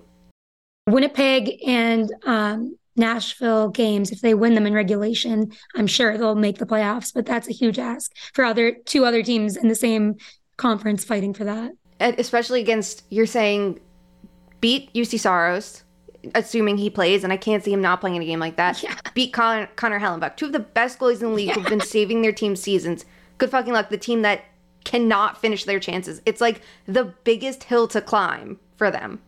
Winnipeg 0.87 1.61
and 1.67 2.09
um, 2.23 2.77
Nashville 2.95 3.69
games, 3.69 4.11
if 4.11 4.21
they 4.21 4.33
win 4.33 4.53
them 4.53 4.67
in 4.67 4.73
regulation, 4.73 5.51
I'm 5.75 5.87
sure 5.87 6.17
they'll 6.17 6.35
make 6.35 6.59
the 6.59 6.65
playoffs. 6.65 7.13
But 7.13 7.25
that's 7.25 7.49
a 7.49 7.53
huge 7.53 7.79
ask 7.79 8.11
for 8.33 8.45
other 8.45 8.73
two 8.85 9.03
other 9.03 9.23
teams 9.23 9.57
in 9.57 9.67
the 9.67 9.75
same 9.75 10.15
conference 10.55 11.03
fighting 11.03 11.33
for 11.33 11.43
that. 11.43 11.71
And 11.99 12.17
especially 12.19 12.61
against 12.61 13.03
you're 13.09 13.25
saying 13.25 13.79
beat 14.61 14.93
Juuse 14.93 15.19
Saros, 15.19 15.83
assuming 16.35 16.77
he 16.77 16.89
plays, 16.89 17.23
and 17.23 17.33
I 17.33 17.37
can't 17.37 17.63
see 17.63 17.73
him 17.73 17.81
not 17.81 17.99
playing 17.99 18.17
in 18.17 18.21
a 18.21 18.25
game 18.25 18.39
like 18.39 18.57
that. 18.57 18.81
Yeah. 18.83 18.95
Beat 19.13 19.33
Connor, 19.33 19.67
Connor 19.75 19.99
Hellebuyck, 19.99 20.37
two 20.37 20.45
of 20.45 20.51
the 20.51 20.59
best 20.59 20.99
goalies 20.99 21.21
in 21.21 21.29
the 21.29 21.35
league 21.35 21.51
who've 21.51 21.65
been 21.65 21.81
saving 21.95 22.21
their 22.21 22.31
team 22.31 22.55
seasons. 22.55 23.05
Good 23.39 23.49
fucking 23.49 23.73
luck. 23.73 23.89
The 23.89 23.97
team 23.97 24.21
that 24.21 24.45
cannot 24.83 25.39
finish 25.39 25.63
their 25.63 25.79
chances. 25.79 26.21
It's 26.25 26.41
like 26.41 26.61
the 26.85 27.13
biggest 27.23 27.63
hill 27.63 27.87
to 27.89 28.01
climb 28.01 28.59
for 28.77 28.91
them. 28.91 29.21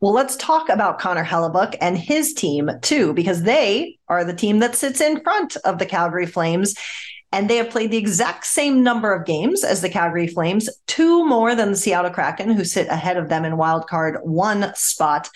Well, 0.00 0.12
let's 0.12 0.36
talk 0.36 0.68
about 0.68 0.98
Connor 0.98 1.24
Hellebuyck 1.24 1.76
and 1.80 1.96
his 1.96 2.34
team 2.34 2.70
too, 2.82 3.14
because 3.14 3.42
they 3.42 3.98
are 4.08 4.24
the 4.24 4.34
team 4.34 4.58
that 4.58 4.74
sits 4.74 5.00
in 5.00 5.20
front 5.20 5.56
of 5.64 5.78
the 5.78 5.86
Calgary 5.86 6.26
Flames. 6.26 6.74
And 7.32 7.50
they 7.50 7.56
have 7.56 7.70
played 7.70 7.90
the 7.90 7.96
exact 7.96 8.46
same 8.46 8.84
number 8.84 9.12
of 9.12 9.26
games 9.26 9.64
as 9.64 9.82
the 9.82 9.88
Calgary 9.88 10.28
Flames, 10.28 10.68
two 10.86 11.26
more 11.26 11.56
than 11.56 11.70
the 11.70 11.76
Seattle 11.76 12.10
Kraken, 12.10 12.52
who 12.52 12.64
sit 12.64 12.86
ahead 12.88 13.16
of 13.16 13.28
them 13.28 13.44
in 13.44 13.56
wild 13.56 13.88
card 13.88 14.18
one 14.22 14.72
spot. 14.76 15.28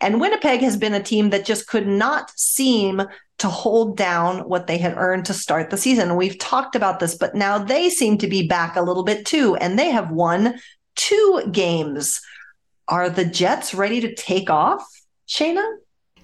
And 0.00 0.20
Winnipeg 0.20 0.60
has 0.60 0.76
been 0.76 0.94
a 0.94 1.02
team 1.02 1.30
that 1.30 1.44
just 1.44 1.66
could 1.66 1.88
not 1.88 2.30
seem 2.38 3.02
to 3.40 3.48
hold 3.48 3.96
down 3.96 4.40
what 4.48 4.66
they 4.66 4.78
had 4.78 4.96
earned 4.96 5.24
to 5.24 5.34
start 5.34 5.70
the 5.70 5.76
season. 5.76 6.16
We've 6.16 6.38
talked 6.38 6.76
about 6.76 7.00
this, 7.00 7.14
but 7.14 7.34
now 7.34 7.58
they 7.58 7.88
seem 7.90 8.18
to 8.18 8.26
be 8.26 8.46
back 8.46 8.76
a 8.76 8.82
little 8.82 9.02
bit 9.02 9.26
too, 9.26 9.56
and 9.56 9.78
they 9.78 9.90
have 9.90 10.10
won 10.10 10.60
two 10.94 11.48
games. 11.50 12.20
Are 12.88 13.08
the 13.08 13.24
Jets 13.24 13.72
ready 13.72 14.00
to 14.02 14.14
take 14.14 14.50
off, 14.50 14.86
Shayna? 15.28 15.64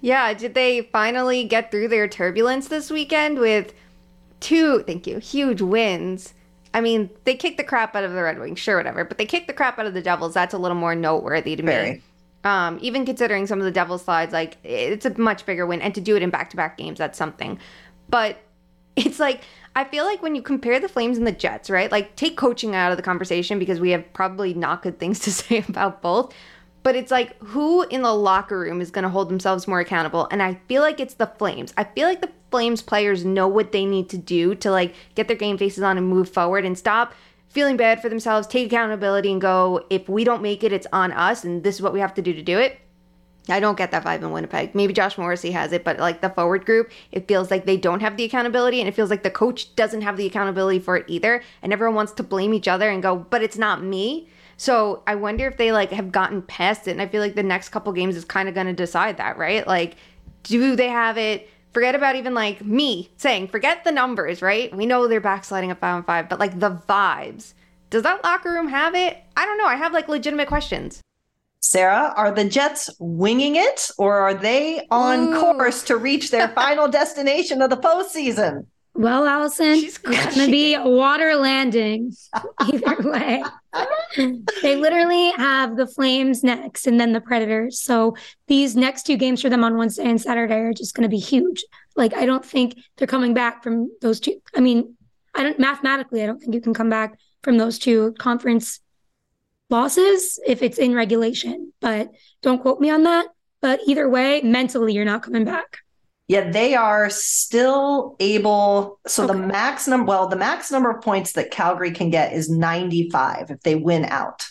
Yeah, 0.01 0.35
did 0.35 0.55
they 0.55 0.83
finally 0.93 1.45
get 1.45 1.71
through 1.71 1.89
their 1.89 2.07
turbulence 2.07 2.69
this 2.69 2.91
weekend 2.91 3.39
with 3.39 3.73
two, 4.41 4.83
thank 4.83 5.07
you, 5.07 5.19
huge 5.19 5.62
wins? 5.62 6.35
I 6.75 6.83
mean, 6.83 7.09
they 7.25 7.35
kicked 7.35 7.57
the 7.57 7.64
crap 7.64 7.97
out 7.97 8.05
of 8.05 8.12
the 8.12 8.23
Red 8.23 8.39
Wings, 8.39 8.59
sure, 8.59 8.77
whatever, 8.77 9.05
but 9.05 9.17
they 9.17 9.25
kicked 9.25 9.47
the 9.47 9.55
crap 9.55 9.79
out 9.79 9.87
of 9.87 9.95
the 9.95 10.03
Devils. 10.03 10.35
That's 10.35 10.53
a 10.53 10.59
little 10.59 10.77
more 10.77 10.95
noteworthy 10.95 11.57
to 11.57 11.62
Very. 11.62 11.93
me. 11.93 12.03
Um, 12.47 12.79
even 12.81 13.05
considering 13.05 13.49
some 13.49 13.59
of 13.59 13.65
the 13.65 13.73
Devil 13.73 13.99
slides, 13.99 14.33
like 14.33 14.57
it's 14.63 15.05
a 15.05 15.19
much 15.19 15.45
bigger 15.45 15.67
win, 15.67 15.83
and 15.83 15.93
to 15.97 16.01
do 16.01 16.15
it 16.15 16.23
in 16.23 16.31
back-to-back 16.31 16.79
games, 16.79 16.97
that's 16.97 17.19
something. 17.19 17.59
But 18.09 18.39
it's 18.97 19.19
like 19.19 19.41
I 19.75 19.83
feel 19.83 20.05
like 20.05 20.23
when 20.23 20.37
you 20.37 20.43
compare 20.43 20.79
the 20.79 20.89
Flames 20.89 21.19
and 21.19 21.27
the 21.27 21.33
Jets, 21.33 21.69
right? 21.69 21.91
Like 21.91 22.15
take 22.15 22.37
coaching 22.37 22.77
out 22.77 22.93
of 22.93 22.99
the 22.99 23.03
conversation 23.03 23.59
because 23.59 23.81
we 23.81 23.91
have 23.91 24.13
probably 24.13 24.55
not 24.55 24.83
good 24.83 25.01
things 25.01 25.19
to 25.27 25.33
say 25.33 25.65
about 25.69 26.03
both. 26.03 26.33
But 26.85 26.95
it's 26.95 27.11
like 27.11 27.37
who 27.39 27.83
in 27.83 28.03
the 28.03 28.15
locker 28.15 28.61
room 28.61 28.81
is 28.81 28.93
going 28.93 29.03
to 29.03 29.09
hold 29.09 29.29
themselves 29.29 29.67
more 29.67 29.81
accountable? 29.81 30.29
And 30.31 30.41
I 30.41 30.55
feel 30.69 30.83
like 30.83 31.01
it's 31.01 31.15
the 31.15 31.27
Flames. 31.27 31.75
I 31.77 31.83
feel 31.83 32.07
like 32.07 32.21
the 32.21 32.31
Flames 32.53 32.81
players 32.81 33.25
know 33.25 33.49
what 33.49 33.73
they 33.73 33.85
need 33.85 34.09
to 34.11 34.19
do 34.19 34.55
to 34.55 34.71
like 34.71 34.95
get 35.17 35.27
their 35.27 35.37
game 35.37 35.59
faces 35.59 35.83
on 35.83 35.99
and 35.99 36.09
move 36.09 36.29
forward 36.29 36.65
and 36.65 36.79
stop 36.79 37.13
feeling 37.57 37.79
bad 37.79 38.03
for 38.03 38.11
themselves, 38.11 38.47
take 38.47 38.67
accountability 38.67 39.33
and 39.33 39.41
go, 39.41 39.83
if 39.89 40.11
we 40.11 40.25
don't 40.25 40.43
make 40.43 40.63
it, 40.63 40.75
it's 40.75 40.87
on 40.93 41.11
us, 41.11 41.43
and 41.43 41.65
this 41.65 41.77
is 41.77 41.81
what 41.81 41.95
we 41.95 42.01
have 42.01 42.13
to 42.13 42.21
do 42.21 42.35
to 42.35 42.43
do 42.43 42.59
it. 42.59 42.79
I 43.49 43.61
don't 43.61 43.79
get 43.79 43.93
that 43.93 44.05
vibe 44.05 44.23
in 44.23 44.31
Winnipeg. 44.31 44.75
Maybe 44.75 44.93
Josh 44.93 45.17
Morrissey 45.17 45.53
has 45.53 45.73
it, 45.73 45.83
but 45.83 45.99
like 45.99 46.21
the 46.21 46.29
forward 46.29 46.67
group, 46.67 46.91
it 47.13 47.27
feels 47.27 47.51
like 47.51 47.65
they 47.65 47.79
don't 47.79 48.01
have 48.01 48.19
the 48.19 48.25
accountability 48.25 48.81
and 48.81 48.89
it 48.89 48.95
feels 48.95 49.09
like 49.09 49.23
the 49.23 49.31
coach 49.31 49.75
doesn't 49.75 50.03
have 50.03 50.19
the 50.19 50.27
accountability 50.27 50.81
for 50.81 50.97
it 50.97 51.07
either. 51.09 51.43
And 51.63 51.73
everyone 51.73 51.95
wants 51.95 52.13
to 52.13 52.23
blame 52.23 52.53
each 52.53 52.69
other 52.69 52.91
and 52.91 53.03
go, 53.03 53.17
but 53.17 53.43
it's 53.43 53.57
not 53.57 53.83
me. 53.83 54.29
So 54.59 55.03
I 55.07 55.15
wonder 55.15 55.47
if 55.47 55.57
they 55.57 55.73
like 55.73 55.93
have 55.93 56.13
gotten 56.13 56.43
past 56.43 56.89
it. 56.89 56.91
And 56.91 57.01
I 57.01 57.07
feel 57.07 57.23
like 57.23 57.37
the 57.37 57.43
next 57.43 57.71
couple 57.71 57.93
games 57.93 58.17
is 58.17 58.25
kind 58.25 58.49
of 58.51 58.55
going 58.55 58.67
to 58.67 58.75
decide 58.75 59.17
that, 59.17 59.39
right? 59.39 59.67
Like, 59.67 59.97
do 60.43 60.77
they 60.77 60.89
have 60.89 61.17
it? 61.17 61.49
Forget 61.77 61.95
about 61.95 62.16
even 62.16 62.33
like 62.33 62.64
me 62.64 63.11
saying, 63.18 63.49
forget 63.49 63.85
the 63.85 63.93
numbers, 63.93 64.41
right? 64.41 64.74
We 64.74 64.87
know 64.87 65.07
they're 65.07 65.20
backsliding 65.20 65.70
at 65.70 65.79
five 65.79 65.97
on 65.97 66.05
five, 66.05 66.27
but 66.27 66.39
like 66.39 66.59
the 66.59 66.70
vibes. 66.89 67.53
Does 67.91 68.03
that 68.03 68.24
locker 68.24 68.51
room 68.51 68.68
have 68.68 68.95
it? 68.95 69.22
I 69.37 69.45
don't 69.45 69.59
know. 69.59 69.66
I 69.66 69.74
have 69.74 69.93
like 69.93 70.09
legitimate 70.09 70.49
questions. 70.49 71.03
Sarah, 71.61 72.14
are 72.16 72.31
the 72.31 72.47
Jets 72.47 72.89
winging 72.99 73.57
it 73.57 73.91
or 73.99 74.16
are 74.16 74.33
they 74.33 74.87
on 74.91 75.35
Ooh. 75.35 75.39
course 75.39 75.83
to 75.83 75.99
reach 75.99 76.31
their 76.31 76.49
final 76.55 76.89
destination 76.89 77.61
of 77.61 77.68
the 77.68 77.77
postseason? 77.77 78.64
Well, 78.99 79.27
Allison, 79.27 79.75
it's 79.75 79.99
going 79.99 80.17
to 80.33 80.51
be 80.51 80.75
a 80.75 80.83
water 80.83 81.37
landing 81.37 82.13
either 82.61 82.97
way. 83.01 83.45
they 84.63 84.77
literally 84.77 85.33
have 85.33 85.77
the 85.77 85.87
Flames 85.87 86.43
next 86.43 86.87
and 86.87 86.99
then 86.99 87.13
the 87.13 87.21
Predators. 87.21 87.81
So 87.81 88.17
these 88.49 88.75
next 88.75 89.05
two 89.05 89.19
games 89.19 89.43
for 89.43 89.51
them 89.51 89.63
on 89.65 89.77
Wednesday 89.77 90.09
and 90.09 90.21
Saturday 90.21 90.55
are 90.55 90.73
just 90.73 90.95
going 90.95 91.03
to 91.03 91.11
be 91.11 91.19
huge. 91.19 91.63
Like, 91.95 92.15
I 92.15 92.25
don't 92.25 92.45
think 92.45 92.79
they're 92.97 93.07
coming 93.07 93.35
back 93.35 93.63
from 93.63 93.91
those 94.01 94.19
two. 94.19 94.41
I 94.55 94.61
mean, 94.61 94.97
I 95.35 95.43
don't 95.43 95.59
mathematically, 95.59 96.23
I 96.23 96.27
don't 96.27 96.39
think 96.39 96.55
you 96.55 96.63
can 96.63 96.73
come 96.73 96.89
back 96.89 97.19
from 97.43 97.59
those 97.59 97.79
two 97.79 98.15
conference 98.19 98.81
losses 99.69 100.41
if 100.47 100.63
it's 100.63 100.79
in 100.79 100.95
regulation, 100.95 101.73
but 101.81 102.09
don't 102.41 102.63
quote 102.63 102.81
me 102.81 102.89
on 102.89 103.03
that. 103.03 103.27
But 103.61 103.81
either 103.87 104.09
way, 104.09 104.41
mentally, 104.43 104.95
you're 104.95 105.05
not 105.05 105.23
coming 105.23 105.45
back. 105.45 105.79
Yeah, 106.29 106.51
they 106.51 106.74
are 106.74 107.09
still 107.09 108.16
able. 108.18 108.99
So 109.07 109.24
okay. 109.24 109.33
the 109.33 109.47
max 109.47 109.87
number, 109.87 110.07
well, 110.07 110.29
the 110.29 110.37
max 110.37 110.72
number 110.72 110.91
of 110.91 111.03
points 111.03 111.33
that 111.33 111.53
Calgary 111.53 111.93
can 111.93 112.11
get 112.11 112.33
is 112.33 112.51
95 112.51 113.51
if 113.51 113.61
they 113.61 113.77
win 113.77 114.05
out. 114.05 114.47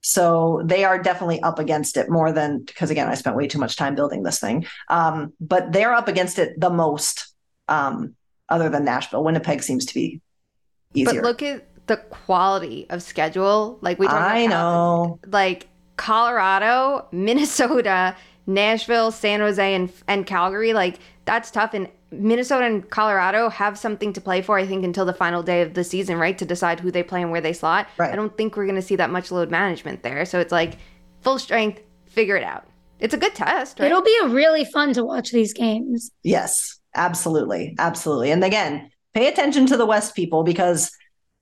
So 0.00 0.62
they 0.64 0.84
are 0.84 0.98
definitely 1.02 1.42
up 1.42 1.58
against 1.58 1.98
it 1.98 2.08
more 2.08 2.32
than 2.32 2.62
because 2.64 2.90
again, 2.90 3.08
I 3.08 3.14
spent 3.14 3.36
way 3.36 3.46
too 3.46 3.58
much 3.58 3.76
time 3.76 3.94
building 3.94 4.22
this 4.22 4.40
thing. 4.40 4.66
Um, 4.88 5.34
but 5.40 5.72
they're 5.72 5.92
up 5.92 6.08
against 6.08 6.38
it 6.38 6.58
the 6.58 6.70
most, 6.70 7.34
um, 7.68 8.14
other 8.48 8.70
than 8.70 8.84
Nashville. 8.84 9.22
Winnipeg 9.22 9.62
seems 9.62 9.84
to 9.86 9.94
be 9.94 10.22
easier. 10.94 11.20
But 11.20 11.24
look 11.24 11.42
at 11.42 11.86
the 11.88 11.98
quality 11.98 12.86
of 12.88 13.02
schedule. 13.02 13.78
Like 13.82 13.98
we 13.98 14.06
talked 14.06 14.22
I 14.22 14.46
know, 14.46 15.20
like 15.26 15.66
Colorado, 15.96 17.06
Minnesota, 17.12 18.16
Nashville, 18.48 19.12
San 19.12 19.40
Jose, 19.40 19.74
and 19.74 19.92
and 20.08 20.26
Calgary, 20.26 20.72
like 20.72 20.98
that's 21.26 21.50
tough. 21.50 21.74
And 21.74 21.88
Minnesota 22.10 22.64
and 22.64 22.88
Colorado 22.88 23.50
have 23.50 23.78
something 23.78 24.14
to 24.14 24.20
play 24.20 24.40
for, 24.40 24.58
I 24.58 24.66
think, 24.66 24.84
until 24.84 25.04
the 25.04 25.12
final 25.12 25.42
day 25.42 25.60
of 25.60 25.74
the 25.74 25.84
season, 25.84 26.18
right? 26.18 26.36
To 26.38 26.46
decide 26.46 26.80
who 26.80 26.90
they 26.90 27.02
play 27.02 27.20
and 27.20 27.30
where 27.30 27.42
they 27.42 27.52
slot. 27.52 27.86
Right. 27.98 28.10
I 28.10 28.16
don't 28.16 28.34
think 28.36 28.56
we're 28.56 28.64
going 28.64 28.76
to 28.76 28.82
see 28.82 28.96
that 28.96 29.10
much 29.10 29.30
load 29.30 29.50
management 29.50 30.02
there. 30.02 30.24
So 30.24 30.40
it's 30.40 30.50
like 30.50 30.78
full 31.20 31.38
strength, 31.38 31.82
figure 32.06 32.36
it 32.36 32.42
out. 32.42 32.66
It's 32.98 33.14
a 33.14 33.18
good 33.18 33.34
test. 33.34 33.78
Right? 33.78 33.90
It'll 33.90 34.02
be 34.02 34.18
a 34.24 34.28
really 34.28 34.64
fun 34.64 34.94
to 34.94 35.04
watch 35.04 35.30
these 35.30 35.52
games. 35.52 36.10
Yes, 36.22 36.80
absolutely, 36.94 37.76
absolutely. 37.78 38.30
And 38.30 38.42
again, 38.42 38.90
pay 39.12 39.28
attention 39.28 39.66
to 39.66 39.76
the 39.76 39.86
West 39.86 40.16
people 40.16 40.42
because 40.42 40.90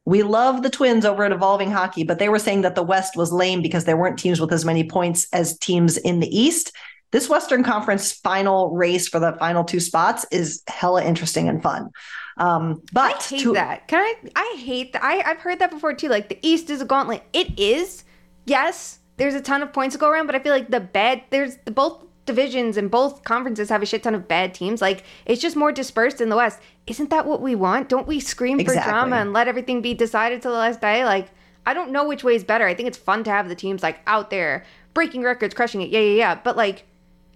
we 0.04 0.22
love 0.22 0.62
the 0.62 0.70
Twins 0.70 1.04
over 1.04 1.24
at 1.24 1.32
Evolving 1.32 1.70
Hockey, 1.70 2.04
but 2.04 2.18
they 2.18 2.28
were 2.28 2.38
saying 2.38 2.62
that 2.62 2.74
the 2.74 2.82
West 2.82 3.16
was 3.16 3.32
lame 3.32 3.62
because 3.62 3.84
there 3.84 3.96
weren't 3.96 4.18
teams 4.18 4.40
with 4.40 4.52
as 4.52 4.64
many 4.64 4.84
points 4.84 5.26
as 5.32 5.59
teams 5.59 5.96
in 5.96 6.20
the 6.20 6.36
East 6.36 6.72
this 7.17 7.31
Western 7.31 7.64
Conference 7.64 8.12
final 8.12 8.71
race 8.73 9.09
for 9.09 9.19
the 9.19 9.33
final 9.39 9.64
two 9.64 9.81
spots 9.81 10.27
is 10.31 10.62
hella 10.69 11.03
interesting 11.03 11.49
and 11.49 11.62
fun. 11.62 11.91
Um, 12.37 12.83
but 12.93 13.14
I 13.14 13.23
hate 13.23 13.41
to- 13.41 13.55
that. 13.55 13.89
Can 13.89 14.01
I? 14.01 14.14
I 14.37 14.57
hate 14.59 14.93
that. 14.93 15.03
I, 15.03 15.23
I've 15.23 15.39
heard 15.39 15.61
that 15.61 15.71
before 15.71 15.95
too. 15.95 16.09
Like 16.09 16.29
the 16.29 16.39
East 16.43 16.69
is 16.69 16.83
a 16.83 16.85
gauntlet. 16.85 17.23
It 17.33 17.59
is. 17.59 18.05
Yes, 18.45 18.99
there's 19.17 19.33
a 19.35 19.41
ton 19.41 19.62
of 19.62 19.73
points 19.73 19.95
to 19.95 19.99
go 19.99 20.11
around, 20.11 20.27
but 20.27 20.35
I 20.35 20.41
feel 20.41 20.53
like 20.53 20.69
the 20.69 20.81
bad 20.81 21.23
there's 21.31 21.57
the 21.64 21.71
both 21.71 22.05
divisions 22.27 22.77
and 22.77 22.91
both 22.91 23.25
conferences 23.25 23.71
have 23.71 23.83
a 23.83 23.87
shit 23.87 24.03
ton 24.03 24.14
of 24.14 24.29
bad 24.29 24.53
teams. 24.53 24.83
Like 24.83 25.03
it's 25.25 25.41
just 25.41 25.57
more 25.57 25.73
dispersed 25.73 26.21
in 26.21 26.29
the 26.29 26.37
West. 26.37 26.61
Isn't 26.87 27.09
that 27.09 27.25
what 27.25 27.41
we 27.41 27.55
want? 27.55 27.89
Don't 27.89 28.07
we 28.07 28.21
scream 28.21 28.61
exactly. 28.61 28.83
for 28.83 28.91
drama 28.91 29.17
and 29.17 29.33
let 29.33 29.49
everything 29.49 29.81
be 29.81 29.95
decided 29.95 30.43
to 30.43 30.49
the 30.49 30.55
last 30.55 30.83
day? 30.83 31.07
Like 31.07 31.31
I 31.64 31.73
don't 31.73 31.93
know 31.93 32.07
which 32.07 32.23
way 32.23 32.35
is 32.35 32.45
better. 32.45 32.67
I 32.67 32.75
think 32.75 32.89
it's 32.89 32.99
fun 32.99 33.25
to 33.25 33.31
have 33.31 33.49
the 33.49 33.55
teams 33.55 33.83
like 33.83 34.01
out 34.07 34.29
there 34.29 34.67
breaking 34.93 35.23
records, 35.23 35.55
crushing 35.55 35.81
it. 35.81 35.89
Yeah, 35.89 36.01
yeah, 36.01 36.17
yeah. 36.17 36.35
But 36.35 36.59
like 36.59 36.85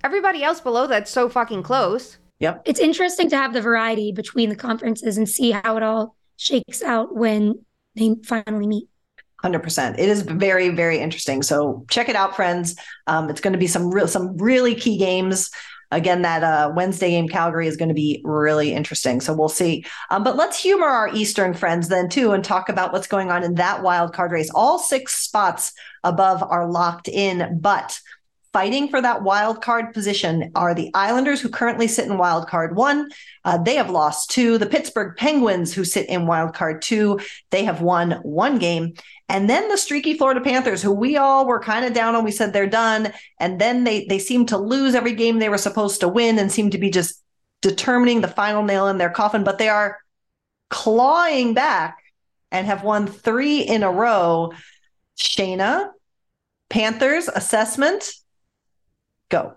everybody 0.05 0.43
else 0.43 0.61
below 0.61 0.87
that's 0.87 1.11
so 1.11 1.29
fucking 1.29 1.63
close. 1.63 2.19
Yep. 2.41 2.63
It's 2.65 2.81
interesting 2.81 3.29
to 3.31 3.37
have 3.37 3.53
the 3.53 3.61
variety 3.61 4.13
between 4.13 4.49
the 4.49 4.57
conferences 4.57 5.19
and 5.19 5.29
see 5.29 5.51
how 5.51 5.77
it 5.77 5.83
all 5.83 6.17
shakes 6.37 6.83
out 6.83 7.15
when 7.15 7.65
they 7.95 8.17
finally 8.25 8.67
meet. 8.67 8.89
100%. 9.45 9.99
It 9.99 10.09
is 10.09 10.23
very, 10.23 10.71
very 10.71 10.99
interesting. 10.99 11.43
So 11.43 11.85
check 11.91 12.09
it 12.09 12.17
out, 12.17 12.37
friends. 12.37 12.77
Um, 13.07 13.31
it's 13.31 13.41
going 13.41 13.53
to 13.53 13.59
be 13.59 13.67
some 13.67 13.91
real, 13.91 14.09
some 14.09 14.37
really 14.37 14.75
key 14.75 14.99
games. 14.99 15.51
Again, 15.93 16.23
that 16.23 16.45
uh, 16.45 16.73
Wednesday 16.75 17.11
game, 17.11 17.27
Calgary, 17.27 17.67
is 17.67 17.77
going 17.77 17.89
to 17.89 17.95
be 17.95 18.21
really 18.25 18.73
interesting. 18.73 19.21
So 19.21 19.35
we'll 19.35 19.49
see. 19.49 19.85
Um, 20.11 20.23
but 20.23 20.37
let's 20.37 20.61
humor 20.61 20.87
our 20.87 21.13
Eastern 21.13 21.53
friends 21.53 21.89
then, 21.89 22.09
too, 22.09 22.33
and 22.33 22.45
talk 22.45 22.69
about 22.69 22.93
what's 22.93 23.09
going 23.09 23.31
on 23.31 23.43
in 23.43 23.55
that 23.57 23.83
wild 23.83 24.13
card 24.13 24.31
race. 24.31 24.51
All 24.55 24.79
six 24.79 25.17
spots 25.17 25.73
above 26.05 26.45
are 26.45 26.71
locked 26.71 27.09
in, 27.09 27.59
but 27.61 27.99
fighting 28.53 28.89
for 28.89 29.01
that 29.01 29.23
wild 29.23 29.63
card 29.63 29.95
position 29.95 30.51
are 30.55 30.75
the 30.75 30.91
Islanders, 30.95 31.41
who 31.41 31.49
currently 31.49 31.87
sit 31.87 32.07
in 32.07 32.19
wild 32.19 32.49
card 32.49 32.75
one. 32.75 33.09
Uh, 33.45 33.59
they 33.59 33.77
have 33.77 33.91
lost 33.91 34.31
two. 34.31 34.59
The 34.59 34.67
Pittsburgh 34.67 35.17
Penguins, 35.17 35.73
who 35.73 35.85
sit 35.85 36.09
in 36.09 36.27
wild 36.27 36.55
card 36.55 36.83
two, 36.83 37.21
they 37.51 37.65
have 37.65 37.81
won 37.81 38.13
one 38.23 38.59
game. 38.59 38.95
And 39.29 39.49
then 39.49 39.69
the 39.69 39.77
streaky 39.77 40.15
Florida 40.19 40.41
Panthers, 40.41 40.83
who 40.83 40.93
we 40.93 41.17
all 41.17 41.47
were 41.47 41.61
kind 41.61 41.85
of 41.85 41.93
down 41.93 42.17
on, 42.17 42.25
we 42.25 42.33
said 42.33 42.53
they're 42.53 42.67
done. 42.67 43.13
And 43.39 43.61
then 43.61 43.85
they 43.85 44.07
they 44.07 44.19
seem 44.19 44.47
to 44.47 44.59
lose 44.59 44.95
every 44.95 45.15
game 45.15 45.39
they 45.39 45.49
were 45.49 45.59
supposed 45.59 46.01
to 46.01 46.09
win 46.09 46.39
and 46.39 46.51
seem 46.51 46.71
to 46.71 46.79
be 46.79 46.91
just 46.91 47.23
determining 47.63 48.21
the 48.21 48.29
final 48.29 48.63
nail 48.65 48.89
in 48.89 48.99
their 48.99 49.11
coffin. 49.11 49.45
But 49.45 49.59
they 49.59 49.69
are 49.69 49.99
clawing 50.71 51.55
back 51.55 51.99
and 52.51 52.67
have 52.67 52.83
won 52.83 53.07
three 53.07 53.61
in 53.61 53.85
a 53.85 53.91
row. 53.91 54.53
Shayna, 55.17 55.91
Panthers 56.69 57.29
assessment 57.29 58.11
Go. 59.31 59.55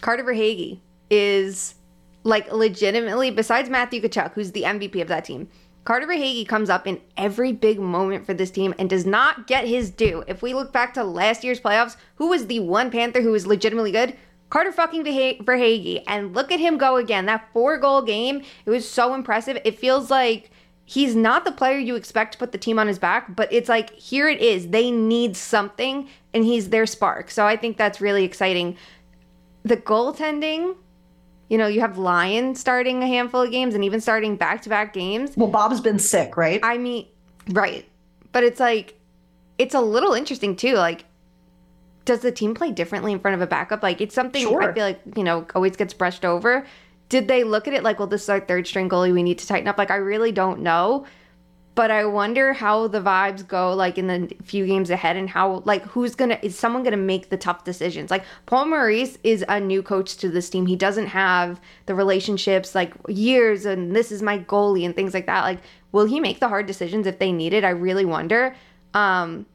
Carter 0.00 0.24
Verhaeghe 0.24 0.80
is 1.08 1.76
like 2.24 2.52
legitimately, 2.52 3.30
besides 3.30 3.70
Matthew 3.70 4.02
Tkachuk, 4.02 4.32
who's 4.32 4.52
the 4.52 4.62
MVP 4.64 5.00
of 5.00 5.08
that 5.08 5.24
team, 5.24 5.48
Carter 5.84 6.06
Verhaeghe 6.06 6.48
comes 6.48 6.70
up 6.70 6.86
in 6.86 7.00
every 7.16 7.52
big 7.52 7.78
moment 7.78 8.24
for 8.24 8.34
this 8.34 8.50
team 8.50 8.74
and 8.78 8.88
does 8.88 9.04
not 9.04 9.46
get 9.46 9.66
his 9.66 9.90
due. 9.90 10.24
If 10.26 10.42
we 10.42 10.54
look 10.54 10.72
back 10.72 10.94
to 10.94 11.04
last 11.04 11.44
year's 11.44 11.60
playoffs, 11.60 11.96
who 12.16 12.28
was 12.28 12.46
the 12.46 12.60
one 12.60 12.90
Panther 12.90 13.20
who 13.20 13.32
was 13.32 13.46
legitimately 13.46 13.92
good? 13.92 14.16
Carter 14.48 14.72
fucking 14.72 15.04
Verhaeghe. 15.04 16.02
And 16.06 16.34
look 16.34 16.50
at 16.50 16.60
him 16.60 16.78
go 16.78 16.96
again. 16.96 17.26
That 17.26 17.48
four 17.52 17.76
goal 17.76 18.02
game, 18.02 18.42
it 18.64 18.70
was 18.70 18.88
so 18.88 19.14
impressive. 19.14 19.58
It 19.64 19.78
feels 19.78 20.10
like 20.10 20.50
he's 20.86 21.14
not 21.14 21.44
the 21.44 21.52
player 21.52 21.78
you 21.78 21.96
expect 21.96 22.32
to 22.32 22.38
put 22.38 22.52
the 22.52 22.58
team 22.58 22.78
on 22.78 22.86
his 22.86 22.98
back, 22.98 23.36
but 23.36 23.52
it's 23.52 23.68
like 23.68 23.90
here 23.90 24.28
it 24.28 24.40
is. 24.40 24.68
They 24.68 24.90
need 24.90 25.36
something, 25.36 26.08
and 26.32 26.44
he's 26.44 26.70
their 26.70 26.86
spark. 26.86 27.30
So 27.30 27.46
I 27.46 27.56
think 27.56 27.76
that's 27.76 28.00
really 28.00 28.24
exciting 28.24 28.76
the 29.64 29.76
goaltending 29.76 30.76
You 31.48 31.58
know, 31.58 31.66
you 31.66 31.80
have 31.80 31.98
Lyon 31.98 32.54
starting 32.54 33.02
a 33.02 33.06
handful 33.06 33.42
of 33.42 33.50
games 33.50 33.74
and 33.74 33.84
even 33.84 34.00
starting 34.00 34.36
back 34.36 34.62
to 34.62 34.68
back 34.68 34.92
games. 34.92 35.36
Well, 35.36 35.50
Bob's 35.50 35.80
been 35.80 35.98
sick, 35.98 36.36
right? 36.36 36.60
I 36.62 36.78
mean, 36.78 37.06
right. 37.50 37.86
But 38.32 38.44
it's 38.44 38.60
like, 38.60 38.98
it's 39.58 39.74
a 39.74 39.80
little 39.80 40.14
interesting 40.14 40.56
too. 40.56 40.74
Like, 40.74 41.04
does 42.06 42.20
the 42.20 42.32
team 42.32 42.54
play 42.54 42.72
differently 42.72 43.12
in 43.12 43.20
front 43.20 43.34
of 43.34 43.40
a 43.40 43.46
backup? 43.46 43.82
Like, 43.82 44.00
it's 44.00 44.14
something 44.14 44.42
Sure. 44.42 44.62
I 44.62 44.72
feel 44.72 44.84
like, 44.84 45.00
you 45.16 45.24
know, 45.24 45.46
always 45.54 45.76
gets 45.76 45.94
brushed 45.94 46.24
over. 46.24 46.66
Did 47.10 47.28
they 47.28 47.44
look 47.44 47.68
at 47.68 47.74
it 47.74 47.82
like, 47.82 47.98
well, 47.98 48.08
this 48.08 48.22
is 48.22 48.28
our 48.28 48.40
third 48.40 48.66
string 48.66 48.88
goalie. 48.88 49.12
We 49.12 49.22
need 49.22 49.38
to 49.38 49.46
tighten 49.46 49.68
up? 49.68 49.76
Like, 49.78 49.90
I 49.90 49.96
really 49.96 50.32
don't 50.32 50.60
know. 50.60 51.06
But 51.74 51.90
I 51.90 52.04
wonder 52.04 52.52
how 52.52 52.86
the 52.86 53.00
vibes 53.00 53.46
go, 53.46 53.74
like 53.74 53.98
in 53.98 54.06
the 54.06 54.32
few 54.44 54.64
games 54.64 54.90
ahead, 54.90 55.16
and 55.16 55.28
how, 55.28 55.62
like, 55.64 55.82
who's 55.82 56.14
gonna, 56.14 56.38
is 56.40 56.56
someone 56.56 56.84
gonna 56.84 56.96
make 56.96 57.30
the 57.30 57.36
tough 57.36 57.64
decisions? 57.64 58.12
Like, 58.12 58.24
Paul 58.46 58.66
Maurice 58.66 59.18
is 59.24 59.44
a 59.48 59.58
new 59.58 59.82
coach 59.82 60.16
to 60.18 60.28
this 60.28 60.48
team. 60.48 60.66
He 60.66 60.76
doesn't 60.76 61.06
have 61.06 61.60
the 61.86 61.94
relationships, 61.96 62.74
like, 62.76 62.94
years, 63.08 63.64
and 63.64 63.94
this 63.94 64.12
is 64.12 64.22
my 64.22 64.38
goalie, 64.38 64.84
and 64.84 64.94
things 64.94 65.14
like 65.14 65.26
that. 65.26 65.42
Like, 65.42 65.60
will 65.90 66.04
he 66.04 66.20
make 66.20 66.38
the 66.38 66.48
hard 66.48 66.66
decisions 66.66 67.08
if 67.08 67.18
they 67.18 67.32
need 67.32 67.52
it? 67.52 67.64
I 67.64 67.70
really 67.70 68.04
wonder. 68.04 68.54
Um, 68.92 69.46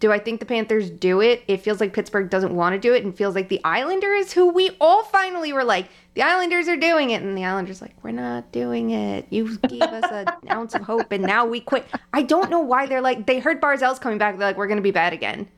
do 0.00 0.12
I 0.12 0.18
think 0.18 0.40
the 0.40 0.46
Panthers 0.46 0.90
do 0.90 1.20
it? 1.20 1.42
It 1.48 1.58
feels 1.58 1.80
like 1.80 1.92
Pittsburgh 1.92 2.30
doesn't 2.30 2.54
want 2.54 2.74
to 2.74 2.78
do 2.78 2.94
it 2.94 3.04
and 3.04 3.16
feels 3.16 3.34
like 3.34 3.48
the 3.48 3.60
Islanders, 3.64 4.32
who 4.32 4.48
we 4.48 4.70
all 4.80 5.02
finally 5.02 5.52
were 5.52 5.64
like, 5.64 5.88
the 6.14 6.22
Islanders 6.22 6.68
are 6.68 6.76
doing 6.76 7.10
it. 7.10 7.22
And 7.22 7.36
the 7.36 7.44
Islanders, 7.44 7.80
like, 7.80 7.94
we're 8.02 8.12
not 8.12 8.50
doing 8.52 8.90
it. 8.90 9.26
You 9.30 9.58
gave 9.58 9.82
us 9.82 10.04
an 10.10 10.26
ounce 10.50 10.74
of 10.74 10.82
hope 10.82 11.10
and 11.10 11.24
now 11.24 11.46
we 11.46 11.60
quit. 11.60 11.86
I 12.12 12.22
don't 12.22 12.50
know 12.50 12.60
why 12.60 12.86
they're 12.86 13.00
like, 13.00 13.26
they 13.26 13.40
heard 13.40 13.60
Barzal's 13.60 13.98
coming 13.98 14.18
back. 14.18 14.38
They're 14.38 14.48
like, 14.48 14.56
we're 14.56 14.68
going 14.68 14.78
to 14.78 14.82
be 14.82 14.92
bad 14.92 15.12
again. 15.12 15.48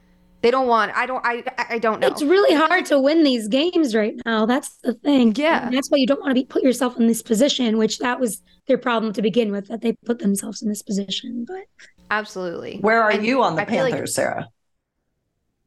They 0.43 0.51
don't 0.51 0.67
want, 0.67 0.97
I 0.97 1.05
don't, 1.05 1.25
I, 1.25 1.45
I 1.69 1.79
don't 1.79 2.01
know. 2.01 2.07
It's 2.07 2.23
really 2.23 2.55
hard 2.55 2.87
to 2.87 2.99
win 2.99 3.25
these 3.25 3.47
games 3.47 3.95
right 3.95 4.15
now. 4.25 4.47
That's 4.47 4.75
the 4.79 4.95
thing. 4.95 5.35
Yeah. 5.37 5.67
And 5.67 5.77
that's 5.77 5.91
why 5.91 5.99
you 5.99 6.07
don't 6.07 6.21
want 6.21 6.31
to 6.31 6.35
be 6.35 6.47
put 6.47 6.63
yourself 6.63 6.99
in 6.99 7.09
this 7.09 7.21
position, 7.21 7.77
which 7.77 7.99
that 7.99 8.19
was 8.19 8.41
their 8.67 8.79
problem 8.79 9.13
to 9.13 9.21
begin 9.21 9.53
with, 9.53 9.69
that 9.69 9.83
they 9.83 9.93
put 10.07 10.21
themselves 10.21 10.63
in 10.63 10.71
this 10.71 10.81
position. 10.81 11.45
But 11.47 11.67
Absolutely. 12.11 12.79
Where 12.81 13.03
are 13.03 13.11
And 13.11 13.25
you 13.25 13.43
on 13.43 13.55
the 13.57 13.63
I 13.63 13.65
feel 13.67 13.83
like- 13.85 13.93
Panthers, 13.93 14.15
Sarah? 14.15 14.49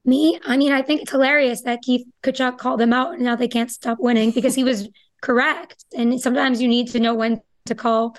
me, 0.06 0.38
I 0.44 0.58
mean, 0.58 0.74
I 0.74 0.82
think 0.82 1.02
it's 1.04 1.12
hilarious 1.12 1.62
that 1.62 1.82
Keith 1.82 2.06
Tkachuk 2.24 2.58
called 2.58 2.80
them 2.82 2.92
out 2.92 3.14
and 3.14 3.22
now 3.24 3.38
they 3.38 3.48
can't 3.48 3.72
stop 3.72 4.00
winning 4.02 4.32
because 4.32 4.54
he 4.54 4.64
was 4.64 4.90
correct. 5.22 5.86
And 5.96 6.20
sometimes 6.20 6.62
you 6.62 6.68
need 6.68 6.90
to 6.90 7.00
know 7.00 7.14
when 7.16 7.40
to 7.68 7.76
call 7.76 8.18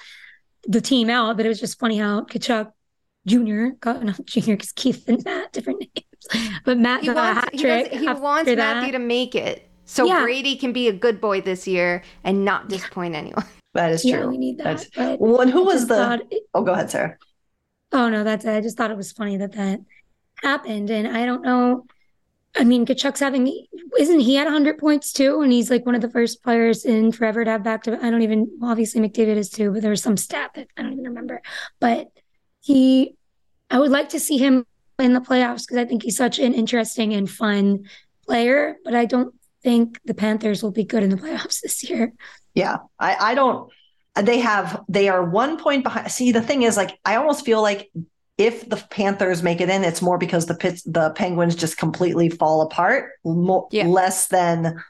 the 0.67 0.81
team 0.81 1.11
out. 1.11 1.37
But 1.37 1.45
it 1.45 1.51
was 1.51 1.61
just 1.61 1.79
funny 1.79 1.99
how 1.99 2.23
Tkachuk 2.23 2.73
Jr. 3.27 3.75
got 3.81 4.03
not 4.03 4.19
Jr. 4.25 4.53
because 4.53 4.73
Keith 4.73 5.07
and 5.09 5.23
Matt 5.25 5.53
different 5.53 5.81
names, 5.81 6.51
but 6.65 6.79
Matt 6.79 7.03
he 7.03 7.09
got 7.09 7.17
a 7.17 7.21
wants, 7.21 7.41
hat 7.45 7.55
he, 7.55 7.63
does, 7.63 7.89
he 8.01 8.07
wants 8.09 8.47
that. 8.47 8.57
Matthew 8.57 8.93
to 8.93 8.99
make 8.99 9.35
it. 9.35 9.69
So 9.85 10.07
Yeah. 10.07 10.23
Brady 10.23 10.57
can 10.57 10.73
be 10.73 10.89
a 10.89 10.93
good 10.95 11.21
boy 11.21 11.43
this 11.43 11.67
year 11.69 12.03
and 12.25 12.47
not 12.47 12.71
disappoint 12.71 13.15
anyone. 13.15 13.45
That 13.75 13.91
is 13.93 14.05
Yeah, 14.05 14.21
true. 14.21 14.29
we 14.29 14.39
need 14.39 14.59
that. 14.59 14.87
But 14.97 15.21
Well, 15.21 15.41
and 15.41 15.51
who 15.51 15.65
was 15.65 15.81
just 15.81 15.89
the? 15.89 15.97
thought- 15.97 16.21
Oh, 16.55 16.63
go 16.63 16.73
ahead, 16.73 16.91
Sarah. 16.91 17.19
Oh 17.95 18.09
no, 18.09 18.25
that's 18.25 18.45
it. 18.45 18.51
I 18.51 18.61
just 18.61 18.77
thought 18.77 18.91
it 18.91 18.97
was 18.97 19.13
funny 19.13 19.37
that 19.37 19.53
that 19.53 19.81
happened, 20.43 20.91
and 20.91 21.07
I 21.17 21.25
don't 21.25 21.43
know. 21.43 21.87
I 22.57 22.65
mean, 22.65 22.85
Tkachuk's 22.85 23.21
having 23.21 23.67
isn't 23.97 24.21
he 24.21 24.37
at 24.37 24.45
100 24.45 24.79
points 24.79 25.13
too, 25.13 25.43
and 25.43 25.53
he's 25.53 25.71
like 25.71 25.87
one 25.87 25.95
of 25.95 26.01
the 26.01 26.11
first 26.11 26.43
players 26.43 26.85
in 26.85 27.13
forever 27.13 27.45
to 27.45 27.51
have 27.53 27.63
back 27.63 27.85
to. 27.85 27.97
I 28.05 28.11
don't 28.11 28.23
even 28.23 28.51
well, 28.59 28.73
obviously 28.73 29.01
McDavid 29.01 29.37
is 29.37 29.49
too, 29.49 29.71
but 29.71 29.81
there 29.81 29.93
was 29.93 30.03
some 30.03 30.17
stat 30.17 30.51
that 30.57 30.67
I 30.77 30.83
don't 30.83 30.95
even 30.95 31.05
remember. 31.05 31.41
But 31.79 32.09
he, 32.61 33.15
I 33.71 33.79
would 33.79 33.93
like 33.93 34.09
to 34.09 34.21
see 34.21 34.39
him 34.39 34.67
in 34.99 35.13
the 35.13 35.21
playoffs 35.21 35.63
because 35.63 35.77
I 35.77 35.85
think 35.85 36.03
he's 36.03 36.17
such 36.17 36.41
an 36.41 36.53
interesting 36.53 37.13
and 37.13 37.31
fun 37.31 37.85
player. 38.27 38.75
But 38.85 38.97
I 38.97 39.05
don't 39.05 39.37
think 39.63 40.01
the 40.05 40.15
Panthers 40.15 40.65
will 40.65 40.73
be 40.73 40.85
good 40.85 41.05
in 41.05 41.11
the 41.11 41.17
playoffs 41.17 41.61
this 41.61 41.89
year. 41.89 42.13
Yeah, 42.55 42.79
I, 42.99 43.17
I 43.21 43.35
don't. 43.37 43.71
They 44.21 44.39
have. 44.41 44.85
They 44.89 45.09
are 45.09 45.25
one 45.25 45.59
point 45.59 45.83
behind. 45.83 46.11
See, 46.11 46.31
the 46.33 46.43
thing 46.43 46.63
is, 46.63 46.77
like, 46.77 46.99
I 47.05 47.17
almost 47.17 47.45
feel 47.45 47.61
like 47.61 47.91
if 48.39 48.69
the 48.69 48.77
Panthers 48.77 49.43
make 49.43 49.61
it 49.61 49.69
in, 49.69 49.85
it's 49.85 50.03
more 50.03 50.19
because 50.19 50.47
the 50.47 50.55
Pits, 50.55 50.83
the 50.83 51.11
Penguins 51.11 51.57
just 51.57 51.79
completely 51.79 52.29
fall 52.29 52.63
apart. 52.63 53.13
More, 53.25 53.69
Yeah. 53.71 53.87
Less 53.87 54.29
than 54.29 54.83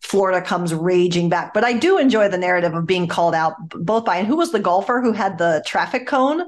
Florida 0.00 0.40
comes 0.44 0.74
raging 0.74 1.28
back. 1.28 1.54
But 1.54 1.64
I 1.64 1.74
do 1.74 1.98
enjoy 1.98 2.28
the 2.28 2.38
narrative 2.38 2.74
of 2.74 2.86
being 2.86 3.06
called 3.06 3.34
out 3.34 3.54
both 3.68 4.04
by 4.04 4.16
and 4.16 4.26
who 4.26 4.36
was 4.36 4.52
the 4.52 4.58
golfer 4.58 5.00
who 5.00 5.12
had 5.12 5.38
the 5.38 5.62
traffic 5.66 6.06
cone? 6.06 6.42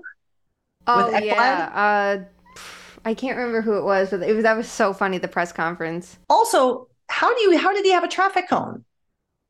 Oh 0.86 1.16
yeah, 1.18 1.70
uh, 1.72 2.60
I 3.04 3.14
can't 3.14 3.36
remember 3.36 3.60
who 3.60 3.76
it 3.78 3.84
was, 3.84 4.10
but 4.10 4.22
it 4.22 4.32
was 4.34 4.42
that 4.42 4.56
was 4.56 4.68
so 4.68 4.92
funny. 4.92 5.18
The 5.18 5.28
press 5.28 5.52
conference. 5.52 6.18
Also, 6.28 6.88
how 7.08 7.32
do 7.32 7.40
you? 7.42 7.56
How 7.56 7.72
did 7.72 7.84
he 7.84 7.92
have 7.92 8.02
a 8.02 8.08
traffic 8.08 8.48
cone? 8.48 8.84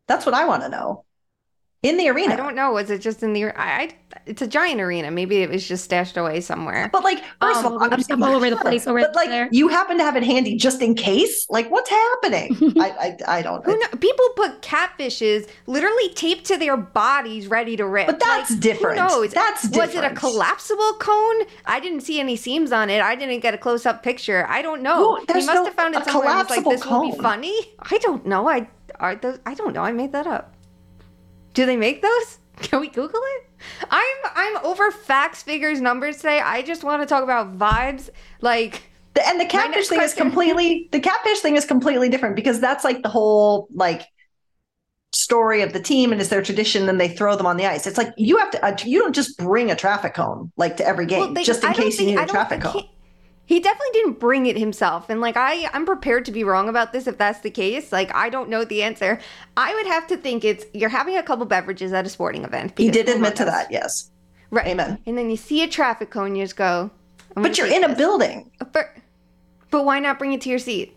That's 0.08 0.26
what 0.26 0.34
I 0.34 0.44
want 0.44 0.62
to 0.62 0.68
know. 0.68 1.04
In 1.82 1.96
the 1.96 2.08
arena. 2.10 2.34
I 2.34 2.36
don't 2.36 2.54
know. 2.54 2.70
Was 2.72 2.90
it 2.90 3.00
just 3.00 3.24
in 3.24 3.32
the? 3.32 3.46
I, 3.46 3.50
I 3.58 3.90
it's 4.26 4.40
a 4.40 4.46
giant 4.46 4.80
arena. 4.80 5.10
Maybe 5.10 5.38
it 5.42 5.50
was 5.50 5.66
just 5.66 5.82
stashed 5.82 6.16
away 6.16 6.40
somewhere. 6.40 6.88
But 6.92 7.02
like, 7.02 7.18
first 7.40 7.64
Um, 7.64 7.66
of 7.66 7.72
all, 7.72 7.78
there's 7.88 7.92
I'm 7.92 8.02
stuff 8.02 8.22
all 8.22 8.36
over 8.36 8.48
the 8.50 8.56
place 8.56 8.86
over 8.86 9.00
but 9.00 9.16
like 9.16 9.30
there. 9.30 9.48
you 9.50 9.66
happen 9.66 9.98
to 9.98 10.04
have 10.04 10.14
it 10.14 10.22
handy 10.22 10.54
just 10.56 10.80
in 10.80 10.94
case. 10.94 11.44
Like, 11.50 11.68
what's 11.72 11.90
happening? 11.90 12.56
I, 12.78 13.16
I 13.26 13.38
I 13.38 13.42
don't. 13.42 13.64
Who 13.64 13.76
know? 13.76 13.88
People 13.98 14.24
put 14.36 14.62
catfishes 14.62 15.48
literally 15.66 16.10
taped 16.10 16.44
to 16.46 16.56
their 16.56 16.76
bodies, 16.76 17.48
ready 17.48 17.76
to 17.76 17.84
rip. 17.84 18.06
But 18.06 18.20
that's 18.20 18.52
Like, 18.52 18.60
different. 18.60 19.00
Who 19.00 19.08
knows? 19.08 19.32
That's 19.32 19.62
different. 19.68 19.94
Was 19.94 20.04
it 20.04 20.04
a 20.12 20.14
collapsible 20.14 20.94
cone? 21.00 21.46
I 21.66 21.80
didn't 21.80 22.02
see 22.02 22.20
any 22.20 22.36
seams 22.36 22.70
on 22.70 22.90
it. 22.90 23.00
I 23.02 23.16
didn't 23.16 23.40
get 23.40 23.54
a 23.54 23.58
close 23.58 23.86
up 23.86 24.04
picture. 24.04 24.46
I 24.48 24.62
don't 24.62 24.82
know. 24.82 25.16
Who- 25.16 25.24
he 25.26 25.32
must 25.34 25.46
no- 25.48 25.64
have 25.64 25.74
found 25.74 25.96
it 25.96 26.02
a 26.02 26.04
somewhere. 26.04 26.28
and 26.28 26.38
was 26.38 26.50
like, 26.50 26.62
collapsible 26.62 26.70
this 26.70 26.86
will 26.86 27.02
be 27.02 27.10
cone. 27.12 27.20
funny. 27.22 27.58
I 27.80 27.98
don't 27.98 28.24
know. 28.24 28.48
I 28.48 28.68
are 29.00 29.16
those? 29.16 29.40
I 29.46 29.54
don't 29.54 29.72
know. 29.74 29.82
I 29.82 29.90
made 29.90 30.12
that 30.12 30.28
up. 30.28 30.54
Do 31.54 31.66
they 31.66 31.76
make 31.76 32.02
those? 32.02 32.38
Can 32.56 32.80
we 32.80 32.88
Google 32.88 33.20
it? 33.36 33.46
I'm 33.90 34.16
I'm 34.34 34.64
over 34.64 34.90
facts, 34.90 35.42
figures, 35.42 35.80
numbers 35.80 36.16
today. 36.16 36.40
I 36.40 36.62
just 36.62 36.84
want 36.84 37.02
to 37.02 37.06
talk 37.06 37.22
about 37.24 37.56
vibes. 37.58 38.10
Like 38.40 38.82
The, 39.14 39.26
and 39.26 39.40
the 39.40 39.46
catfish 39.46 39.88
thing 39.88 40.00
is 40.00 40.14
completely 40.14 40.88
the 40.92 41.00
catfish 41.00 41.40
thing 41.40 41.56
is 41.56 41.64
completely 41.64 42.08
different 42.08 42.36
because 42.36 42.60
that's 42.60 42.84
like 42.84 43.02
the 43.02 43.08
whole 43.08 43.68
like 43.74 44.02
story 45.14 45.60
of 45.62 45.72
the 45.74 45.80
team 45.80 46.10
and 46.10 46.20
it's 46.20 46.30
their 46.30 46.42
tradition 46.42 46.88
and 46.88 46.98
they 47.00 47.08
throw 47.08 47.36
them 47.36 47.46
on 47.46 47.56
the 47.56 47.66
ice. 47.66 47.86
It's 47.86 47.98
like 47.98 48.12
you 48.16 48.38
have 48.38 48.50
to 48.52 48.64
uh, 48.64 48.76
you 48.84 48.98
don't 48.98 49.14
just 49.14 49.36
bring 49.38 49.70
a 49.70 49.76
traffic 49.76 50.14
cone 50.14 50.50
like 50.56 50.76
to 50.78 50.86
every 50.86 51.06
game 51.06 51.20
Well, 51.20 51.34
they- 51.34 51.44
just 51.44 51.62
in 51.62 51.70
I 51.70 51.74
case 51.74 52.00
you 52.00 52.06
need 52.06 52.18
I 52.18 52.24
a 52.24 52.26
traffic 52.26 52.62
think 52.62 52.74
cone. 52.74 52.84
He, 53.52 53.60
definitely 53.60 53.92
didn't 53.92 54.18
bring 54.18 54.46
it 54.46 54.56
himself, 54.56 55.10
and 55.10 55.20
like 55.20 55.36
I, 55.36 55.68
I'm 55.74 55.84
prepared 55.84 56.24
to 56.24 56.32
be 56.32 56.42
wrong 56.44 56.68
about 56.68 56.92
this 56.92 57.06
if 57.06 57.18
that's 57.18 57.40
the 57.40 57.50
case. 57.50 57.92
Like 57.92 58.14
I 58.14 58.30
don't 58.30 58.48
know 58.48 58.64
the 58.64 58.82
answer. 58.82 59.20
I 59.56 59.74
would 59.74 59.86
have 59.86 60.06
to 60.08 60.16
think 60.16 60.44
it's 60.44 60.64
you're 60.72 60.88
having 60.88 61.16
a 61.16 61.22
couple 61.22 61.44
beverages 61.44 61.92
at 61.92 62.06
a 62.06 62.08
sporting 62.08 62.44
event. 62.44 62.72
He 62.78 62.90
did 62.90 63.08
admit 63.08 63.36
to 63.36 63.44
that, 63.44 63.70
yes. 63.70 64.10
right? 64.50 64.66
Amen. 64.68 64.98
And 65.06 65.18
then 65.18 65.28
you 65.30 65.36
see 65.36 65.62
a 65.62 65.68
traffic 65.68 66.10
cone, 66.10 66.34
you 66.34 66.44
just 66.44 66.56
go. 66.56 66.90
But 67.34 67.56
you're 67.58 67.66
in 67.66 67.84
a 67.84 67.94
building 67.94 68.50
But, 68.58 68.90
but 69.70 69.84
why 69.84 69.98
not 70.00 70.18
bring 70.18 70.32
it 70.34 70.40
to 70.42 70.50
your 70.50 70.58
seat? 70.58 70.94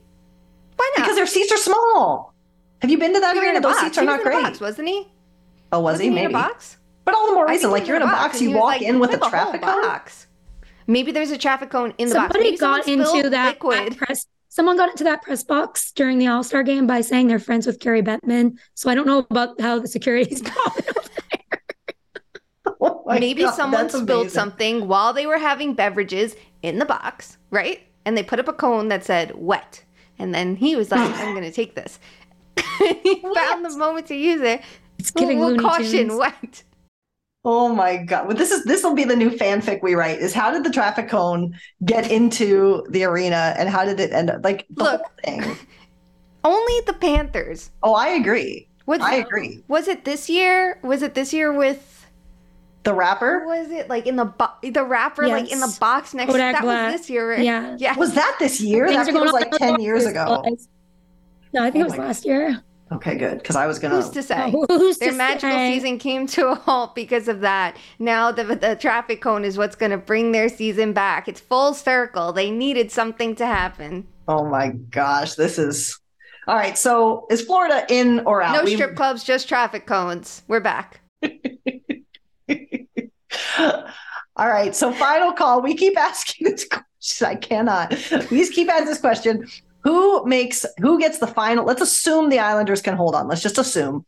Why 0.76 0.92
not? 0.98 1.04
because 1.04 1.16
their 1.16 1.28
seats 1.28 1.52
are 1.52 1.58
small. 1.58 2.34
Have 2.82 2.92
you 2.92 2.98
been 2.98 3.14
to 3.14 3.20
that 3.22 3.38
arena? 3.38 3.62
Those 3.62 3.74
box. 3.74 3.82
seats 3.86 3.98
are 3.98 4.02
He 4.02 4.08
was 4.08 4.18
not 4.18 4.22
in 4.22 4.28
a 4.28 4.32
great. 4.32 4.44
box, 4.44 4.60
wasn't 4.60 4.88
he? 4.90 5.08
Oh, 5.72 5.80
was 5.80 5.94
Wasn't 5.94 6.02
he? 6.04 6.08
in 6.10 6.14
Maybe. 6.16 6.34
a 6.34 6.38
box? 6.38 6.78
But 7.06 7.16
all 7.16 7.28
the 7.28 7.34
more 7.34 7.48
reason, 7.48 7.72
like 7.72 7.88
you're 7.88 7.96
in 7.96 8.02
a 8.02 8.06
box, 8.06 8.42
and 8.42 8.50
you 8.50 8.58
walk 8.58 8.66
like, 8.66 8.82
in 8.82 9.00
with 9.00 9.14
a 9.14 9.18
traffic 9.30 9.62
cone. 9.62 9.82
box. 9.84 10.28
Maybe 10.88 11.12
there's 11.12 11.32
a 11.32 11.38
traffic 11.38 11.70
cone 11.72 11.94
in 11.98 12.10
the 12.10 12.16
box. 12.16 12.34
Somebody 12.34 12.44
Maybe 12.52 12.58
someone 12.58 12.80
got 12.82 12.88
into 12.88 13.30
that, 13.30 13.32
that 13.32 13.54
liquid. 13.54 13.98
press. 13.98 14.28
Someone 14.50 14.78
got 14.78 14.90
into 14.90 15.04
that 15.04 15.22
press 15.22 15.44
box 15.44 15.92
during 15.92 16.18
the 16.18 16.28
All 16.28 16.44
Star 16.44 16.64
game 16.64 16.88
by 16.88 17.02
saying 17.02 17.28
they're 17.28 17.40
friends 17.40 17.66
with 17.68 17.80
Gary 17.80 18.02
Bettman. 18.02 18.58
So 18.74 18.90
I 18.90 18.96
don't 18.96 19.08
know 19.08 19.26
about 19.30 19.60
how 19.60 19.80
the 19.80 19.88
security's 19.88 20.42
going. 20.44 20.56
Oh 22.82 23.04
my 23.06 23.20
Maybe 23.20 23.44
God, 23.44 23.54
someone 23.54 23.90
spilled 23.90 24.10
amazing. 24.10 24.30
something 24.30 24.88
while 24.88 25.14
they 25.14 25.26
were 25.28 25.38
having 25.38 25.76
beverages 25.76 26.36
in 26.62 26.80
the 26.80 26.86
box, 26.86 27.38
right? 27.52 27.82
And 28.06 28.18
they 28.18 28.24
put 28.24 28.40
up 28.40 28.48
a 28.48 28.54
cone 28.54 28.88
that 28.90 29.04
said 29.04 29.32
wet. 29.36 29.84
And 30.20 30.34
then 30.34 30.56
he 30.56 30.76
was 30.76 30.92
like, 30.92 31.00
I'm 31.20 31.34
going 31.34 31.44
to 31.44 31.52
take 31.52 31.76
this. 31.76 32.00
he 32.80 33.22
found 33.22 33.64
the 33.66 33.76
moment 33.78 34.08
to 34.08 34.16
use 34.16 34.42
it. 34.42 34.62
It's 34.98 35.12
getting 35.12 35.40
Well, 35.40 35.50
Looney 35.50 35.64
caution, 35.64 36.10
Tunes. 36.10 36.16
wet. 36.16 36.64
Oh 37.48 37.70
my 37.74 37.98
god! 37.98 38.28
Well, 38.28 38.36
this 38.36 38.50
is 38.52 38.64
this 38.66 38.84
will 38.84 38.96
be 38.96 39.04
the 39.04 39.16
new 39.16 39.30
fanfic 39.30 39.84
we 39.84 39.94
write. 39.94 40.18
Is 40.20 40.34
how 40.34 40.52
did 40.52 40.64
the 40.64 40.72
traffic 40.72 41.08
cone 41.08 41.56
get 41.86 42.10
into 42.12 42.84
the 42.90 43.04
arena, 43.04 43.54
and 43.58 43.70
how 43.70 43.86
did 43.86 44.00
it 44.00 44.12
end 44.12 44.32
up? 44.32 44.44
Like 44.44 44.66
the 44.72 44.84
Look. 44.84 45.02
whole 45.02 45.12
thing. 45.24 45.58
Only 46.44 46.74
the 46.86 46.94
Panthers. 46.94 47.72
Oh, 47.84 47.94
I 47.94 48.10
agree. 48.10 48.68
Was, 48.88 49.00
I 49.02 49.16
agree. 49.16 49.64
Was 49.68 49.88
it 49.88 50.06
this 50.06 50.30
year? 50.30 50.80
Was 50.84 51.02
it 51.02 51.16
this 51.16 51.34
year 51.34 51.52
with 51.52 52.06
The 52.84 52.94
rapper 52.94 53.44
was 53.48 53.72
it 53.72 53.90
like 53.90 54.06
in 54.06 54.16
the 54.16 54.26
bo- 54.26 54.54
the 54.62 54.84
rapper 54.84 55.28
like 55.28 55.52
in 55.52 55.60
the 55.60 55.76
box 55.80 56.14
next 56.14 56.32
Kodak 56.32 56.54
that 56.54 56.62
Black. 56.62 56.92
was 56.92 57.02
this 57.02 57.10
year 57.10 57.32
right? 57.32 57.40
Yeah. 57.44 57.76
yeah 57.80 57.96
was 57.98 58.14
that 58.14 58.36
this 58.40 58.62
year? 58.62 58.88
Things 58.88 59.08
That 59.08 59.14
was 59.22 59.32
like 59.34 59.52
ten 59.54 59.80
years 59.82 60.06
ago. 60.06 60.42
was- 60.46 60.68
No, 61.54 61.64
I 61.64 61.72
think 61.72 61.82
Oh 61.82 61.82
it 61.82 61.84
was 61.86 61.94
oh 61.94 61.98
my 61.98 62.06
last 62.06 62.26
year. 62.26 62.62
Okay, 62.92 63.16
good. 63.16 63.40
Because 63.40 63.56
I 63.56 63.66
was 63.66 63.80
gonna. 63.80 63.96
who's 63.96 64.10
to 64.12 64.22
say 64.22 64.52
who's 64.70 64.98
their 65.00 65.10
to 65.12 65.16
magical 65.18 65.50
say? 65.50 65.74
season 65.74 65.98
came 65.98 66.28
to 66.28 66.50
a 66.50 66.56
halt 66.56 66.94
because 66.94 67.28
of 67.28 67.42
that 67.42 67.76
now 67.98 68.32
the, 68.32 68.44
the 68.44 68.76
traffic 68.76 69.22
cone 69.22 69.44
is 69.44 69.58
what's 69.58 69.76
going 69.76 69.90
to 69.92 69.98
bring 69.98 70.32
their 70.32 70.50
season 70.50 70.94
back 70.94 71.28
it's 71.28 71.40
full 71.40 71.74
circle 71.74 72.32
they 72.32 72.52
needed 72.52 72.92
something 72.92 73.36
to 73.36 73.46
happen 73.46 74.06
Oh 74.28 74.46
my 74.46 74.70
gosh, 74.70 75.34
this 75.36 75.58
is. 75.60 76.00
All 76.48 76.56
right. 76.56 76.76
So 76.78 77.26
is 77.30 77.42
Florida 77.44 77.86
in 77.90 78.22
or 78.22 78.42
out? 78.42 78.56
No 78.56 78.64
We- 78.64 78.74
strip 78.76 78.96
clubs, 78.96 79.24
just 79.24 79.48
traffic 79.50 79.86
cones. 79.88 80.42
We're 80.48 80.60
back. 80.60 81.02
All 84.38 84.50
right. 84.50 84.76
So 84.76 84.92
final 84.94 85.32
call. 85.32 85.62
We 85.62 85.76
keep 85.76 85.98
asking 85.98 86.50
this 86.50 86.66
question. 86.70 87.28
I 87.28 87.36
cannot. 87.36 87.92
Please 87.92 88.50
keep 88.50 88.68
asking 88.70 88.88
this 88.88 89.00
question. 89.00 89.48
Who 89.86 90.26
makes 90.26 90.66
who 90.80 91.00
gets 91.00 91.20
the 91.20 91.28
final? 91.28 91.64
Let's 91.64 91.82
assume 91.82 92.30
the 92.30 92.40
Islanders 92.40 92.82
can 92.82 92.96
hold 92.98 93.16
on. 93.16 93.28
Let's 93.28 93.42
just 93.42 93.58
assume. 93.58 94.04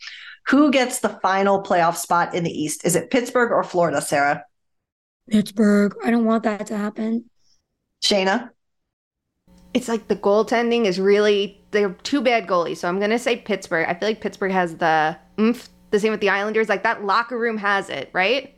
Who 0.49 0.71
gets 0.71 0.99
the 0.99 1.09
final 1.21 1.61
playoff 1.63 1.95
spot 1.95 2.33
in 2.35 2.43
the 2.43 2.51
East? 2.51 2.83
Is 2.85 2.95
it 2.95 3.11
Pittsburgh 3.11 3.51
or 3.51 3.63
Florida, 3.63 4.01
Sarah? 4.01 4.43
Pittsburgh. 5.29 5.95
I 6.03 6.11
don't 6.11 6.25
want 6.25 6.43
that 6.43 6.67
to 6.67 6.77
happen. 6.77 7.25
Shayna? 8.03 8.49
It's 9.73 9.87
like 9.87 10.07
the 10.07 10.15
goaltending 10.15 10.85
is 10.85 10.99
really 10.99 11.63
they're 11.71 11.93
two 12.03 12.21
bad 12.21 12.47
goalies. 12.47 12.77
So 12.77 12.87
I'm 12.87 12.99
gonna 12.99 13.19
say 13.19 13.37
Pittsburgh. 13.37 13.85
I 13.87 13.93
feel 13.93 14.09
like 14.09 14.21
Pittsburgh 14.21 14.51
has 14.51 14.75
the 14.77 15.17
oomph. 15.39 15.69
The 15.91 15.99
same 15.99 16.11
with 16.11 16.21
the 16.21 16.29
Islanders. 16.29 16.67
Like 16.69 16.83
that 16.83 17.05
locker 17.05 17.37
room 17.37 17.57
has 17.57 17.89
it, 17.89 18.09
right? 18.13 18.53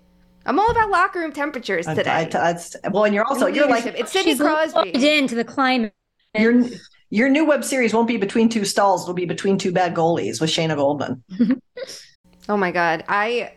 I'm 0.45 0.57
all 0.57 0.72
about 0.72 0.89
locker 0.89 1.20
room 1.20 1.32
temperatures 1.34 1.86
I- 1.86 1.93
today. 1.95 2.09
I- 2.11 2.24
that's- 2.26 2.76
well, 2.91 3.03
and 3.03 3.13
you're 3.13 3.26
also 3.26 3.47
you're 3.47 3.67
like 3.67 3.86
it's 3.86 4.11
Sidney 4.13 4.38
Crosby. 4.38 4.72
plugged 4.72 4.95
into 5.03 5.36
the 5.36 5.43
climate. 5.43 5.93
your 6.38 6.63
your 7.10 7.30
new 7.30 7.45
web 7.45 7.64
series 7.64 7.93
won't 7.93 8.07
be 8.07 8.18
between 8.18 8.49
two 8.49 8.66
stalls. 8.66 9.03
It'll 9.03 9.14
be 9.14 9.26
between 9.26 9.57
two 9.57 9.72
bad 9.72 9.93
goalies 9.95 10.39
with 10.41 10.49
Shayna 10.49 10.76
Goldman. 10.76 11.24
Oh 12.47 12.57
my 12.57 12.72
god, 12.72 13.03
I 13.07 13.53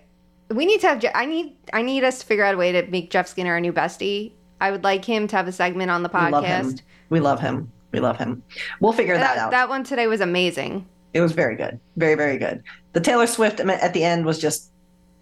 we 0.50 0.66
need 0.66 0.82
to 0.82 0.86
have. 0.88 0.98
Je- 0.98 1.10
I 1.14 1.24
need 1.24 1.56
I 1.72 1.80
need 1.80 2.04
us 2.04 2.18
to 2.18 2.26
figure 2.26 2.44
out 2.44 2.54
a 2.54 2.58
way 2.58 2.72
to 2.72 2.86
make 2.90 3.10
Jeff 3.10 3.26
Skinner 3.26 3.52
our 3.52 3.60
new 3.60 3.72
bestie. 3.72 4.32
I 4.60 4.70
would 4.70 4.84
like 4.84 5.02
him 5.02 5.26
to 5.28 5.36
have 5.36 5.48
a 5.48 5.52
segment 5.52 5.90
on 5.90 6.02
the 6.02 6.10
We 6.12 6.30
love 6.30 6.44
him. 6.44 6.66
podcast. 6.66 6.82
We 7.08 7.20
love 7.20 7.40
him. 7.40 7.72
We 7.92 8.00
love 8.00 8.18
him. 8.18 8.42
We'll 8.80 8.92
figure 8.92 9.16
that, 9.16 9.36
That, 9.36 9.38
out. 9.46 9.50
that 9.52 9.68
one 9.70 9.82
today 9.82 10.06
was 10.08 10.20
amazing. 10.20 10.86
It 11.14 11.22
was 11.22 11.32
very 11.32 11.56
good. 11.56 11.80
Very, 11.96 12.14
very 12.16 12.36
good. 12.36 12.62
The 12.92 13.00
Taylor 13.00 13.26
Swift 13.26 13.60
at 13.60 13.94
the 13.94 14.04
end 14.04 14.26
was 14.26 14.38
just 14.38 14.70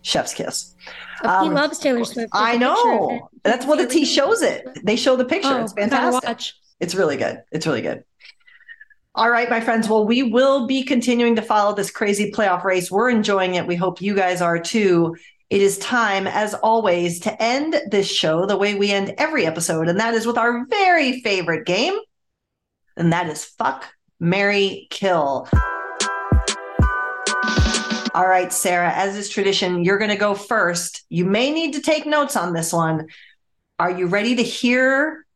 chef's 0.03 0.35
kiss. 0.35 0.75
he 1.23 1.29
Um, 1.29 1.55
loves 1.55 1.79
Taylor 1.79 2.05
Swift. 2.05 2.31
I 2.33 2.59
There's 2.59 2.71
a 2.73 2.75
picture 2.75 2.93
of 2.93 3.01
know. 3.01 3.29
That's 3.45 3.67
what 3.67 3.79
the 3.79 3.87
T 3.87 4.05
shows 4.05 4.43
it. 4.43 4.67
They 4.85 4.97
show 4.97 5.15
the 5.15 5.25
picture. 5.25 5.49
Oh, 5.49 5.63
it's 5.63 5.73
I 5.75 5.87
gotta 5.89 5.91
fantastic. 6.21 6.55
It's 6.81 6.95
really 6.95 7.17
good. 7.17 7.43
It's 7.53 7.67
really 7.67 7.83
good. 7.83 8.05
All 9.15 9.31
right, 9.31 9.51
my 9.51 9.61
friends. 9.61 9.89
Well, 9.89 10.07
we 10.07 10.23
will 10.23 10.67
be 10.67 10.83
continuing 10.83 11.37
to 11.37 11.43
follow 11.43 11.75
this 11.75 11.91
crazy 11.91 12.33
playoff 12.33 12.65
race. 12.65 12.91
We're 12.91 13.11
enjoying 13.11 13.55
it. 13.55 13.67
We 13.67 13.77
hope 13.77 14.01
you 14.01 14.15
guys 14.15 14.41
are 14.41 14.59
too. 14.59 15.17
It 15.51 15.61
is 15.61 15.79
time, 15.79 16.29
as 16.29 16.55
always, 16.55 17.19
to 17.21 17.43
end 17.43 17.75
this 17.91 18.09
show 18.09 18.47
the 18.47 18.57
way 18.57 18.77
we 18.77 18.93
end 18.93 19.15
every 19.19 19.47
episode, 19.47 19.89
and 19.89 19.99
that 19.99 20.15
is 20.15 20.27
with 20.27 20.39
our 20.39 20.65
very 20.67 21.21
favorite 21.23 21.67
game. 21.67 21.99
And 22.97 23.13
that 23.13 23.29
is 23.29 23.45
Fuck, 23.45 23.89
Mary, 24.21 24.87
Kill. 24.91 25.49
All 28.15 28.29
right, 28.29 28.53
Sarah, 28.53 28.93
as 28.93 29.17
is 29.17 29.29
tradition, 29.29 29.85
you're 29.85 29.99
going 29.99 30.11
to 30.11 30.17
go 30.17 30.35
first. 30.35 31.05
You 31.09 31.25
may 31.25 31.51
need 31.51 31.75
to 31.75 31.81
take 31.81 32.07
notes 32.07 32.37
on 32.37 32.53
this 32.53 32.73
one. 32.73 33.09
Are 33.81 33.91
you 33.91 34.07
ready 34.07 34.37
to 34.37 34.43
hear 34.43 35.27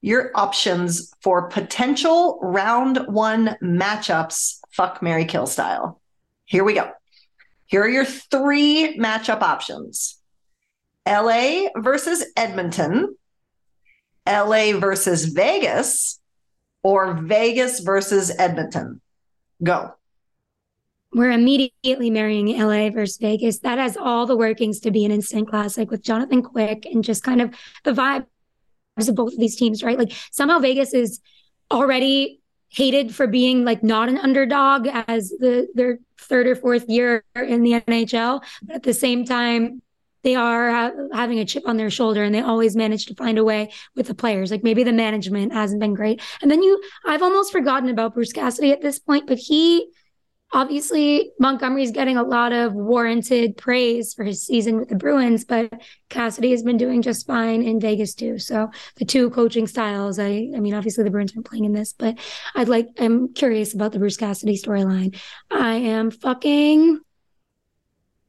your 0.00 0.30
options 0.34 1.12
for 1.22 1.48
potential 1.48 2.38
round 2.42 2.98
one 3.08 3.56
matchups, 3.62 4.58
fuck 4.70 5.02
Mary 5.02 5.24
Kill 5.24 5.46
style? 5.46 6.00
Here 6.44 6.64
we 6.64 6.74
go. 6.74 6.90
Here 7.66 7.82
are 7.82 7.88
your 7.88 8.04
three 8.04 8.96
matchup 8.98 9.42
options 9.42 10.18
LA 11.06 11.68
versus 11.76 12.24
Edmonton, 12.36 13.16
LA 14.26 14.78
versus 14.78 15.26
Vegas, 15.26 16.20
or 16.82 17.14
Vegas 17.14 17.80
versus 17.80 18.30
Edmonton. 18.38 19.00
Go. 19.62 19.94
We're 21.12 21.32
immediately 21.32 22.10
marrying 22.10 22.58
LA 22.58 22.90
versus 22.90 23.16
Vegas. 23.16 23.60
That 23.60 23.78
has 23.78 23.96
all 23.96 24.26
the 24.26 24.36
workings 24.36 24.80
to 24.80 24.90
be 24.90 25.04
an 25.04 25.10
instant 25.10 25.48
classic 25.48 25.90
with 25.90 26.02
Jonathan 26.02 26.42
Quick 26.42 26.84
and 26.84 27.02
just 27.02 27.22
kind 27.22 27.40
of 27.40 27.54
the 27.84 27.92
vibes 27.92 28.26
of 29.06 29.14
both 29.14 29.34
of 29.34 29.38
these 29.38 29.54
teams, 29.54 29.84
right? 29.84 29.98
Like 29.98 30.12
somehow 30.32 30.58
Vegas 30.58 30.94
is 30.94 31.20
already 31.70 32.40
hated 32.70 33.14
for 33.14 33.26
being 33.26 33.64
like 33.64 33.82
not 33.82 34.08
an 34.08 34.18
underdog 34.18 34.88
as 35.06 35.30
the 35.30 35.68
their 35.74 35.98
third 36.20 36.46
or 36.46 36.56
fourth 36.56 36.88
year 36.88 37.24
in 37.36 37.62
the 37.62 37.80
NHL, 37.80 38.42
but 38.62 38.76
at 38.76 38.82
the 38.82 38.94
same 38.94 39.24
time 39.24 39.80
they 40.22 40.34
are 40.34 40.70
ha- 40.70 40.92
having 41.12 41.38
a 41.38 41.44
chip 41.44 41.62
on 41.66 41.76
their 41.76 41.90
shoulder 41.90 42.24
and 42.24 42.34
they 42.34 42.40
always 42.40 42.74
manage 42.74 43.06
to 43.06 43.14
find 43.14 43.38
a 43.38 43.44
way 43.44 43.70
with 43.94 44.08
the 44.08 44.14
players. 44.14 44.50
Like 44.50 44.64
maybe 44.64 44.82
the 44.82 44.92
management 44.92 45.52
hasn't 45.52 45.80
been 45.80 45.94
great. 45.94 46.20
And 46.42 46.50
then 46.50 46.62
you 46.62 46.82
I've 47.04 47.22
almost 47.22 47.52
forgotten 47.52 47.88
about 47.88 48.14
Bruce 48.14 48.32
Cassidy 48.32 48.72
at 48.72 48.82
this 48.82 48.98
point, 48.98 49.26
but 49.26 49.38
he 49.38 49.88
obviously 50.52 51.30
Montgomery's 51.38 51.90
getting 51.90 52.16
a 52.16 52.22
lot 52.22 52.52
of 52.52 52.72
warranted 52.72 53.56
praise 53.56 54.14
for 54.14 54.24
his 54.24 54.42
season 54.42 54.78
with 54.78 54.88
the 54.88 54.94
Bruins, 54.94 55.44
but 55.44 55.70
Cassidy 56.08 56.52
has 56.52 56.62
been 56.62 56.78
doing 56.78 57.02
just 57.02 57.26
fine 57.26 57.62
in 57.62 57.80
Vegas 57.80 58.14
too. 58.14 58.38
So 58.38 58.70
the 58.96 59.04
two 59.04 59.30
coaching 59.30 59.66
styles, 59.66 60.18
I 60.18 60.50
I 60.54 60.60
mean 60.60 60.74
obviously 60.74 61.04
the 61.04 61.10
Bruins 61.10 61.32
aren't 61.36 61.46
playing 61.46 61.66
in 61.66 61.72
this, 61.72 61.92
but 61.92 62.18
I'd 62.54 62.68
like 62.68 62.88
I'm 62.98 63.34
curious 63.34 63.74
about 63.74 63.92
the 63.92 63.98
Bruce 63.98 64.16
Cassidy 64.16 64.56
storyline. 64.56 65.18
I 65.50 65.74
am 65.74 66.10
fucking 66.10 67.00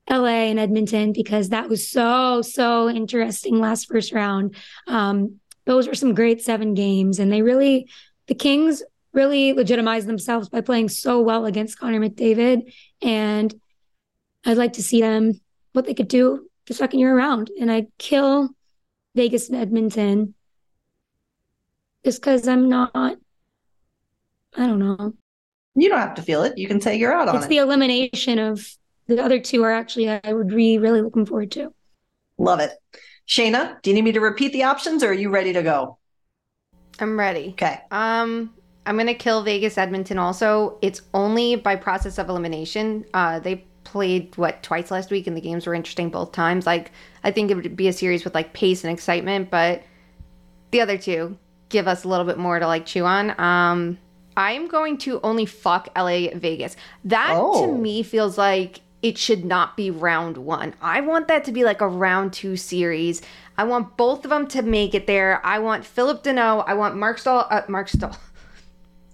LA 0.09 0.49
and 0.49 0.59
Edmonton 0.59 1.13
because 1.13 1.49
that 1.49 1.69
was 1.69 1.87
so 1.89 2.41
so 2.41 2.89
interesting 2.89 3.59
last 3.59 3.87
first 3.87 4.11
round. 4.11 4.55
Um 4.87 5.39
those 5.65 5.87
were 5.87 5.95
some 5.95 6.15
great 6.15 6.41
seven 6.41 6.73
games 6.73 7.19
and 7.19 7.31
they 7.31 7.43
really 7.43 7.87
the 8.27 8.35
Kings 8.35 8.83
really 9.13 9.53
legitimized 9.53 10.07
themselves 10.07 10.49
by 10.49 10.61
playing 10.61 10.89
so 10.89 11.21
well 11.21 11.45
against 11.45 11.79
Connor 11.79 11.99
McDavid. 11.99 12.71
And 13.01 13.53
I'd 14.45 14.57
like 14.57 14.73
to 14.73 14.83
see 14.83 15.01
them 15.01 15.39
what 15.73 15.85
they 15.85 15.93
could 15.93 16.07
do 16.07 16.47
the 16.67 16.73
second 16.73 16.99
year 16.99 17.15
around. 17.15 17.49
And 17.59 17.71
I'd 17.71 17.87
kill 17.97 18.49
Vegas 19.15 19.49
and 19.49 19.57
Edmonton 19.57 20.33
just 22.05 22.21
because 22.21 22.47
I'm 22.47 22.69
not, 22.69 22.91
I 22.95 23.15
don't 24.55 24.79
know. 24.79 25.13
You 25.75 25.89
don't 25.89 25.99
have 25.99 26.15
to 26.15 26.21
feel 26.21 26.43
it. 26.43 26.57
You 26.57 26.67
can 26.67 26.81
say 26.81 26.95
you're 26.97 27.13
out 27.13 27.29
on 27.29 27.35
It's 27.37 27.45
it. 27.45 27.49
the 27.49 27.57
elimination 27.57 28.39
of 28.39 28.65
the 29.07 29.23
other 29.23 29.39
two 29.39 29.63
are 29.63 29.71
actually, 29.71 30.09
I 30.09 30.33
would 30.33 30.49
be 30.49 30.77
really 30.77 31.01
looking 31.01 31.25
forward 31.25 31.51
to. 31.51 31.73
Love 32.37 32.59
it. 32.59 32.71
Shayna, 33.27 33.81
do 33.81 33.89
you 33.89 33.95
need 33.95 34.03
me 34.03 34.11
to 34.13 34.21
repeat 34.21 34.53
the 34.53 34.63
options 34.63 35.03
or 35.03 35.09
are 35.09 35.13
you 35.13 35.29
ready 35.29 35.53
to 35.53 35.61
go? 35.63 35.97
I'm 36.99 37.17
ready. 37.17 37.49
Okay. 37.49 37.79
Um, 37.91 38.53
I'm 38.89 38.97
gonna 38.97 39.13
kill 39.13 39.43
Vegas 39.43 39.77
Edmonton. 39.77 40.17
Also, 40.17 40.79
it's 40.81 41.03
only 41.13 41.55
by 41.55 41.75
process 41.75 42.17
of 42.17 42.27
elimination. 42.27 43.05
Uh, 43.13 43.37
they 43.39 43.57
played 43.83 44.35
what 44.35 44.63
twice 44.63 44.89
last 44.89 45.11
week, 45.11 45.27
and 45.27 45.37
the 45.37 45.41
games 45.41 45.67
were 45.67 45.75
interesting 45.75 46.09
both 46.09 46.31
times. 46.31 46.65
Like, 46.65 46.91
I 47.23 47.29
think 47.29 47.51
it 47.51 47.53
would 47.55 47.75
be 47.75 47.87
a 47.87 47.93
series 47.93 48.23
with 48.23 48.33
like 48.33 48.51
pace 48.53 48.83
and 48.83 48.91
excitement, 48.91 49.51
but 49.51 49.83
the 50.71 50.81
other 50.81 50.97
two 50.97 51.37
give 51.69 51.87
us 51.87 52.03
a 52.03 52.07
little 52.07 52.25
bit 52.25 52.39
more 52.39 52.57
to 52.57 52.65
like 52.65 52.87
chew 52.87 53.05
on. 53.05 53.39
Um, 53.39 53.99
I'm 54.35 54.67
going 54.67 54.97
to 54.99 55.19
only 55.21 55.45
fuck 55.45 55.89
LA 55.95 56.29
Vegas. 56.33 56.75
That 57.05 57.35
Oh. 57.35 57.67
to 57.67 57.71
me 57.71 58.01
feels 58.01 58.39
like 58.39 58.81
it 59.03 59.19
should 59.19 59.45
not 59.45 59.77
be 59.77 59.91
round 59.91 60.35
one. 60.37 60.73
I 60.81 61.01
want 61.01 61.27
that 61.27 61.43
to 61.43 61.51
be 61.51 61.63
like 61.63 61.81
a 61.81 61.87
round 61.87 62.33
two 62.33 62.55
series. 62.57 63.21
I 63.55 63.65
want 63.65 63.97
both 63.97 64.23
of 64.25 64.31
them 64.31 64.47
to 64.47 64.63
make 64.63 64.95
it 64.95 65.05
there. 65.05 65.45
I 65.45 65.59
want 65.59 65.85
Phillip 65.85 66.23
Danault. 66.23 66.63
I 66.67 66.73
want 66.73 66.95
Mark 66.97 67.19
Stahl. 67.19 67.45
Uh, 67.51 67.61
Mark 67.67 67.87
Stahl. 67.87 68.17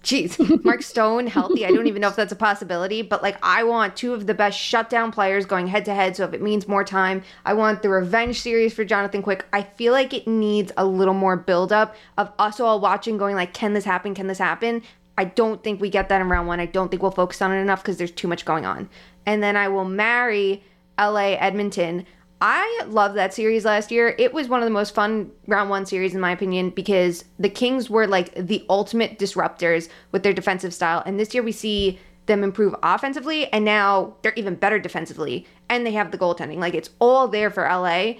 Jeez, 0.06 0.62
Mark 0.64 0.82
Stone 0.82 1.26
healthy. 1.26 1.66
I 1.66 1.72
don't 1.72 1.88
even 1.88 2.00
know 2.00 2.06
if 2.06 2.14
that's 2.14 2.30
a 2.30 2.36
possibility, 2.36 3.02
but 3.02 3.24
like 3.24 3.36
I 3.42 3.64
want 3.64 3.96
two 3.96 4.14
of 4.14 4.28
the 4.28 4.34
best 4.34 4.56
shutdown 4.56 5.10
players 5.10 5.46
going 5.46 5.66
head 5.66 5.84
to 5.86 5.94
head. 5.94 6.14
So 6.14 6.22
if 6.22 6.32
it 6.32 6.40
means 6.40 6.68
more 6.68 6.84
time, 6.84 7.24
I 7.44 7.54
want 7.54 7.82
the 7.82 7.88
revenge 7.88 8.40
series 8.40 8.72
for 8.72 8.84
Jonathan 8.84 9.20
Quick. 9.20 9.44
I 9.52 9.62
feel 9.64 9.92
like 9.92 10.14
it 10.14 10.28
needs 10.28 10.70
a 10.76 10.86
little 10.86 11.12
more 11.12 11.36
build 11.36 11.72
up 11.72 11.96
of 12.16 12.30
us 12.38 12.60
all 12.60 12.78
watching, 12.78 13.18
going 13.18 13.34
like, 13.34 13.52
can 13.52 13.74
this 13.74 13.84
happen? 13.84 14.14
Can 14.14 14.28
this 14.28 14.38
happen? 14.38 14.82
I 15.18 15.24
don't 15.24 15.64
think 15.64 15.80
we 15.80 15.90
get 15.90 16.08
that 16.08 16.20
in 16.20 16.28
round 16.28 16.46
one. 16.46 16.60
I 16.60 16.66
don't 16.66 16.88
think 16.88 17.02
we'll 17.02 17.10
focus 17.10 17.42
on 17.42 17.50
it 17.50 17.60
enough 17.60 17.82
because 17.82 17.96
there's 17.96 18.12
too 18.12 18.28
much 18.28 18.44
going 18.44 18.64
on. 18.64 18.88
And 19.26 19.42
then 19.42 19.56
I 19.56 19.66
will 19.66 19.84
marry 19.84 20.62
LA 20.96 21.32
Edmonton. 21.32 22.06
I 22.40 22.82
love 22.86 23.14
that 23.14 23.32
series 23.32 23.64
last 23.64 23.90
year. 23.90 24.14
It 24.18 24.34
was 24.34 24.48
one 24.48 24.60
of 24.60 24.66
the 24.66 24.72
most 24.72 24.94
fun 24.94 25.30
round 25.46 25.70
one 25.70 25.86
series, 25.86 26.14
in 26.14 26.20
my 26.20 26.32
opinion, 26.32 26.70
because 26.70 27.24
the 27.38 27.48
Kings 27.48 27.88
were 27.88 28.06
like 28.06 28.34
the 28.34 28.64
ultimate 28.68 29.18
disruptors 29.18 29.88
with 30.12 30.22
their 30.22 30.34
defensive 30.34 30.74
style. 30.74 31.02
And 31.06 31.18
this 31.18 31.32
year 31.32 31.42
we 31.42 31.52
see 31.52 31.98
them 32.26 32.44
improve 32.44 32.74
offensively, 32.82 33.50
and 33.52 33.64
now 33.64 34.16
they're 34.22 34.34
even 34.34 34.54
better 34.54 34.78
defensively. 34.78 35.46
And 35.70 35.86
they 35.86 35.92
have 35.92 36.10
the 36.10 36.18
goaltending. 36.18 36.58
Like 36.58 36.74
it's 36.74 36.90
all 36.98 37.26
there 37.26 37.50
for 37.50 37.64
LA. 37.64 38.14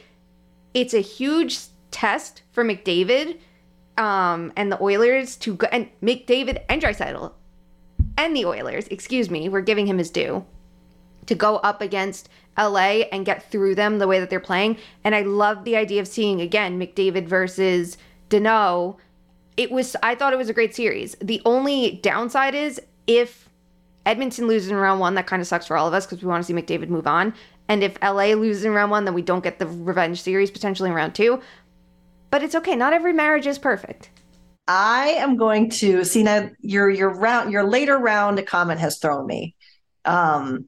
It's 0.73 0.95
a 0.95 1.01
huge 1.01 1.59
test 1.91 2.43
for 2.53 2.65
McDavid 2.65 3.39
um, 3.99 4.53
and 4.57 4.73
the 4.73 4.83
Oilers 4.83 5.37
to 5.37 5.55
go 5.55 5.67
and 5.71 5.89
McDavid 6.03 6.63
and 6.69 6.81
Draisaitl 6.81 7.33
and 8.19 8.35
the 8.35 8.47
Oilers, 8.47 8.87
excuse 8.89 9.31
me, 9.31 9.49
we're 9.49 9.61
giving 9.61 9.87
him 9.87 9.99
his 9.99 10.11
due 10.11 10.45
to 11.27 11.35
go 11.35 11.57
up 11.57 11.81
against 11.81 12.29
LA 12.59 13.03
and 13.13 13.27
get 13.27 13.51
through 13.51 13.75
them 13.75 13.99
the 13.99 14.09
way 14.09 14.19
that 14.21 14.31
they're 14.31 14.41
playing. 14.41 14.79
And 15.05 15.15
I 15.15 15.23
love 15.23 15.65
the 15.65 15.77
idea 15.77 16.01
of 16.01 16.09
seeing 16.09 16.41
again 16.41 16.79
McDavid 16.79 17.27
versus 17.27 17.97
Danault. 18.31 18.97
It 19.57 19.71
was 19.71 19.97
I 20.03 20.15
thought 20.15 20.33
it 20.33 20.37
was 20.37 20.49
a 20.49 20.55
great 20.55 20.75
series. 20.75 21.17
The 21.21 21.43
only 21.45 22.01
downside 22.03 22.55
is 22.55 22.81
if 23.07 23.49
Edmonton 24.05 24.47
loses 24.47 24.71
in 24.71 24.77
round 24.77 25.01
one, 25.01 25.15
that 25.15 25.27
kind 25.27 25.43
of 25.43 25.49
sucks 25.49 25.67
for 25.67 25.77
all 25.77 25.89
of 25.89 25.95
us 25.95 26.07
because 26.07 26.23
we 26.23 26.29
want 26.29 26.45
to 26.45 26.47
see 26.47 26.55
McDavid 26.55 26.89
move 26.89 27.07
on. 27.07 27.35
And 27.69 27.83
if 27.83 28.01
LA 28.01 28.35
loses 28.35 28.65
in 28.65 28.73
round 28.73 28.91
one, 28.91 29.05
then 29.05 29.15
we 29.15 29.23
don't 29.23 29.43
get 29.43 29.59
the 29.59 29.67
revenge 29.67 30.23
series 30.23 30.51
potentially 30.51 30.89
in 30.89 30.95
round 30.95 31.15
two. 31.15 31.41
But 32.31 32.43
it's 32.43 32.55
okay. 32.55 32.77
Not 32.77 32.93
every 32.93 33.13
marriage 33.13 33.47
is 33.47 33.59
perfect. 33.59 34.11
I 34.69 35.09
am 35.19 35.37
going 35.37 35.71
to 35.71 36.05
see 36.05 36.23
now 36.23 36.51
your 36.61 36.91
your 36.91 37.11
round 37.11 37.53
your 37.53 37.65
later 37.65 37.99
round 37.99 38.45
comment 38.47 38.81
has 38.81 38.99
thrown 38.99 39.27
me. 39.27 39.55
Um 40.05 40.67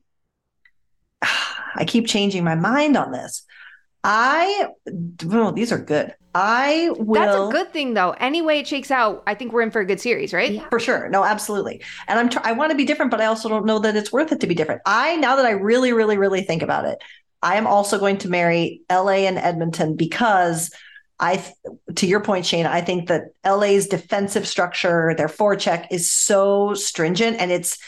I 1.22 1.84
keep 1.86 2.06
changing 2.06 2.44
my 2.44 2.54
mind 2.54 2.96
on 2.96 3.12
this. 3.12 3.44
I 4.04 4.68
well, 5.24 5.52
these 5.52 5.72
are 5.72 5.78
good. 5.78 6.14
I 6.34 6.90
will. 6.96 7.14
That's 7.14 7.36
a 7.36 7.50
good 7.50 7.72
thing, 7.72 7.94
though. 7.94 8.10
Any 8.12 8.42
way 8.42 8.60
it 8.60 8.66
shakes 8.66 8.90
out, 8.90 9.22
I 9.26 9.34
think 9.34 9.52
we're 9.52 9.62
in 9.62 9.70
for 9.70 9.80
a 9.80 9.84
good 9.84 10.00
series, 10.00 10.32
right? 10.32 10.52
Yeah. 10.52 10.68
For 10.68 10.78
sure. 10.78 11.08
No, 11.08 11.24
absolutely. 11.24 11.82
And 12.06 12.18
I'm. 12.18 12.28
Tr- 12.28 12.38
I 12.44 12.52
want 12.52 12.70
to 12.70 12.76
be 12.76 12.84
different, 12.84 13.10
but 13.10 13.20
I 13.20 13.26
also 13.26 13.48
don't 13.48 13.66
know 13.66 13.80
that 13.80 13.96
it's 13.96 14.12
worth 14.12 14.30
it 14.30 14.40
to 14.40 14.46
be 14.46 14.54
different. 14.54 14.82
I 14.86 15.16
now 15.16 15.36
that 15.36 15.46
I 15.46 15.50
really, 15.50 15.92
really, 15.92 16.16
really 16.16 16.42
think 16.42 16.62
about 16.62 16.84
it, 16.84 16.98
I 17.42 17.56
am 17.56 17.66
also 17.66 17.98
going 17.98 18.18
to 18.18 18.28
marry 18.28 18.82
L.A. 18.88 19.26
and 19.26 19.38
Edmonton 19.38 19.96
because 19.96 20.70
I, 21.20 21.44
to 21.96 22.06
your 22.06 22.20
point, 22.20 22.46
Shane, 22.46 22.66
I 22.66 22.80
think 22.80 23.08
that 23.08 23.30
LA's 23.44 23.88
defensive 23.88 24.46
structure, 24.46 25.14
their 25.16 25.28
forecheck 25.28 25.88
is 25.90 26.10
so 26.10 26.74
stringent, 26.74 27.38
and 27.40 27.50
it's 27.50 27.78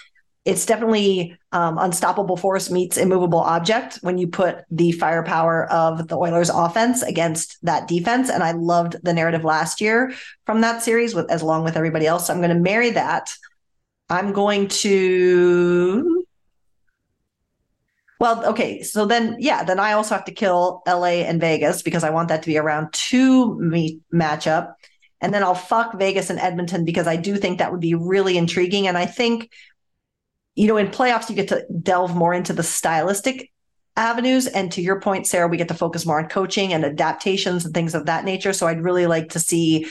it's 0.44 0.64
definitely 0.64 1.36
um, 1.52 1.76
unstoppable 1.78 2.36
force 2.36 2.70
meets 2.70 2.96
immovable 2.96 3.40
object 3.40 3.98
when 4.00 4.16
you 4.16 4.26
put 4.26 4.64
the 4.70 4.92
firepower 4.92 5.70
of 5.70 6.08
the 6.08 6.16
Oilers 6.16 6.48
offense 6.48 7.02
against 7.02 7.58
that 7.62 7.86
defense. 7.86 8.30
And 8.30 8.42
I 8.42 8.52
loved 8.52 8.96
the 9.02 9.12
narrative 9.12 9.44
last 9.44 9.80
year 9.80 10.14
from 10.46 10.62
that 10.62 10.82
series 10.82 11.14
with 11.14 11.30
as 11.30 11.42
long 11.42 11.62
with 11.62 11.76
everybody 11.76 12.06
else. 12.06 12.26
So 12.26 12.32
I'm 12.32 12.40
going 12.40 12.56
to 12.56 12.62
marry 12.62 12.90
that. 12.90 13.30
I'm 14.08 14.32
going 14.32 14.68
to 14.68 16.24
well, 18.20 18.44
okay. 18.44 18.82
So 18.82 19.06
then, 19.06 19.36
yeah, 19.38 19.64
then 19.64 19.80
I 19.80 19.92
also 19.92 20.14
have 20.14 20.26
to 20.26 20.32
kill 20.32 20.82
LA 20.86 21.24
and 21.24 21.40
Vegas 21.40 21.82
because 21.82 22.04
I 22.04 22.10
want 22.10 22.28
that 22.28 22.42
to 22.42 22.46
be 22.46 22.56
a 22.56 22.62
round 22.62 22.92
two 22.92 23.58
meet 23.58 24.02
matchup. 24.12 24.74
And 25.22 25.32
then 25.32 25.42
I'll 25.42 25.54
fuck 25.54 25.98
Vegas 25.98 26.28
and 26.28 26.38
Edmonton 26.38 26.84
because 26.84 27.06
I 27.06 27.16
do 27.16 27.36
think 27.36 27.58
that 27.58 27.72
would 27.72 27.80
be 27.80 27.94
really 27.94 28.36
intriguing. 28.36 28.86
And 28.86 28.98
I 28.98 29.06
think 29.06 29.50
you 30.54 30.66
know, 30.66 30.76
in 30.76 30.88
playoffs, 30.88 31.28
you 31.28 31.36
get 31.36 31.48
to 31.48 31.64
delve 31.82 32.14
more 32.14 32.34
into 32.34 32.52
the 32.52 32.62
stylistic 32.62 33.50
avenues. 33.96 34.46
And 34.46 34.70
to 34.72 34.82
your 34.82 35.00
point, 35.00 35.26
Sarah, 35.26 35.48
we 35.48 35.56
get 35.56 35.68
to 35.68 35.74
focus 35.74 36.06
more 36.06 36.18
on 36.20 36.28
coaching 36.28 36.72
and 36.72 36.84
adaptations 36.84 37.64
and 37.64 37.74
things 37.74 37.94
of 37.94 38.06
that 38.06 38.24
nature. 38.24 38.52
So 38.52 38.66
I'd 38.66 38.82
really 38.82 39.06
like 39.06 39.30
to 39.30 39.40
see 39.40 39.86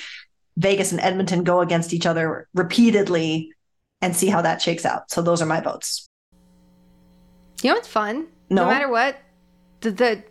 Vegas 0.57 0.91
and 0.91 0.99
Edmonton 1.01 1.43
go 1.43 1.62
against 1.62 1.93
each 1.93 2.05
other 2.05 2.47
repeatedly 2.53 3.51
and 4.01 4.16
see 4.16 4.28
how 4.28 4.41
that 4.41 4.62
shakes 4.62 4.86
out. 4.86 5.10
So 5.12 5.22
those 5.22 5.41
are 5.41 5.45
my 5.45 5.62
votes. 5.62 6.07
You 7.62 7.72
know 7.72 7.78
it's 7.78 7.88
fun? 7.88 8.28
No, 8.49 8.64
no 8.64 8.70
matter 8.70 8.89
what, 8.89 9.18
the, 9.82 9.91
the 9.91 10.24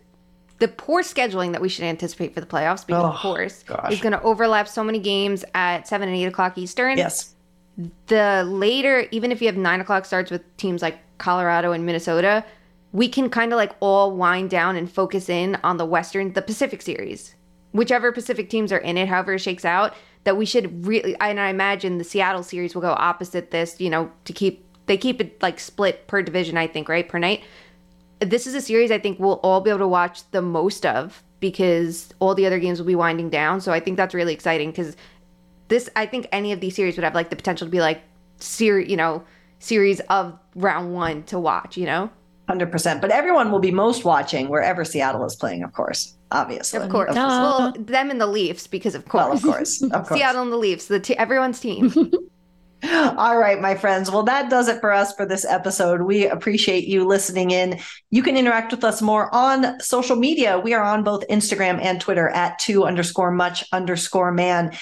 the 0.58 0.66
poor 0.66 1.02
scheduling 1.02 1.52
that 1.52 1.60
we 1.60 1.68
should 1.68 1.84
anticipate 1.84 2.34
for 2.34 2.40
the 2.40 2.46
playoffs, 2.46 2.84
because 2.84 3.04
oh, 3.04 3.08
of 3.08 3.20
course, 3.20 3.62
gosh. 3.62 3.92
is 3.92 4.00
going 4.00 4.12
to 4.12 4.20
overlap 4.22 4.66
so 4.66 4.82
many 4.82 4.98
games 4.98 5.44
at 5.54 5.86
seven 5.86 6.08
and 6.08 6.16
eight 6.16 6.24
o'clock 6.24 6.58
Eastern. 6.58 6.98
Yes 6.98 7.36
the 8.06 8.44
later, 8.46 9.06
even 9.10 9.30
if 9.30 9.40
you 9.40 9.46
have 9.46 9.56
nine 9.56 9.80
o'clock 9.80 10.04
starts 10.04 10.30
with 10.30 10.56
teams 10.56 10.82
like 10.82 10.98
Colorado 11.18 11.72
and 11.72 11.86
Minnesota, 11.86 12.44
we 12.92 13.08
can 13.08 13.30
kind 13.30 13.52
of 13.52 13.56
like 13.56 13.72
all 13.80 14.16
wind 14.16 14.50
down 14.50 14.76
and 14.76 14.90
focus 14.90 15.28
in 15.28 15.56
on 15.62 15.76
the 15.76 15.84
Western, 15.84 16.32
the 16.32 16.42
Pacific 16.42 16.82
series, 16.82 17.34
whichever 17.72 18.10
Pacific 18.10 18.50
teams 18.50 18.72
are 18.72 18.78
in 18.78 18.96
it, 18.96 19.08
however 19.08 19.34
it 19.34 19.40
shakes 19.40 19.64
out. 19.64 19.94
That 20.24 20.36
we 20.36 20.44
should 20.44 20.86
really, 20.86 21.16
and 21.20 21.38
I 21.38 21.48
imagine 21.48 21.98
the 21.98 22.04
Seattle 22.04 22.42
series 22.42 22.74
will 22.74 22.82
go 22.82 22.92
opposite 22.92 23.50
this, 23.50 23.80
you 23.80 23.88
know, 23.88 24.10
to 24.24 24.32
keep 24.32 24.64
they 24.86 24.96
keep 24.96 25.20
it 25.20 25.40
like 25.42 25.60
split 25.60 26.06
per 26.06 26.22
division, 26.22 26.56
I 26.56 26.66
think, 26.66 26.88
right 26.88 27.08
per 27.08 27.18
night. 27.18 27.44
This 28.20 28.46
is 28.46 28.54
a 28.54 28.60
series 28.60 28.90
I 28.90 28.98
think 28.98 29.20
we'll 29.20 29.40
all 29.44 29.60
be 29.60 29.70
able 29.70 29.80
to 29.80 29.88
watch 29.88 30.28
the 30.32 30.42
most 30.42 30.84
of 30.84 31.22
because 31.40 32.12
all 32.18 32.34
the 32.34 32.46
other 32.46 32.58
games 32.58 32.78
will 32.80 32.86
be 32.86 32.96
winding 32.96 33.30
down. 33.30 33.60
So 33.60 33.72
I 33.72 33.80
think 33.80 33.96
that's 33.96 34.14
really 34.14 34.32
exciting 34.32 34.70
because 34.70 34.96
this 35.68 35.88
I 35.96 36.06
think 36.06 36.28
any 36.32 36.52
of 36.52 36.60
these 36.60 36.74
series 36.74 36.96
would 36.96 37.04
have 37.04 37.14
like 37.14 37.30
the 37.30 37.36
potential 37.36 37.66
to 37.66 37.70
be 37.70 37.80
like 37.80 38.02
series, 38.38 38.90
you 38.90 38.96
know, 38.96 39.24
series 39.58 40.00
of 40.00 40.38
round 40.54 40.94
one 40.94 41.22
to 41.24 41.38
watch, 41.38 41.76
you 41.76 41.86
know? 41.86 42.10
100%. 42.48 43.00
But 43.00 43.10
everyone 43.10 43.52
will 43.52 43.58
be 43.58 43.70
most 43.70 44.04
watching 44.04 44.48
wherever 44.48 44.84
Seattle 44.84 45.24
is 45.26 45.36
playing, 45.36 45.62
of 45.62 45.72
course. 45.72 46.14
Obviously. 46.30 46.80
Of 46.80 46.90
course. 46.90 47.10
Of 47.10 47.16
course. 47.16 47.28
Well, 47.28 47.74
them 47.78 48.10
and 48.10 48.20
the 48.20 48.26
Leafs, 48.26 48.66
because 48.66 48.94
of 48.94 49.06
course. 49.06 49.24
Well, 49.24 49.32
of 49.32 49.42
course. 49.42 49.82
Of 49.82 49.90
course. 50.06 50.18
Seattle 50.18 50.42
and 50.42 50.52
the 50.52 50.56
Leafs, 50.56 50.86
the 50.86 51.00
t- 51.00 51.16
everyone's 51.16 51.60
team. 51.60 51.92
All 52.90 53.38
right, 53.38 53.60
my 53.60 53.74
friends. 53.74 54.10
Well, 54.10 54.22
that 54.24 54.50
does 54.50 54.68
it 54.68 54.80
for 54.80 54.92
us 54.92 55.12
for 55.14 55.26
this 55.26 55.44
episode. 55.44 56.02
We 56.02 56.26
appreciate 56.26 56.86
you 56.86 57.04
listening 57.04 57.50
in. 57.50 57.80
You 58.10 58.22
can 58.22 58.36
interact 58.36 58.70
with 58.70 58.84
us 58.84 59.02
more 59.02 59.34
on 59.34 59.80
social 59.80 60.14
media. 60.14 60.60
We 60.60 60.74
are 60.74 60.82
on 60.84 61.02
both 61.02 61.26
Instagram 61.28 61.82
and 61.82 62.00
Twitter 62.00 62.28
at 62.28 62.58
two 62.60 62.84
underscore 62.84 63.32
much 63.32 63.64
underscore 63.72 64.30
man. 64.30 64.72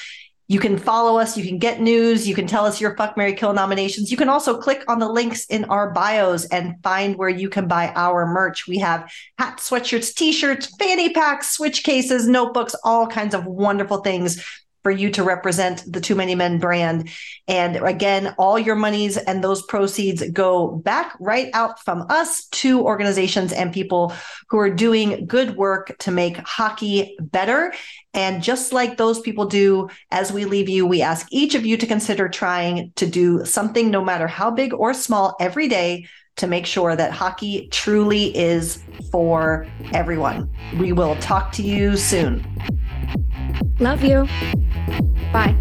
You 0.48 0.60
can 0.60 0.78
follow 0.78 1.18
us. 1.18 1.36
You 1.36 1.44
can 1.44 1.58
get 1.58 1.80
news. 1.80 2.28
You 2.28 2.34
can 2.34 2.46
tell 2.46 2.64
us 2.64 2.80
your 2.80 2.96
fuck 2.96 3.16
Mary 3.16 3.34
Kill 3.34 3.52
nominations. 3.52 4.10
You 4.10 4.16
can 4.16 4.28
also 4.28 4.56
click 4.56 4.84
on 4.88 4.98
the 4.98 5.08
links 5.08 5.44
in 5.46 5.64
our 5.64 5.90
bios 5.90 6.44
and 6.46 6.80
find 6.82 7.16
where 7.16 7.28
you 7.28 7.48
can 7.48 7.66
buy 7.66 7.92
our 7.96 8.26
merch. 8.26 8.68
We 8.68 8.78
have 8.78 9.10
hats, 9.38 9.68
sweatshirts, 9.68 10.14
t-shirts, 10.14 10.74
fanny 10.76 11.12
packs, 11.12 11.52
switch 11.52 11.82
cases, 11.82 12.28
notebooks, 12.28 12.76
all 12.84 13.06
kinds 13.06 13.34
of 13.34 13.44
wonderful 13.46 13.98
things 13.98 14.44
for 14.86 14.92
you 14.92 15.10
to 15.10 15.24
represent 15.24 15.82
the 15.92 16.00
Too 16.00 16.14
Many 16.14 16.36
Men 16.36 16.60
brand. 16.60 17.08
And 17.48 17.74
again, 17.74 18.36
all 18.38 18.56
your 18.56 18.76
monies 18.76 19.16
and 19.16 19.42
those 19.42 19.62
proceeds 19.62 20.22
go 20.30 20.68
back 20.68 21.16
right 21.18 21.50
out 21.54 21.84
from 21.84 22.06
us 22.08 22.44
to 22.62 22.82
organizations 22.82 23.52
and 23.52 23.74
people 23.74 24.12
who 24.48 24.60
are 24.60 24.70
doing 24.70 25.26
good 25.26 25.56
work 25.56 25.98
to 25.98 26.12
make 26.12 26.36
hockey 26.36 27.16
better. 27.20 27.74
And 28.14 28.44
just 28.44 28.72
like 28.72 28.96
those 28.96 29.18
people 29.18 29.46
do, 29.46 29.88
as 30.12 30.30
we 30.30 30.44
leave 30.44 30.68
you, 30.68 30.86
we 30.86 31.02
ask 31.02 31.26
each 31.32 31.56
of 31.56 31.66
you 31.66 31.76
to 31.78 31.86
consider 31.88 32.28
trying 32.28 32.92
to 32.94 33.08
do 33.08 33.44
something, 33.44 33.90
no 33.90 34.04
matter 34.04 34.28
how 34.28 34.52
big 34.52 34.72
or 34.72 34.94
small, 34.94 35.34
every 35.40 35.66
day 35.66 36.06
to 36.36 36.46
make 36.46 36.64
sure 36.64 36.94
that 36.94 37.10
hockey 37.10 37.66
truly 37.72 38.26
is 38.36 38.84
for 39.10 39.66
everyone. 39.92 40.48
We 40.78 40.92
will 40.92 41.16
talk 41.16 41.50
to 41.52 41.62
you 41.64 41.96
soon. 41.96 42.46
Love 43.78 44.02
you. 44.04 44.26
Bye. 45.32 45.54